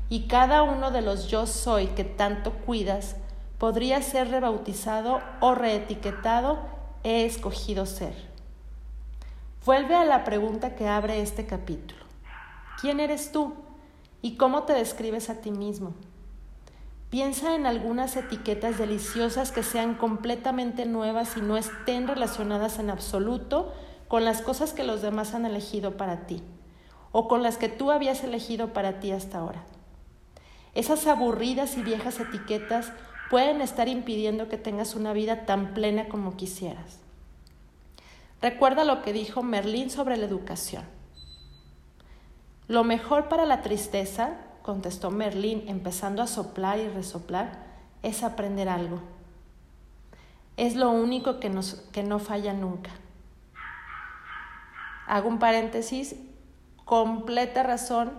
Y 0.10 0.28
cada 0.28 0.64
uno 0.64 0.90
de 0.90 1.04
los 1.04 1.28
yo 1.28 1.46
soy 1.46 1.86
que 1.86 2.04
tanto 2.04 2.54
cuidas 2.54 3.16
podría 3.60 4.02
ser 4.02 4.32
rebautizado 4.32 5.22
o 5.40 5.54
reetiquetado 5.54 6.58
he 7.04 7.26
escogido 7.26 7.86
ser. 7.86 8.29
Vuelve 9.66 9.94
a 9.94 10.06
la 10.06 10.24
pregunta 10.24 10.74
que 10.76 10.88
abre 10.88 11.22
este 11.22 11.46
capítulo. 11.46 12.00
¿Quién 12.80 13.02
eres 13.02 13.34
tú? 13.34 13.54
¿Y 14.22 14.38
cómo 14.38 14.64
te 14.64 14.72
describes 14.72 15.30
a 15.30 15.42
ti 15.42 15.52
mismo? 15.52 15.94
Piensa 17.10 17.56
en 17.56 17.66
algunas 17.66 18.16
etiquetas 18.16 18.78
deliciosas 18.78 19.52
que 19.52 19.64
sean 19.64 19.96
completamente 19.96 20.86
nuevas 20.86 21.36
y 21.36 21.42
no 21.42 21.58
estén 21.58 22.08
relacionadas 22.08 22.80
en 22.80 22.90
absoluto 22.90 23.74
con 24.08 24.24
las 24.24 24.42
cosas 24.42 24.72
que 24.72 24.86
los 24.86 25.02
demás 25.02 25.34
han 25.34 25.46
elegido 25.46 25.98
para 25.98 26.26
ti 26.26 26.42
o 27.12 27.28
con 27.28 27.44
las 27.44 27.58
que 27.58 27.68
tú 27.68 27.92
habías 27.92 28.24
elegido 28.24 28.72
para 28.72 29.02
ti 29.02 29.12
hasta 29.12 29.40
ahora. 29.40 29.66
Esas 30.74 31.06
aburridas 31.06 31.78
y 31.78 31.82
viejas 31.82 32.20
etiquetas 32.22 32.94
pueden 33.30 33.60
estar 33.60 33.90
impidiendo 33.90 34.48
que 34.48 34.58
tengas 34.58 34.96
una 34.96 35.12
vida 35.12 35.46
tan 35.46 35.74
plena 35.74 36.08
como 36.08 36.38
quisieras. 36.38 37.09
Recuerda 38.42 38.86
lo 38.86 39.02
que 39.02 39.12
dijo 39.14 39.44
Merlín 39.44 39.90
sobre 39.90 40.16
la 40.16 40.26
educación. 40.26 40.84
Lo 42.68 42.84
mejor 42.84 43.28
para 43.28 43.46
la 43.46 43.62
tristeza 43.62 44.38
contestó 44.62 45.12
Merlín, 45.12 45.64
empezando 45.68 46.22
a 46.22 46.28
soplar 46.28 46.80
y 46.80 46.88
resoplar, 46.88 47.66
es 48.04 48.24
aprender 48.24 48.70
algo. 48.70 49.02
Es 50.56 50.76
lo 50.76 50.92
único 50.92 51.40
que, 51.40 51.52
que 51.92 52.04
no 52.04 52.20
falla 52.20 52.54
nunca. 52.54 52.92
Hago 55.08 55.28
un 55.28 55.40
paréntesis, 55.40 56.16
completa 56.86 57.64
razón. 57.64 58.12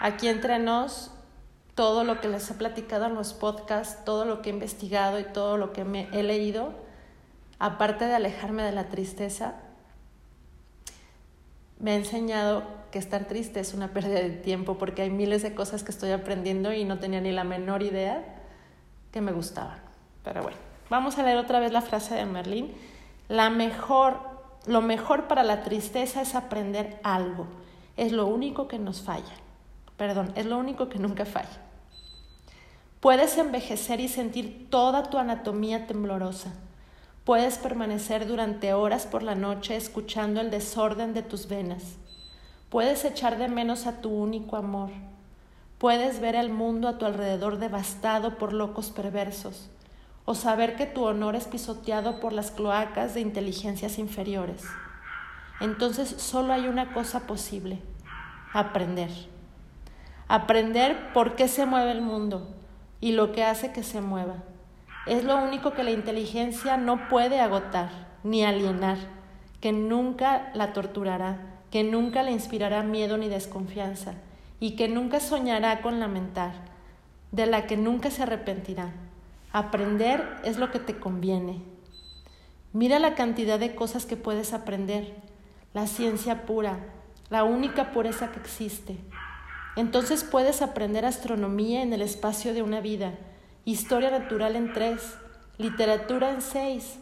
Aquí 0.00 0.28
entre 0.28 0.58
nos, 0.58 1.10
todo 1.74 2.04
lo 2.04 2.20
que 2.20 2.28
les 2.28 2.50
he 2.50 2.54
platicado 2.54 3.06
en 3.06 3.14
los 3.14 3.32
podcasts, 3.32 4.04
todo 4.04 4.24
lo 4.24 4.42
que 4.42 4.50
he 4.50 4.52
investigado 4.52 5.18
y 5.18 5.24
todo 5.24 5.56
lo 5.56 5.72
que 5.72 5.80
he 6.12 6.22
leído, 6.22 6.85
aparte 7.58 8.06
de 8.06 8.14
alejarme 8.14 8.62
de 8.62 8.72
la 8.72 8.88
tristeza, 8.88 9.54
me 11.78 11.92
ha 11.92 11.94
enseñado 11.94 12.64
que 12.90 12.98
estar 12.98 13.26
triste 13.26 13.60
es 13.60 13.74
una 13.74 13.88
pérdida 13.88 14.20
de 14.20 14.30
tiempo 14.30 14.78
porque 14.78 15.02
hay 15.02 15.10
miles 15.10 15.42
de 15.42 15.54
cosas 15.54 15.82
que 15.82 15.90
estoy 15.90 16.10
aprendiendo 16.10 16.72
y 16.72 16.84
no 16.84 16.98
tenía 16.98 17.20
ni 17.20 17.32
la 17.32 17.44
menor 17.44 17.82
idea 17.82 18.24
que 19.12 19.20
me 19.20 19.32
gustaban. 19.32 19.78
Pero 20.24 20.42
bueno, 20.42 20.56
vamos 20.88 21.18
a 21.18 21.22
leer 21.22 21.36
otra 21.36 21.60
vez 21.60 21.72
la 21.72 21.82
frase 21.82 22.14
de 22.14 22.24
Merlín. 22.24 22.72
La 23.28 23.50
mejor, 23.50 24.20
lo 24.66 24.80
mejor 24.80 25.28
para 25.28 25.42
la 25.42 25.62
tristeza 25.62 26.22
es 26.22 26.34
aprender 26.34 26.98
algo. 27.02 27.46
Es 27.96 28.12
lo 28.12 28.26
único 28.26 28.68
que 28.68 28.78
nos 28.78 29.02
falla. 29.02 29.34
Perdón, 29.96 30.32
es 30.34 30.46
lo 30.46 30.58
único 30.58 30.88
que 30.88 30.98
nunca 30.98 31.24
falla. 31.24 31.60
Puedes 33.00 33.36
envejecer 33.38 34.00
y 34.00 34.08
sentir 34.08 34.68
toda 34.70 35.04
tu 35.04 35.18
anatomía 35.18 35.86
temblorosa 35.86 36.52
Puedes 37.26 37.58
permanecer 37.58 38.28
durante 38.28 38.72
horas 38.72 39.04
por 39.04 39.24
la 39.24 39.34
noche 39.34 39.74
escuchando 39.74 40.40
el 40.40 40.52
desorden 40.52 41.12
de 41.12 41.24
tus 41.24 41.48
venas. 41.48 41.96
Puedes 42.70 43.04
echar 43.04 43.36
de 43.36 43.48
menos 43.48 43.88
a 43.88 44.00
tu 44.00 44.10
único 44.10 44.56
amor. 44.56 44.90
Puedes 45.78 46.20
ver 46.20 46.36
el 46.36 46.50
mundo 46.50 46.86
a 46.86 46.98
tu 46.98 47.04
alrededor 47.04 47.58
devastado 47.58 48.38
por 48.38 48.52
locos 48.52 48.90
perversos, 48.90 49.68
o 50.24 50.36
saber 50.36 50.76
que 50.76 50.86
tu 50.86 51.02
honor 51.02 51.34
es 51.34 51.48
pisoteado 51.48 52.20
por 52.20 52.32
las 52.32 52.52
cloacas 52.52 53.14
de 53.14 53.22
inteligencias 53.22 53.98
inferiores. 53.98 54.62
Entonces 55.60 56.08
solo 56.08 56.52
hay 56.52 56.68
una 56.68 56.92
cosa 56.92 57.26
posible, 57.26 57.82
aprender. 58.52 59.10
Aprender 60.28 61.12
por 61.12 61.34
qué 61.34 61.48
se 61.48 61.66
mueve 61.66 61.90
el 61.90 62.02
mundo 62.02 62.54
y 63.00 63.10
lo 63.10 63.32
que 63.32 63.42
hace 63.42 63.72
que 63.72 63.82
se 63.82 64.00
mueva. 64.00 64.44
Es 65.06 65.22
lo 65.22 65.36
único 65.36 65.72
que 65.72 65.84
la 65.84 65.92
inteligencia 65.92 66.76
no 66.76 67.08
puede 67.08 67.40
agotar 67.40 67.90
ni 68.24 68.44
alienar, 68.44 68.98
que 69.60 69.70
nunca 69.70 70.50
la 70.54 70.72
torturará, 70.72 71.60
que 71.70 71.84
nunca 71.84 72.24
le 72.24 72.32
inspirará 72.32 72.82
miedo 72.82 73.16
ni 73.16 73.28
desconfianza, 73.28 74.14
y 74.58 74.72
que 74.72 74.88
nunca 74.88 75.20
soñará 75.20 75.80
con 75.80 76.00
lamentar, 76.00 76.54
de 77.30 77.46
la 77.46 77.66
que 77.66 77.76
nunca 77.76 78.10
se 78.10 78.24
arrepentirá. 78.24 78.92
Aprender 79.52 80.40
es 80.42 80.58
lo 80.58 80.72
que 80.72 80.80
te 80.80 80.98
conviene. 80.98 81.62
Mira 82.72 82.98
la 82.98 83.14
cantidad 83.14 83.60
de 83.60 83.76
cosas 83.76 84.06
que 84.06 84.16
puedes 84.16 84.52
aprender, 84.52 85.14
la 85.72 85.86
ciencia 85.86 86.46
pura, 86.46 86.80
la 87.30 87.44
única 87.44 87.92
pureza 87.92 88.32
que 88.32 88.40
existe. 88.40 88.96
Entonces 89.76 90.24
puedes 90.24 90.62
aprender 90.62 91.04
astronomía 91.04 91.82
en 91.82 91.92
el 91.92 92.02
espacio 92.02 92.54
de 92.54 92.62
una 92.62 92.80
vida, 92.80 93.12
historia 93.66 94.12
natural 94.12 94.54
en 94.54 94.72
tres, 94.72 95.18
literatura 95.58 96.30
en 96.30 96.40
seis. 96.40 97.00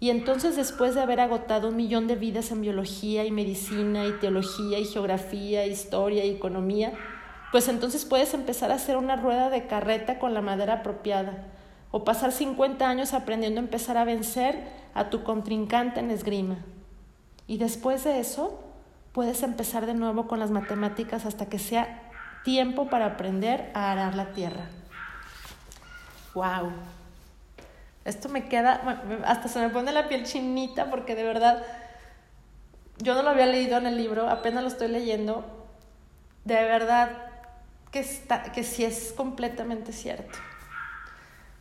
Y 0.00 0.10
entonces 0.10 0.56
después 0.56 0.96
de 0.96 1.00
haber 1.00 1.20
agotado 1.20 1.68
un 1.68 1.76
millón 1.76 2.08
de 2.08 2.16
vidas 2.16 2.50
en 2.50 2.60
biología 2.60 3.24
y 3.24 3.30
medicina 3.30 4.04
y 4.06 4.12
teología 4.14 4.80
y 4.80 4.84
geografía, 4.84 5.64
historia 5.64 6.24
y 6.24 6.30
economía, 6.30 6.92
pues 7.52 7.68
entonces 7.68 8.04
puedes 8.04 8.34
empezar 8.34 8.72
a 8.72 8.76
hacer 8.76 8.96
una 8.96 9.14
rueda 9.14 9.48
de 9.48 9.68
carreta 9.68 10.18
con 10.18 10.34
la 10.34 10.40
madera 10.40 10.74
apropiada 10.74 11.46
o 11.92 12.02
pasar 12.02 12.32
50 12.32 12.88
años 12.88 13.14
aprendiendo 13.14 13.60
a 13.60 13.64
empezar 13.64 13.96
a 13.96 14.04
vencer 14.04 14.58
a 14.94 15.08
tu 15.08 15.22
contrincante 15.22 16.00
en 16.00 16.10
esgrima. 16.10 16.56
Y 17.46 17.58
después 17.58 18.02
de 18.02 18.18
eso, 18.18 18.60
puedes 19.12 19.44
empezar 19.44 19.86
de 19.86 19.94
nuevo 19.94 20.26
con 20.26 20.40
las 20.40 20.50
matemáticas 20.50 21.26
hasta 21.26 21.46
que 21.46 21.60
sea 21.60 22.10
tiempo 22.42 22.88
para 22.90 23.06
aprender 23.06 23.70
a 23.74 23.92
arar 23.92 24.16
la 24.16 24.32
tierra 24.32 24.81
wow, 26.34 26.70
esto 28.04 28.28
me 28.28 28.48
queda, 28.48 28.98
hasta 29.24 29.48
se 29.48 29.60
me 29.60 29.68
pone 29.68 29.92
la 29.92 30.08
piel 30.08 30.24
chinita 30.24 30.90
porque 30.90 31.14
de 31.14 31.24
verdad 31.24 31.64
yo 32.98 33.14
no 33.14 33.22
lo 33.22 33.30
había 33.30 33.46
leído 33.46 33.78
en 33.78 33.86
el 33.86 33.96
libro, 33.96 34.28
apenas 34.28 34.62
lo 34.62 34.68
estoy 34.68 34.88
leyendo, 34.88 35.44
de 36.44 36.54
verdad 36.54 37.10
que, 37.90 38.00
está, 38.00 38.42
que 38.52 38.64
sí 38.64 38.84
es 38.84 39.12
completamente 39.16 39.92
cierto. 39.92 40.38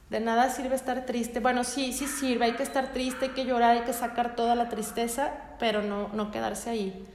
De 0.10 0.20
nada 0.20 0.50
sirve 0.50 0.76
estar 0.76 1.06
triste. 1.06 1.40
Bueno, 1.40 1.64
sí, 1.64 1.94
sí 1.94 2.06
sirve, 2.06 2.46
hay 2.46 2.54
que 2.54 2.64
estar 2.64 2.92
triste, 2.92 3.26
hay 3.26 3.32
que 3.32 3.46
llorar, 3.46 3.78
hay 3.78 3.84
que 3.84 3.94
sacar 3.94 4.36
toda 4.36 4.56
la 4.56 4.68
tristeza, 4.68 5.32
pero 5.58 5.82
no, 5.82 6.10
no 6.10 6.32
quedarse 6.32 6.70
ahí. 6.70 7.08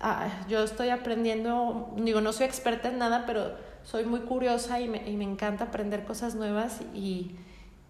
Ah, 0.00 0.28
yo 0.48 0.64
estoy 0.64 0.88
aprendiendo, 0.88 1.92
digo, 1.96 2.22
no 2.22 2.32
soy 2.32 2.46
experta 2.46 2.88
en 2.88 2.98
nada, 2.98 3.24
pero 3.26 3.54
soy 3.84 4.04
muy 4.04 4.20
curiosa 4.20 4.80
y 4.80 4.88
me, 4.88 5.08
y 5.08 5.16
me 5.16 5.24
encanta 5.24 5.64
aprender 5.64 6.04
cosas 6.04 6.34
nuevas 6.34 6.80
y, 6.94 7.36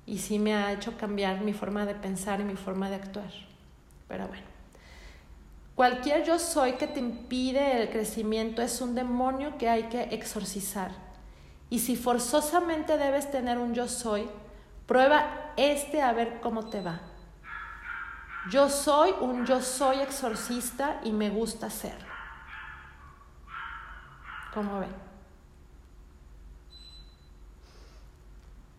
y 0.07 0.19
sí 0.19 0.39
me 0.39 0.55
ha 0.55 0.73
hecho 0.73 0.97
cambiar 0.97 1.41
mi 1.41 1.53
forma 1.53 1.87
de 1.87 1.95
pensar 1.95 2.41
y 2.41 2.45
mi 2.45 2.57
forma 2.57 2.89
de 2.89 2.97
actuar. 2.97 3.31
Pero 4.09 4.27
bueno. 4.29 4.45
Cualquier 5.75 6.25
yo 6.25 6.39
soy 6.39 6.73
que 6.73 6.87
te 6.87 7.01
impide 7.01 7.81
el 7.81 7.91
crecimiento 7.91 8.61
es 8.61 8.81
un 8.83 8.95
demonio 8.95 9.57
que 9.57 9.69
hay 9.69 9.85
que 9.85 10.03
exorcizar. 10.15 10.91
Y 11.71 11.79
si 11.79 11.97
forzosamente 11.97 12.99
debes 12.99 13.31
tener 13.31 13.57
un 13.57 13.73
yo 13.73 13.89
soy, 13.89 14.29
prueba 14.87 15.53
este 15.57 16.03
a 16.03 16.13
ver 16.13 16.41
cómo 16.41 16.69
te 16.69 16.83
va. 16.83 17.01
Yo 18.51 18.69
soy 18.69 19.15
un 19.21 19.47
yo 19.47 19.63
soy 19.63 20.01
exorcista 20.01 21.01
y 21.05 21.13
me 21.13 21.31
gusta 21.31 21.71
ser. 21.71 21.97
¿Cómo 24.53 24.81
ven? 24.81 25.10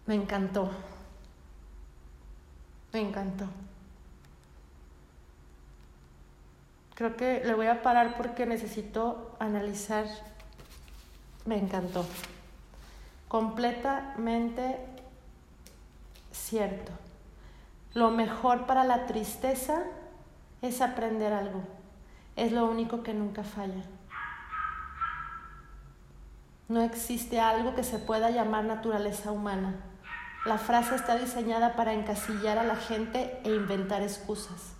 Me 0.05 0.15
encantó. 0.15 0.69
Me 2.93 2.99
encantó. 2.99 3.45
Creo 6.95 7.15
que 7.15 7.41
le 7.43 7.53
voy 7.53 7.67
a 7.67 7.81
parar 7.81 8.17
porque 8.17 8.45
necesito 8.45 9.35
analizar. 9.39 10.05
Me 11.45 11.57
encantó. 11.57 12.05
Completamente 13.27 14.77
cierto. 16.31 16.91
Lo 17.93 18.11
mejor 18.11 18.65
para 18.65 18.83
la 18.83 19.05
tristeza 19.05 19.83
es 20.61 20.81
aprender 20.81 21.33
algo. 21.33 21.63
Es 22.35 22.51
lo 22.51 22.65
único 22.65 23.03
que 23.03 23.13
nunca 23.13 23.43
falla. 23.43 23.83
No 26.69 26.81
existe 26.81 27.39
algo 27.39 27.75
que 27.75 27.83
se 27.83 27.99
pueda 27.99 28.29
llamar 28.29 28.63
naturaleza 28.63 29.31
humana. 29.31 29.75
La 30.45 30.57
frase 30.57 30.95
está 30.95 31.17
diseñada 31.17 31.75
para 31.75 31.93
encasillar 31.93 32.57
a 32.57 32.63
la 32.63 32.75
gente 32.75 33.39
e 33.43 33.49
inventar 33.49 34.01
excusas. 34.01 34.73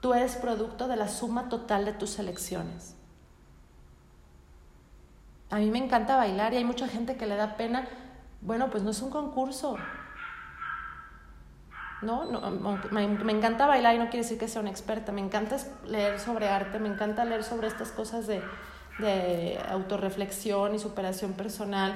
Tú 0.00 0.12
eres 0.12 0.36
producto 0.36 0.86
de 0.86 0.96
la 0.96 1.08
suma 1.08 1.48
total 1.48 1.84
de 1.84 1.92
tus 1.92 2.18
elecciones. 2.18 2.94
A 5.50 5.56
mí 5.56 5.70
me 5.70 5.78
encanta 5.78 6.16
bailar 6.16 6.52
y 6.52 6.56
hay 6.58 6.64
mucha 6.64 6.88
gente 6.88 7.16
que 7.16 7.26
le 7.26 7.36
da 7.36 7.56
pena. 7.56 7.86
Bueno, 8.42 8.68
pues 8.70 8.82
no 8.82 8.90
es 8.90 9.00
un 9.00 9.10
concurso. 9.10 9.78
¿no? 12.02 12.26
me, 12.90 13.32
encanta 13.32 13.66
bailar 13.66 13.94
y 13.94 13.98
no 13.98 14.04
quiere 14.04 14.18
decir 14.18 14.38
que 14.38 14.48
sea 14.48 14.60
una 14.60 14.70
experta, 14.70 15.12
me 15.12 15.22
encanta 15.22 15.56
leer 15.86 16.20
sobre 16.20 16.48
arte, 16.48 16.78
me 16.78 16.88
encanta 16.88 17.24
leer 17.24 17.42
sobre 17.42 17.68
estas 17.68 17.90
cosas 17.90 18.26
de, 18.26 18.42
de 18.98 19.58
autorreflexión 19.70 20.74
y 20.74 20.78
superación 20.78 21.32
personal. 21.32 21.94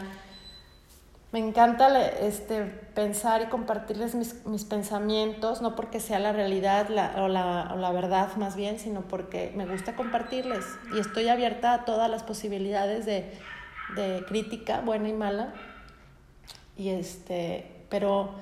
Me 1.33 1.39
encanta 1.39 2.09
este, 2.09 2.65
pensar 2.65 3.43
y 3.43 3.47
compartirles 3.47 4.17
mis, 4.17 4.45
mis 4.47 4.65
pensamientos, 4.65 5.63
no 5.63 5.77
porque 5.77 6.01
sea 6.01 6.19
la 6.19 6.33
realidad 6.33 6.89
o, 7.17 7.29
la, 7.29 7.71
o, 7.73 7.77
la, 7.77 7.93
verdad 7.93 8.35
más 8.37 8.57
bien, 8.57 8.81
sino 8.81 9.03
porque 9.03 9.53
me 9.55 9.65
gusta 9.65 9.95
compartirles 9.95 10.65
y 10.93 10.99
estoy 10.99 11.29
abierta 11.29 11.73
a 11.73 11.85
todas 11.85 12.11
las 12.11 12.25
posibilidades 12.25 13.07
de, 13.07 13.31
de 13.95 14.25
crítica, 14.27 14.81
buena 14.81 15.09
y 15.09 15.13
mala. 15.13 15.55
Y 16.77 16.89
este, 16.89 17.85
pero 17.89 18.35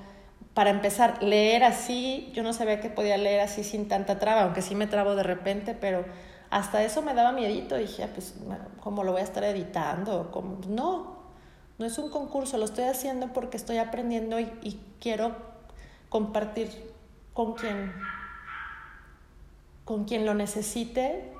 para 0.54 0.70
empezar, 0.70 1.22
leer 1.22 1.64
así, 1.64 2.30
yo 2.32 2.42
no 2.42 2.54
sabía 2.54 2.80
que 2.80 2.88
podía 2.88 3.18
leer 3.18 3.40
así 3.40 3.64
sin 3.64 3.86
tanta 3.86 4.18
traba, 4.18 4.44
aunque 4.44 4.62
sí 4.62 4.74
me 4.74 4.86
trabo 4.86 5.14
de 5.14 5.24
repente, 5.24 5.76
pero 5.78 6.06
hasta 6.48 6.82
eso 6.82 7.02
me 7.02 7.12
daba 7.12 7.32
miedito. 7.32 7.76
Dije, 7.76 8.04
ah, 8.04 8.08
pues, 8.14 8.34
¿cómo 8.80 9.04
lo 9.04 9.12
voy 9.12 9.20
a 9.20 9.24
estar 9.24 9.44
editando? 9.44 10.30
¿Cómo? 10.32 10.58
No, 10.66 11.17
no 11.78 11.86
es 11.86 11.96
un 11.98 12.10
concurso, 12.10 12.58
lo 12.58 12.64
estoy 12.64 12.84
haciendo 12.84 13.32
porque 13.32 13.56
estoy 13.56 13.78
aprendiendo 13.78 14.38
y, 14.40 14.80
quiero 15.00 15.36
compartir 16.08 16.68
con 17.32 17.54
quien, 17.54 17.92
con 19.84 20.06
quien 20.06 20.26
lo 20.26 20.34
necesite 20.34 21.32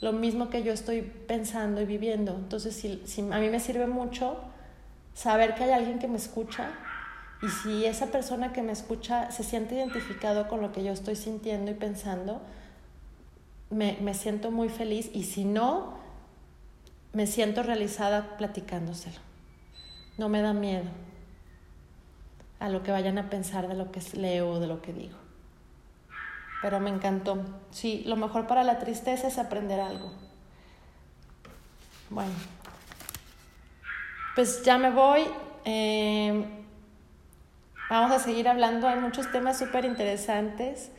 lo 0.00 0.12
mismo 0.12 0.48
que 0.48 0.62
yo 0.62 0.72
estoy 0.72 1.02
pensando 1.02 1.82
y 1.82 1.84
viviendo. 1.84 2.32
Entonces, 2.32 2.74
si, 2.74 3.20
a 3.30 3.38
mí 3.38 3.50
me 3.50 3.60
sirve 3.60 3.86
mucho 3.86 4.38
saber 5.12 5.54
que 5.54 5.64
hay 5.64 5.72
alguien 5.72 5.98
que 5.98 6.08
me 6.08 6.16
escucha 6.16 6.70
y 7.42 7.48
si 7.48 7.84
esa 7.84 8.06
persona 8.06 8.54
que 8.54 8.62
me 8.62 8.72
escucha 8.72 9.30
se 9.30 9.42
siente 9.42 9.74
identificado 9.74 10.48
con 10.48 10.62
lo 10.62 10.72
que 10.72 10.82
yo 10.82 10.92
estoy 10.92 11.14
sintiendo 11.14 11.70
y 11.70 11.74
pensando, 11.74 12.40
me 13.68 14.14
siento 14.14 14.50
muy 14.50 14.70
feliz 14.70 15.10
y 15.12 15.24
si 15.24 15.44
no, 15.44 15.98
me 17.12 17.26
siento 17.26 17.62
realizada 17.62 18.38
platicándoselo. 18.38 19.27
No 20.18 20.28
me 20.28 20.42
da 20.42 20.52
miedo 20.52 20.84
a 22.60 22.68
lo 22.68 22.82
que 22.82 22.90
vayan 22.90 23.16
a 23.16 23.30
pensar 23.30 23.68
de 23.68 23.74
lo 23.74 23.90
que 23.90 24.02
leo 24.14 24.50
o 24.50 24.60
de 24.60 24.66
lo 24.66 24.82
que 24.82 24.92
digo. 24.92 25.16
Pero 26.60 26.80
me 26.80 26.90
encantó. 26.90 27.42
Sí, 27.70 28.02
lo 28.04 28.16
mejor 28.16 28.46
para 28.46 28.64
la 28.64 28.78
tristeza 28.78 29.28
es 29.28 29.38
aprender 29.38 29.80
algo. 29.80 30.12
Bueno, 32.10 32.32
pues 34.34 34.62
ya 34.64 34.76
me 34.76 34.90
voy. 34.90 35.22
Eh, 35.64 36.58
Vamos 37.88 38.12
a 38.12 38.18
seguir 38.18 38.48
hablando, 38.48 38.86
hay 38.86 39.00
muchos 39.00 39.32
temas 39.32 39.58
súper 39.58 39.86
interesantes. 39.86 40.90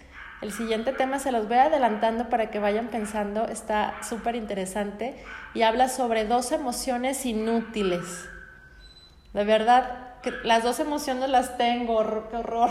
El 0.42 0.52
siguiente 0.52 0.92
tema 0.92 1.20
se 1.20 1.32
los 1.32 1.48
voy 1.48 1.58
adelantando 1.58 2.30
para 2.30 2.50
que 2.50 2.58
vayan 2.58 2.88
pensando, 2.88 3.46
está 3.48 4.02
súper 4.02 4.36
interesante 4.36 5.24
y 5.54 5.62
habla 5.62 5.88
sobre 5.88 6.26
dos 6.26 6.52
emociones 6.52 7.28
inútiles. 7.28 8.28
De 9.34 9.44
verdad, 9.44 10.16
que 10.22 10.32
las 10.44 10.64
dos 10.64 10.80
emociones 10.80 11.30
las 11.30 11.58
tengo, 11.58 12.28
qué 12.30 12.38
horror, 12.38 12.70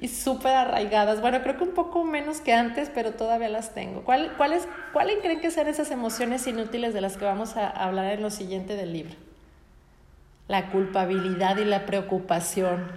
y 0.00 0.08
súper 0.08 0.52
arraigadas. 0.52 1.20
Bueno, 1.20 1.42
creo 1.42 1.56
que 1.56 1.64
un 1.64 1.74
poco 1.74 2.04
menos 2.04 2.40
que 2.40 2.52
antes, 2.52 2.90
pero 2.94 3.12
todavía 3.12 3.48
las 3.48 3.74
tengo. 3.74 4.02
¿Cuál, 4.02 4.32
cuáles, 4.36 4.66
¿Cuáles 4.92 5.18
creen 5.20 5.40
que 5.40 5.50
sean 5.50 5.68
esas 5.68 5.90
emociones 5.90 6.46
inútiles 6.46 6.94
de 6.94 7.00
las 7.00 7.16
que 7.16 7.24
vamos 7.24 7.56
a 7.56 7.68
hablar 7.68 8.12
en 8.12 8.22
lo 8.22 8.30
siguiente 8.30 8.76
del 8.76 8.92
libro? 8.92 9.14
La 10.48 10.70
culpabilidad 10.70 11.58
y 11.58 11.64
la 11.64 11.86
preocupación. 11.86 12.90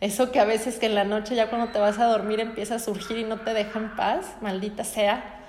Eso 0.00 0.30
que 0.30 0.40
a 0.40 0.44
veces 0.44 0.78
que 0.78 0.86
en 0.86 0.94
la 0.94 1.04
noche 1.04 1.34
ya 1.34 1.48
cuando 1.48 1.72
te 1.72 1.78
vas 1.78 1.98
a 1.98 2.04
dormir 2.04 2.40
empieza 2.40 2.74
a 2.74 2.78
surgir 2.78 3.16
y 3.16 3.24
no 3.24 3.40
te 3.40 3.54
deja 3.54 3.78
en 3.78 3.96
paz, 3.96 4.36
maldita 4.42 4.84
sea. 4.84 5.40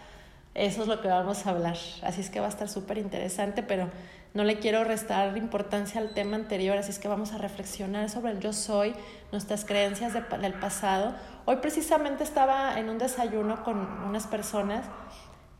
Eso 0.53 0.83
es 0.83 0.87
lo 0.87 1.01
que 1.01 1.09
vamos 1.09 1.45
a 1.45 1.49
hablar. 1.49 1.75
Así 2.03 2.21
es 2.21 2.29
que 2.29 2.39
va 2.39 2.45
a 2.45 2.49
estar 2.49 2.69
súper 2.69 2.97
interesante, 2.97 3.61
pero 3.61 3.89
no 4.35 4.43
le 4.43 4.59
quiero 4.59 4.83
restar 4.83 5.35
importancia 5.37 6.01
al 6.01 6.13
tema 6.13 6.35
anterior, 6.35 6.77
así 6.77 6.91
es 6.91 6.99
que 6.99 7.07
vamos 7.07 7.31
a 7.31 7.37
reflexionar 7.37 8.09
sobre 8.09 8.33
el 8.33 8.41
yo 8.41 8.51
soy, 8.51 8.93
nuestras 9.31 9.63
creencias 9.63 10.13
del 10.13 10.53
pasado. 10.53 11.15
Hoy 11.45 11.55
precisamente 11.57 12.25
estaba 12.25 12.77
en 12.77 12.89
un 12.89 12.97
desayuno 12.97 13.63
con 13.63 13.77
unas 14.03 14.27
personas 14.27 14.85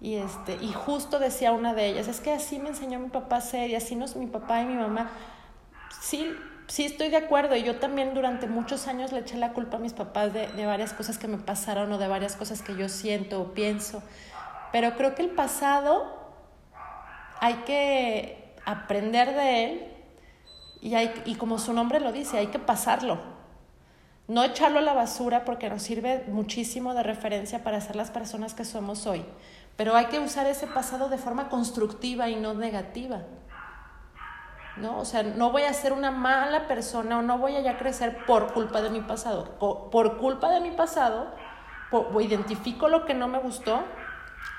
y, 0.01 0.15
este, 0.15 0.57
y 0.61 0.73
justo 0.73 1.19
decía 1.19 1.53
una 1.53 1.73
de 1.73 1.87
ellas, 1.87 2.09
es 2.09 2.19
que 2.19 2.33
así 2.33 2.59
me 2.59 2.67
enseñó 2.67 2.99
mi 2.99 3.07
papá 3.07 3.37
a 3.37 3.41
ser 3.41 3.69
y 3.69 3.75
así 3.75 3.95
nos, 3.95 4.17
mi 4.17 4.27
papá 4.27 4.61
y 4.61 4.65
mi 4.65 4.75
mamá. 4.75 5.09
Sí, 6.01 6.35
sí 6.67 6.83
estoy 6.83 7.07
de 7.07 7.17
acuerdo 7.17 7.55
y 7.55 7.63
yo 7.63 7.77
también 7.77 8.13
durante 8.13 8.45
muchos 8.45 8.87
años 8.87 9.13
le 9.13 9.19
eché 9.19 9.37
la 9.37 9.53
culpa 9.53 9.77
a 9.77 9.79
mis 9.79 9.93
papás 9.93 10.33
de, 10.33 10.49
de, 10.49 10.65
varias 10.65 10.91
cosas 10.91 11.17
que 11.17 11.29
me 11.29 11.37
pasaron 11.37 11.93
o 11.93 11.97
de 11.97 12.09
varias 12.09 12.35
cosas 12.35 12.61
que 12.61 12.75
yo 12.75 12.89
siento 12.89 13.39
o 13.39 13.53
pienso. 13.53 14.03
Pero 14.73 14.97
creo 14.97 15.15
que 15.15 15.21
el 15.21 15.29
pasado 15.29 16.13
hay 17.39 17.53
que 17.65 18.44
aprender 18.65 19.33
de 19.35 19.63
él 19.63 19.91
y, 20.81 20.95
hay, 20.95 21.13
y 21.25 21.35
como 21.35 21.57
su 21.57 21.73
nombre 21.73 21.99
lo 21.99 22.11
dice, 22.11 22.37
hay 22.37 22.47
que 22.47 22.59
pasarlo. 22.59 23.19
No 24.27 24.43
echarlo 24.43 24.79
a 24.79 24.81
la 24.81 24.93
basura 24.93 25.45
porque 25.45 25.69
nos 25.69 25.83
sirve 25.83 26.23
muchísimo 26.27 26.93
de 26.93 27.03
referencia 27.03 27.63
para 27.63 27.79
ser 27.79 27.95
las 27.95 28.11
personas 28.11 28.53
que 28.53 28.65
somos 28.65 29.05
hoy. 29.05 29.23
Pero 29.75 29.95
hay 29.95 30.05
que 30.05 30.19
usar 30.19 30.47
ese 30.47 30.67
pasado 30.67 31.09
de 31.09 31.17
forma 31.17 31.49
constructiva 31.49 32.29
y 32.29 32.35
no 32.35 32.53
negativa. 32.53 33.21
¿no? 34.77 34.99
O 34.99 35.05
sea, 35.05 35.23
no 35.23 35.51
voy 35.51 35.63
a 35.63 35.73
ser 35.73 35.93
una 35.93 36.11
mala 36.11 36.67
persona 36.67 37.19
o 37.19 37.21
no 37.21 37.37
voy 37.37 37.55
a 37.55 37.77
crecer 37.77 38.25
por 38.25 38.53
culpa 38.53 38.81
de 38.81 38.89
mi 38.89 39.01
pasado. 39.01 39.57
Por, 39.59 40.17
culpa 40.17 40.49
de 40.49 40.59
mi 40.59 40.71
pasado, 40.71 41.27
identifico 42.19 42.87
lo 42.89 43.05
que 43.05 43.13
no 43.13 43.27
me 43.27 43.39
gustó 43.39 43.83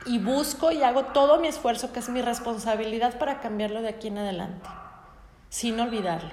y 0.04 0.18
busco 0.18 0.70
y 0.72 0.82
hago 0.82 1.06
todo 1.06 1.38
mi 1.40 1.48
esfuerzo, 1.48 1.92
que 1.92 2.00
es 2.00 2.08
mi 2.08 2.22
responsabilidad 2.22 3.18
para 3.18 3.40
cambiarlo 3.40 3.82
de 3.82 3.88
aquí 3.88 4.08
en 4.08 4.18
adelante, 4.18 4.68
sin 5.48 5.78
olvidarlo, 5.80 6.30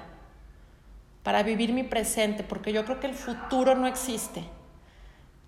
para 1.24 1.44
vivir 1.44 1.74
mi 1.74 1.84
presente, 1.84 2.44
porque 2.44 2.74
yo 2.74 2.86
creo 2.86 3.00
que 3.00 3.08
el 3.08 3.16
futuro 3.16 3.76
no 3.76 3.88
existe. 3.88 4.44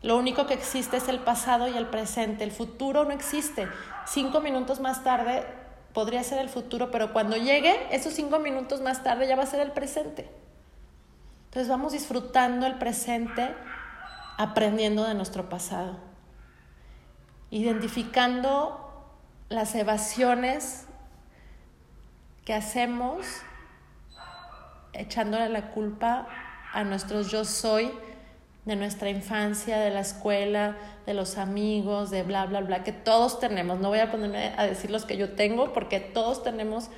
Lo 0.01 0.17
único 0.17 0.45
que 0.45 0.53
existe 0.53 0.97
es 0.97 1.07
el 1.07 1.19
pasado 1.19 1.67
y 1.67 1.75
el 1.75 1.87
presente. 1.87 2.43
El 2.43 2.51
futuro 2.51 3.05
no 3.05 3.11
existe. 3.11 3.67
Cinco 4.05 4.39
minutos 4.39 4.79
más 4.79 5.03
tarde 5.03 5.43
podría 5.93 6.21
ser 6.23 6.39
el 6.39 6.49
futuro, 6.49 6.91
pero 6.91 7.11
cuando 7.11 7.37
llegue, 7.37 7.87
esos 7.89 8.13
cinco 8.13 8.37
minutos 8.37 8.81
más 8.81 9.01
tarde 9.01 9.27
ya 9.27 9.35
va 9.35 9.43
a 9.43 9.47
ser 9.47 9.61
el 9.61 9.71
presente. 9.71 10.29
Entonces 11.45 11.69
vamos 11.69 11.93
disfrutando 11.93 12.67
el 12.67 12.75
presente, 12.75 13.55
aprendiendo 14.37 15.05
de 15.05 15.15
nuestro 15.15 15.49
pasado, 15.49 15.97
identificando 17.55 18.77
las 19.47 19.75
evasiones 19.75 20.87
que 22.43 22.53
hacemos, 22.53 23.25
echándole 24.91 25.47
la 25.47 25.71
culpa 25.71 26.27
a 26.73 26.83
nuestros 26.83 27.31
yo 27.31 27.45
soy 27.45 27.93
de 28.65 28.75
nuestra 28.75 29.09
infancia, 29.09 29.77
de 29.77 29.89
la 29.89 30.01
escuela, 30.01 30.75
de 31.05 31.13
los 31.13 31.37
amigos, 31.37 32.11
de 32.11 32.23
bla, 32.23 32.45
bla, 32.45 32.59
bla, 32.59 32.83
que 32.83 32.91
todos 32.91 33.39
tenemos. 33.39 33.79
No 33.79 33.87
voy 33.87 33.99
a 33.99 34.11
ponerme 34.11 34.53
a 34.57 34.65
decir 34.65 34.91
los 34.91 35.05
que 35.05 35.15
yo 35.15 35.31
tengo, 35.31 35.71
porque 35.71 36.01
todos 36.01 36.43
tenemos 36.43 36.89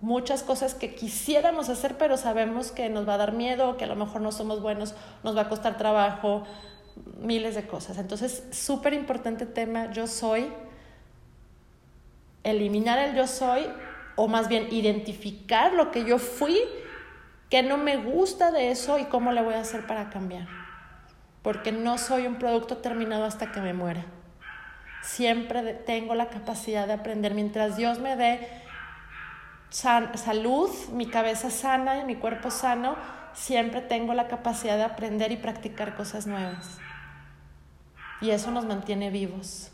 muchas 0.00 0.42
cosas 0.42 0.74
que 0.74 0.96
quisiéramos 0.96 1.68
hacer, 1.68 1.96
pero 1.98 2.16
sabemos 2.16 2.72
que 2.72 2.88
nos 2.88 3.08
va 3.08 3.14
a 3.14 3.18
dar 3.18 3.32
miedo, 3.32 3.76
que 3.76 3.84
a 3.84 3.86
lo 3.86 3.94
mejor 3.94 4.22
no 4.22 4.32
somos 4.32 4.60
buenos, 4.60 4.96
nos 5.22 5.36
va 5.36 5.42
a 5.42 5.48
costar 5.48 5.76
trabajo, 5.78 6.42
miles 7.20 7.54
de 7.54 7.66
cosas. 7.66 7.98
Entonces, 7.98 8.44
súper 8.50 8.92
importante 8.92 9.46
tema, 9.46 9.90
yo 9.90 10.06
soy, 10.06 10.52
eliminar 12.42 12.98
el 12.98 13.14
yo 13.14 13.26
soy, 13.26 13.66
o 14.16 14.28
más 14.28 14.48
bien 14.48 14.68
identificar 14.70 15.72
lo 15.72 15.90
que 15.90 16.04
yo 16.04 16.18
fui, 16.18 16.58
que 17.50 17.62
no 17.62 17.76
me 17.76 17.96
gusta 17.96 18.50
de 18.50 18.70
eso 18.70 18.98
y 18.98 19.04
cómo 19.04 19.32
le 19.32 19.42
voy 19.42 19.54
a 19.54 19.60
hacer 19.60 19.86
para 19.86 20.10
cambiar 20.10 20.46
porque 21.44 21.72
no 21.72 21.98
soy 21.98 22.26
un 22.26 22.36
producto 22.36 22.78
terminado 22.78 23.26
hasta 23.26 23.52
que 23.52 23.60
me 23.60 23.74
muera. 23.74 24.06
Siempre 25.02 25.74
tengo 25.74 26.14
la 26.14 26.30
capacidad 26.30 26.86
de 26.86 26.94
aprender. 26.94 27.34
Mientras 27.34 27.76
Dios 27.76 27.98
me 27.98 28.16
dé 28.16 28.48
salud, 29.68 30.70
mi 30.92 31.06
cabeza 31.06 31.50
sana 31.50 31.98
y 31.98 32.04
mi 32.04 32.16
cuerpo 32.16 32.50
sano, 32.50 32.96
siempre 33.34 33.82
tengo 33.82 34.14
la 34.14 34.26
capacidad 34.26 34.78
de 34.78 34.84
aprender 34.84 35.32
y 35.32 35.36
practicar 35.36 35.94
cosas 35.94 36.26
nuevas. 36.26 36.78
Y 38.24 38.30
eso 38.30 38.50
nos 38.50 38.64
mantiene 38.64 39.10
vivos. 39.10 39.70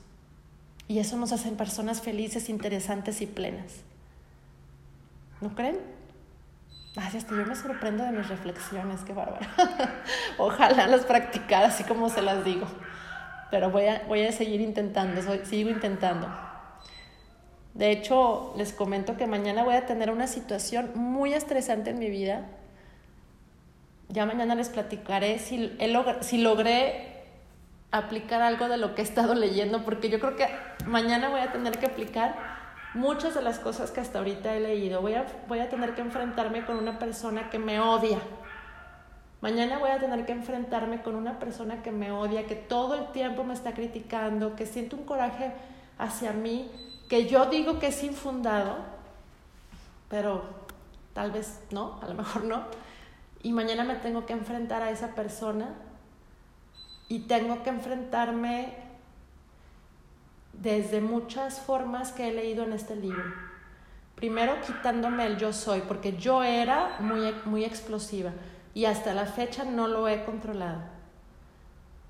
Y 0.89 0.99
eso 0.99 1.17
nos 1.17 1.31
hace 1.31 1.49
personas 1.53 2.01
felices, 2.01 2.49
interesantes 2.49 3.21
y 3.21 3.27
plenas. 3.27 3.83
¿No 5.41 5.55
creen? 5.55 5.79
Ay, 6.97 7.17
hasta 7.17 7.31
yo 7.37 7.47
me 7.47 7.55
sorprendo 7.55 8.03
de 8.03 8.11
mis 8.11 8.29
reflexiones, 8.29 9.03
qué 9.03 9.13
bárbaro. 9.13 9.47
Ojalá 10.39 10.89
las 10.89 11.03
practicara 11.03 11.69
así 11.69 11.85
como 11.85 12.09
se 12.09 12.23
las 12.23 12.45
digo. 12.45 12.67
Pero 13.53 13.71
voy 13.71 13.87
a, 13.87 14.03
voy 14.09 14.27
a 14.27 14.33
seguir 14.33 14.61
intentando, 14.61 15.23
sigo 15.45 15.71
intentando. 15.71 16.27
De 17.75 17.93
hecho, 17.93 18.53
les 18.57 18.73
comento 18.73 19.17
que 19.17 19.29
mañana 19.29 19.63
voy 19.63 19.75
a 19.75 19.87
tener 19.87 20.11
una 20.11 20.27
situación 20.27 20.91
muy 20.97 21.35
estresante 21.35 21.91
en 21.91 22.01
mi 22.01 22.11
vida. 22.11 22.49
Ya 24.09 24.27
mañana 24.27 24.57
les 24.57 24.71
platicaré 24.71 25.39
si, 25.39 25.79
si 26.23 26.39
logré 26.39 27.10
aplicar 27.91 28.43
algo 28.43 28.69
de 28.69 28.77
lo 28.77 28.95
que 28.95 29.03
he 29.03 29.05
estado 29.05 29.35
leyendo, 29.35 29.85
porque 29.85 30.09
yo 30.09 30.21
creo 30.21 30.37
que 30.37 30.49
mañana 30.87 31.29
voy 31.29 31.41
a 31.41 31.53
tener 31.53 31.79
que 31.79 31.87
aplicar 31.87 32.37
muchas 32.95 33.35
de 33.35 33.43
las 33.43 33.59
cosas 33.59 33.91
que 33.91 34.01
hasta 34.01 34.19
ahorita 34.19 34.55
he 34.55 34.61
leído. 34.61 35.01
Voy 35.01 35.15
a, 35.15 35.27
voy 35.49 35.61
a 35.61 35.69
tener 35.69 35.95
que 35.95 36.03
enfrentarme 36.03 36.65
con 36.65 36.77
una 36.77 36.99
persona 36.99 37.51
que 37.51 37.59
me 37.59 37.81
odia. 37.81 38.19
Mañana 39.41 39.79
voy 39.79 39.91
a 39.91 39.99
tener 39.99 40.27
que 40.27 40.33
enfrentarme 40.33 41.01
con 41.03 41.15
una 41.15 41.39
persona 41.39 41.83
que 41.83 41.93
me 41.93 42.13
odia, 42.13 42.47
que 42.47 42.57
todo 42.57 42.95
el 42.95 43.07
tiempo 43.13 43.43
me 43.43 43.55
está 43.55 43.73
criticando, 43.73 44.55
que 44.55 44.67
siente 44.67 44.97
un 44.97 45.05
coraje 45.05 45.53
hacia 45.99 46.33
mí, 46.33 46.71
que 47.09 47.27
yo 47.27 47.47
digo 47.47 47.79
que 47.79 47.89
es 47.89 48.05
infundado, 48.05 48.77
pero 50.11 50.45
tal 51.15 51.31
vez 51.31 51.61
no, 51.71 51.99
a 52.03 52.07
lo 52.07 52.15
mejor 52.15 52.45
no. 52.45 52.65
Y 53.43 53.53
mañana 53.53 53.83
me 53.83 53.95
tengo 53.95 54.27
que 54.27 54.35
enfrentar 54.35 54.83
a 54.83 54.91
esa 54.91 55.15
persona 55.15 55.69
y 57.11 57.19
tengo 57.19 57.65
que 57.65 57.71
enfrentarme 57.71 58.73
desde 60.53 61.01
muchas 61.01 61.59
formas 61.59 62.13
que 62.13 62.29
he 62.29 62.33
leído 62.33 62.63
en 62.63 62.73
este 62.73 62.95
libro. 62.95 63.25
Primero 64.15 64.61
quitándome 64.65 65.27
el 65.27 65.37
yo 65.37 65.53
soy, 65.53 65.81
porque 65.81 66.17
yo 66.17 66.45
era 66.45 66.99
muy, 67.01 67.35
muy 67.47 67.65
explosiva 67.65 68.31
y 68.75 68.85
hasta 68.85 69.13
la 69.13 69.27
fecha 69.27 69.65
no 69.65 69.89
lo 69.89 70.07
he 70.07 70.25
controlado. 70.25 70.83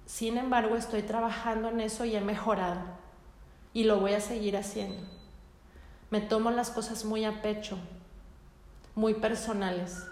Sin 0.05 0.37
embargo, 0.37 0.77
estoy 0.77 1.03
trabajando 1.03 1.71
en 1.71 1.81
eso 1.81 2.05
y 2.05 2.15
he 2.15 2.21
mejorado 2.21 2.83
y 3.73 3.85
lo 3.85 4.01
voy 4.01 4.13
a 4.13 4.21
seguir 4.21 4.59
haciendo. 4.59 5.03
Me 6.11 6.21
tomo 6.21 6.51
las 6.51 6.69
cosas 6.69 7.07
muy 7.07 7.25
a 7.25 7.41
pecho, 7.41 7.79
muy 8.95 9.15
personales, 9.15 10.07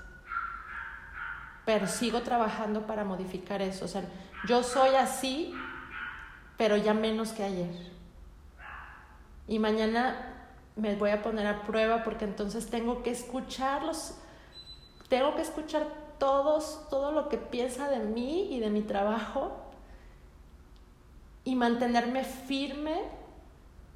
pero 1.67 1.87
sigo 1.87 2.23
trabajando 2.23 2.87
para 2.87 3.05
modificar 3.05 3.61
eso. 3.61 3.85
O 3.85 3.89
sea, 3.89 4.05
yo 4.47 4.63
soy 4.63 4.95
así, 4.95 5.55
pero 6.57 6.77
ya 6.77 6.95
menos 6.95 7.33
que 7.33 7.43
ayer 7.45 7.89
y 9.49 9.59
mañana 9.59 10.35
me 10.77 10.95
voy 10.95 11.11
a 11.11 11.23
poner 11.23 11.47
a 11.47 11.63
prueba 11.63 12.05
porque 12.05 12.27
entonces 12.27 12.69
tengo 12.69 13.03
que 13.03 13.11
escucharlos, 13.11 14.15
tengo 15.09 15.35
que 15.35 15.43
escuchar 15.43 15.89
todos, 16.19 16.87
todo 16.91 17.11
lo 17.11 17.29
que 17.29 17.39
piensa 17.39 17.89
de 17.89 17.99
mí 18.01 18.55
y 18.55 18.61
de 18.61 18.71
mi 18.71 18.83
trabajo 18.83 19.57
y 21.45 21.57
mantenerme 21.57 22.25
firme 22.25 23.01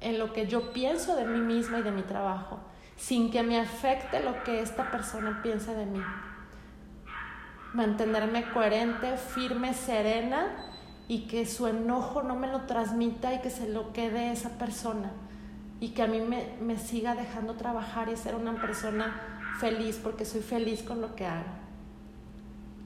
en 0.01 0.17
lo 0.17 0.33
que 0.33 0.47
yo 0.47 0.73
pienso 0.73 1.15
de 1.15 1.25
mí 1.25 1.39
misma 1.39 1.79
y 1.79 1.83
de 1.83 1.91
mi 1.91 2.01
trabajo, 2.01 2.59
sin 2.97 3.31
que 3.31 3.43
me 3.43 3.59
afecte 3.59 4.21
lo 4.21 4.43
que 4.43 4.59
esta 4.59 4.89
persona 4.91 5.41
piensa 5.43 5.73
de 5.73 5.85
mí. 5.85 6.01
Mantenerme 7.73 8.49
coherente, 8.51 9.17
firme, 9.17 9.73
serena 9.73 10.47
y 11.07 11.27
que 11.27 11.45
su 11.45 11.67
enojo 11.67 12.23
no 12.23 12.35
me 12.35 12.47
lo 12.47 12.61
transmita 12.61 13.33
y 13.33 13.39
que 13.39 13.49
se 13.49 13.69
lo 13.69 13.91
quede 13.93 14.31
esa 14.31 14.57
persona 14.57 15.11
y 15.79 15.89
que 15.89 16.01
a 16.01 16.07
mí 16.07 16.21
me, 16.21 16.55
me 16.61 16.77
siga 16.77 17.13
dejando 17.13 17.55
trabajar 17.55 18.09
y 18.09 18.15
ser 18.15 18.35
una 18.35 18.53
persona 18.61 19.13
feliz 19.59 19.99
porque 20.01 20.23
soy 20.23 20.41
feliz 20.41 20.81
con 20.81 21.01
lo 21.01 21.15
que 21.15 21.25
hago. 21.25 21.49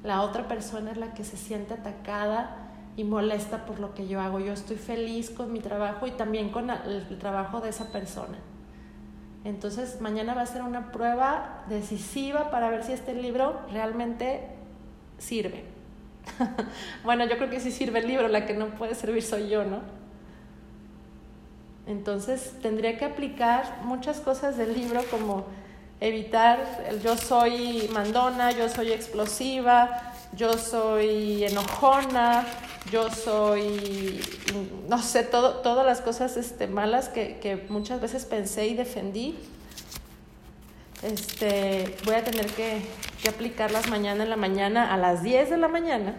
La 0.04 0.22
otra 0.24 0.48
persona 0.48 0.92
es 0.92 0.98
la 0.98 1.14
que 1.14 1.24
se 1.24 1.38
siente 1.38 1.76
atacada 1.76 2.56
y 2.96 3.04
molesta 3.04 3.66
por 3.66 3.80
lo 3.80 3.94
que 3.94 4.08
yo 4.08 4.20
hago. 4.20 4.40
Yo 4.40 4.54
estoy 4.54 4.78
feliz 4.78 5.30
con 5.30 5.54
mi 5.54 5.60
trabajo 5.60 6.08
y 6.08 6.12
también 6.12 6.50
con 6.50 6.70
el 6.72 7.20
trabajo 7.20 7.62
de 7.62 7.70
esa 7.70 7.92
persona. 7.92 8.38
Entonces 9.44 10.02
mañana 10.02 10.34
va 10.34 10.42
a 10.42 10.46
ser 10.48 10.64
una 10.64 10.92
prueba 10.92 11.64
decisiva 11.70 12.50
para 12.50 12.70
ver 12.70 12.84
si 12.84 12.94
este 12.94 13.14
libro 13.14 13.62
realmente 13.72 14.57
sirve. 15.18 15.63
bueno, 17.03 17.26
yo 17.26 17.38
creo 17.38 17.49
que 17.49 17.59
sí 17.59 17.72
sirve 17.72 17.99
el 17.99 18.07
libro, 18.07 18.28
la 18.28 18.45
que 18.45 18.53
no 18.53 18.68
puede 18.68 18.95
servir 18.95 19.24
soy 19.24 19.49
yo, 19.49 19.63
¿no? 19.63 19.82
Entonces 21.88 22.53
tendría 22.61 22.97
que 22.97 23.05
aplicar 23.05 23.80
muchas 23.84 24.20
cosas 24.20 24.57
del 24.57 24.74
libro 24.74 25.01
como 25.09 25.45
evitar 25.99 26.86
el 26.89 27.01
yo 27.01 27.18
soy 27.18 27.89
mandona, 27.93 28.51
yo 28.51 28.68
soy 28.70 28.91
explosiva, 28.91 30.13
yo 30.34 30.53
soy 30.57 31.45
enojona, 31.45 32.45
yo 32.91 33.09
soy, 33.09 34.20
no 34.88 35.01
sé, 35.01 35.24
todo, 35.24 35.61
todas 35.61 35.86
las 35.86 36.01
cosas 36.01 36.38
este, 36.38 36.68
malas 36.68 37.09
que, 37.09 37.39
que 37.39 37.65
muchas 37.70 38.01
veces 38.01 38.26
pensé 38.26 38.68
y 38.68 38.76
defendí. 38.76 39.38
Este, 41.04 41.95
voy 42.06 42.16
a 42.16 42.24
tener 42.24 42.48
que, 42.48 42.82
que 43.22 43.30
aplicarlas 43.30 43.89
mañana 43.89 44.24
en 44.24 44.30
la 44.30 44.38
mañana 44.38 44.93
a 44.93 44.98
las 44.98 45.24
10 45.24 45.52
de 45.52 45.58
la 45.58 45.68
mañana 45.68 46.16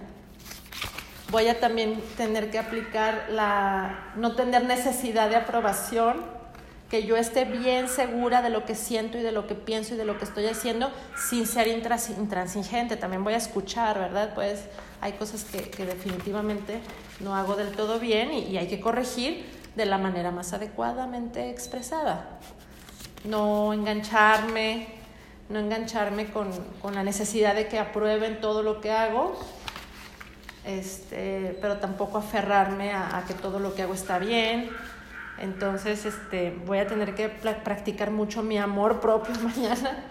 voy 1.30 1.48
a 1.48 1.60
también 1.60 2.00
tener 2.16 2.50
que 2.50 2.58
aplicar 2.58 3.26
la, 3.30 4.12
no 4.16 4.34
tener 4.34 4.64
necesidad 4.64 5.28
de 5.28 5.36
aprobación, 5.36 6.38
que 6.90 7.04
yo 7.04 7.16
esté 7.16 7.44
bien 7.44 7.86
segura 7.88 8.40
de 8.40 8.48
lo 8.48 8.64
que 8.64 8.74
siento 8.74 9.18
y 9.18 9.22
de 9.22 9.30
lo 9.30 9.46
que 9.46 9.54
pienso 9.54 9.94
y 9.94 9.98
de 9.98 10.06
lo 10.06 10.16
que 10.16 10.24
estoy 10.24 10.46
haciendo 10.46 10.90
sin 11.28 11.46
ser 11.46 11.68
intransigente. 11.68 12.96
También 12.96 13.24
voy 13.24 13.34
a 13.34 13.36
escuchar, 13.36 13.98
¿verdad? 13.98 14.32
Pues 14.34 14.64
hay 15.02 15.12
cosas 15.12 15.44
que, 15.44 15.68
que 15.68 15.84
definitivamente 15.84 16.80
no 17.20 17.36
hago 17.36 17.56
del 17.56 17.72
todo 17.72 17.98
bien 17.98 18.32
y, 18.32 18.56
hay 18.56 18.68
que 18.68 18.80
corregir 18.80 19.44
de 19.76 19.84
la 19.84 19.98
manera 19.98 20.30
más 20.30 20.54
adecuadamente 20.54 21.50
expresada. 21.50 22.38
No 23.24 23.72
engancharme, 23.72 24.88
no 25.48 25.58
engancharme 25.58 26.26
con, 26.26 26.50
con 26.80 26.94
la 26.94 27.02
necesidad 27.02 27.54
de 27.54 27.68
que 27.68 27.78
aprueben 27.78 28.40
todo 28.40 28.62
lo 28.62 28.80
que 28.80 28.92
hago, 28.92 29.38
este, 30.68 31.56
pero 31.62 31.78
tampoco 31.78 32.18
aferrarme 32.18 32.92
a, 32.92 33.24
que 33.26 33.32
todo 33.34 33.58
lo 33.58 33.74
que 33.74 33.82
hago 33.82 33.94
está 33.94 34.18
bien. 34.18 34.68
Entonces, 35.38 36.04
este, 36.04 36.50
voy 36.66 36.78
a 36.78 36.86
tener 36.86 37.14
que 37.14 37.28
practicar 37.28 38.10
mucho 38.10 38.42
mi 38.42 38.58
amor 38.58 39.00
propio 39.00 39.34
mañana, 39.42 40.04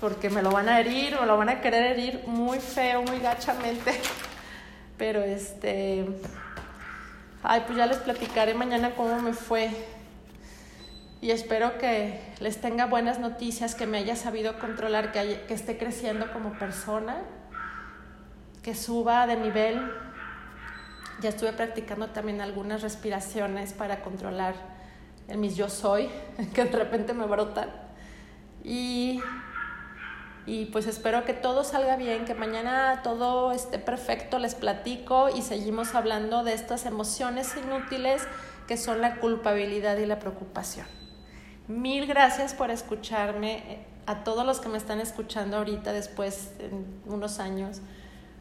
porque 0.00 0.30
me 0.30 0.42
lo 0.42 0.50
van 0.50 0.68
a 0.68 0.80
herir, 0.80 1.16
me 1.20 1.26
lo 1.26 1.36
van 1.36 1.48
a 1.48 1.60
querer 1.60 1.92
herir 1.92 2.24
muy 2.26 2.58
feo, 2.58 3.02
muy 3.02 3.20
gachamente. 3.20 3.92
Pero 4.98 5.22
este, 5.22 6.04
ay, 7.42 7.62
pues 7.66 7.78
ya 7.78 7.86
les 7.86 7.98
platicaré 7.98 8.54
mañana 8.54 8.90
cómo 8.96 9.20
me 9.20 9.32
fue. 9.32 9.70
Y 11.24 11.30
espero 11.30 11.78
que 11.78 12.20
les 12.40 12.60
tenga 12.60 12.84
buenas 12.84 13.18
noticias, 13.18 13.74
que 13.74 13.86
me 13.86 13.96
haya 13.96 14.14
sabido 14.14 14.58
controlar, 14.58 15.10
que, 15.10 15.42
esté 15.48 15.78
creciendo 15.78 16.30
como 16.34 16.58
persona 16.58 17.16
que 18.62 18.74
suba 18.74 19.26
de 19.26 19.36
nivel. 19.36 19.90
Ya 21.22 21.30
estuve 21.30 21.54
practicando 21.54 22.10
también 22.10 22.42
algunas 22.42 22.82
respiraciones 22.82 23.72
para 23.72 24.02
controlar 24.02 24.54
el 25.26 25.38
mis 25.38 25.56
yo 25.56 25.70
soy, 25.70 26.10
que 26.54 26.66
de 26.66 26.76
repente 26.76 27.14
me 27.14 27.24
brotan. 27.24 27.70
Y, 28.62 29.22
y 30.44 30.66
pues 30.66 30.86
espero 30.86 31.24
que 31.24 31.32
todo 31.32 31.64
salga 31.64 31.96
bien, 31.96 32.26
que 32.26 32.34
mañana 32.34 33.00
todo 33.02 33.52
esté 33.52 33.78
perfecto, 33.78 34.38
les 34.38 34.54
platico 34.54 35.30
y 35.34 35.40
seguimos 35.40 35.94
hablando 35.94 36.44
de 36.44 36.52
estas 36.52 36.84
emociones 36.84 37.56
inútiles 37.56 38.20
que 38.68 38.76
son 38.76 39.00
la 39.00 39.16
culpabilidad 39.20 39.96
y 39.96 40.04
la 40.04 40.18
preocupación. 40.18 41.03
Mil 41.68 42.06
gracias 42.06 42.52
por 42.52 42.70
escucharme, 42.70 43.78
a 44.06 44.22
todos 44.22 44.44
los 44.44 44.60
que 44.60 44.68
me 44.68 44.76
están 44.76 45.00
escuchando 45.00 45.56
ahorita 45.56 45.92
después, 45.92 46.52
en 46.58 46.84
unos 47.06 47.38
años. 47.38 47.80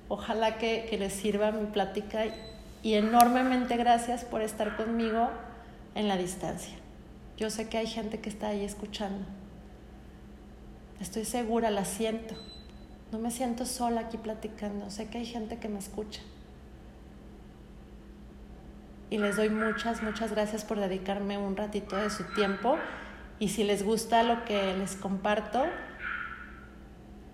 Ojalá 0.10 0.58
que, 0.58 0.86
que 0.90 0.98
les 0.98 1.14
sirva 1.14 1.52
mi 1.52 1.66
plática 1.68 2.26
y 2.82 2.96
enormemente 2.96 3.78
gracias 3.78 4.26
por 4.26 4.42
estar 4.42 4.76
conmigo 4.76 5.30
en 5.96 6.10
la 6.10 6.18
distancia. 6.18 6.76
Yo 7.38 7.50
sé 7.50 7.70
que 7.70 7.78
hay 7.78 7.88
gente 7.88 8.20
que 8.20 8.30
está 8.30 8.50
ahí 8.50 8.66
escuchando. 8.66 9.26
Estoy 11.00 11.26
segura, 11.26 11.72
la 11.72 11.86
siento. 11.86 12.36
No 13.12 13.20
me 13.20 13.32
siento 13.32 13.66
sola 13.66 14.02
aquí 14.02 14.18
platicando. 14.18 14.90
Sé 14.90 15.08
que 15.08 15.20
hay 15.20 15.26
gente 15.26 15.60
que 15.60 15.70
me 15.70 15.80
escucha. 15.80 16.22
Y 19.10 19.18
les 19.18 19.36
doy 19.36 19.50
muchas, 19.50 20.02
muchas 20.02 20.32
gracias 20.32 20.66
por 20.66 20.80
dedicarme 20.80 21.38
un 21.38 21.56
ratito 21.56 21.96
de 21.96 22.10
su 22.10 22.24
tiempo. 22.34 22.78
Y 23.40 23.50
si 23.50 23.64
les 23.64 23.84
gusta 23.84 24.24
lo 24.24 24.46
que 24.46 24.76
les 24.78 24.96
comparto, 24.96 25.64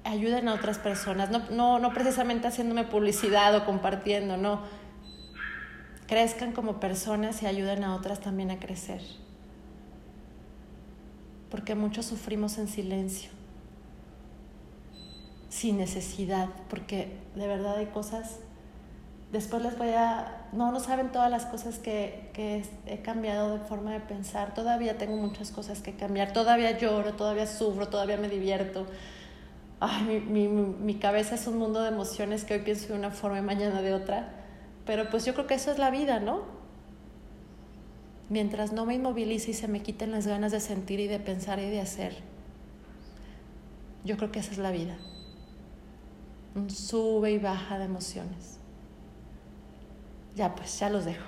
ayuden 0.04 0.48
a 0.48 0.54
otras 0.56 0.80
personas, 0.80 1.30
no, 1.30 1.50
no, 1.52 1.80
no 1.80 1.94
precisamente 1.94 2.48
haciéndome 2.48 2.84
publicidad 2.86 3.56
o 3.56 3.66
compartiendo, 3.66 4.38
no. 4.38 4.62
Crezcan 6.08 6.54
como 6.54 6.80
personas 6.80 7.44
y 7.44 7.46
ayuden 7.46 7.84
a 7.84 7.96
otras 7.96 8.20
también 8.20 8.50
a 8.50 8.60
crecer. 8.60 9.02
Porque 11.52 11.76
muchos 11.76 12.06
sufrimos 12.06 12.58
en 12.58 12.68
silencio. 12.68 13.30
sin 15.50 15.78
necesidad, 15.78 16.48
porque 16.70 17.18
de 17.36 17.48
verdad 17.48 17.78
hay 17.78 17.88
cosas, 17.88 18.40
después 19.32 19.62
les 19.62 19.78
voy 19.78 19.90
a, 19.90 20.48
no, 20.52 20.72
no 20.72 20.80
saben 20.80 21.12
todas 21.12 21.30
las 21.30 21.46
cosas 21.46 21.78
que, 21.80 22.32
que 22.34 22.66
he 22.86 23.02
cambiado 23.02 23.58
de 23.58 23.60
forma 23.66 23.92
de 23.92 24.00
pensar, 24.00 24.54
todavía 24.54 24.98
tengo 24.98 25.16
muchas 25.18 25.52
cosas 25.52 25.82
que 25.82 25.94
cambiar, 25.94 26.34
todavía 26.34 26.78
lloro, 26.78 27.14
todavía 27.14 27.46
sufro, 27.46 27.88
todavía 27.88 28.18
me 28.18 28.30
divierto. 28.30 28.88
Ay, 29.80 30.04
mi, 30.04 30.48
mi, 30.48 30.48
mi 30.48 30.96
cabeza 30.96 31.36
es 31.36 31.48
un 31.48 31.58
mundo 31.58 31.82
de 31.82 31.90
emociones 31.90 32.44
que 32.44 32.56
hoy 32.56 32.62
pienso 32.62 32.90
de 32.90 33.00
una 33.00 33.12
forma 33.12 33.40
y 33.40 33.42
mañana 33.42 33.82
de 33.82 33.94
otra, 33.94 34.30
pero 34.86 35.10
pues 35.10 35.26
yo 35.26 35.34
creo 35.34 35.48
que 35.48 35.54
eso 35.54 35.72
es 35.72 35.78
la 35.78 35.92
vida, 35.92 36.20
¿no? 36.20 36.42
Mientras 38.30 38.74
no 38.74 38.86
me 38.86 38.96
inmovilice 38.96 39.52
y 39.52 39.54
se 39.54 39.68
me 39.68 39.82
quiten 39.82 40.12
las 40.12 40.28
ganas 40.28 40.52
de 40.52 40.60
sentir 40.60 41.00
y 41.00 41.08
de 41.08 41.20
pensar 41.20 41.60
y 41.60 41.70
de 41.70 41.82
hacer, 41.82 42.16
yo 44.04 44.18
creo 44.18 44.32
que 44.32 44.40
esa 44.40 44.52
es 44.52 44.58
la 44.58 44.72
vida. 44.72 44.98
Un 46.56 46.70
sube 46.70 47.32
y 47.32 47.38
baja 47.38 47.78
de 47.78 47.86
emociones. 47.86 48.59
Ya 50.40 50.56
pues, 50.56 50.80
ya 50.80 50.90
los 50.90 51.04
dejo. 51.04 51.26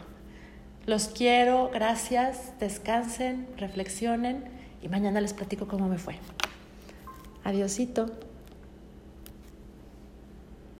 Los 0.85 1.09
quiero, 1.09 1.69
gracias, 1.69 2.57
descansen, 2.61 3.45
reflexionen 3.57 4.45
y 4.81 4.87
mañana 4.87 5.19
les 5.19 5.33
platico 5.33 5.67
cómo 5.67 5.89
me 5.89 5.97
fue. 5.97 6.15
Adiosito. 7.43 8.05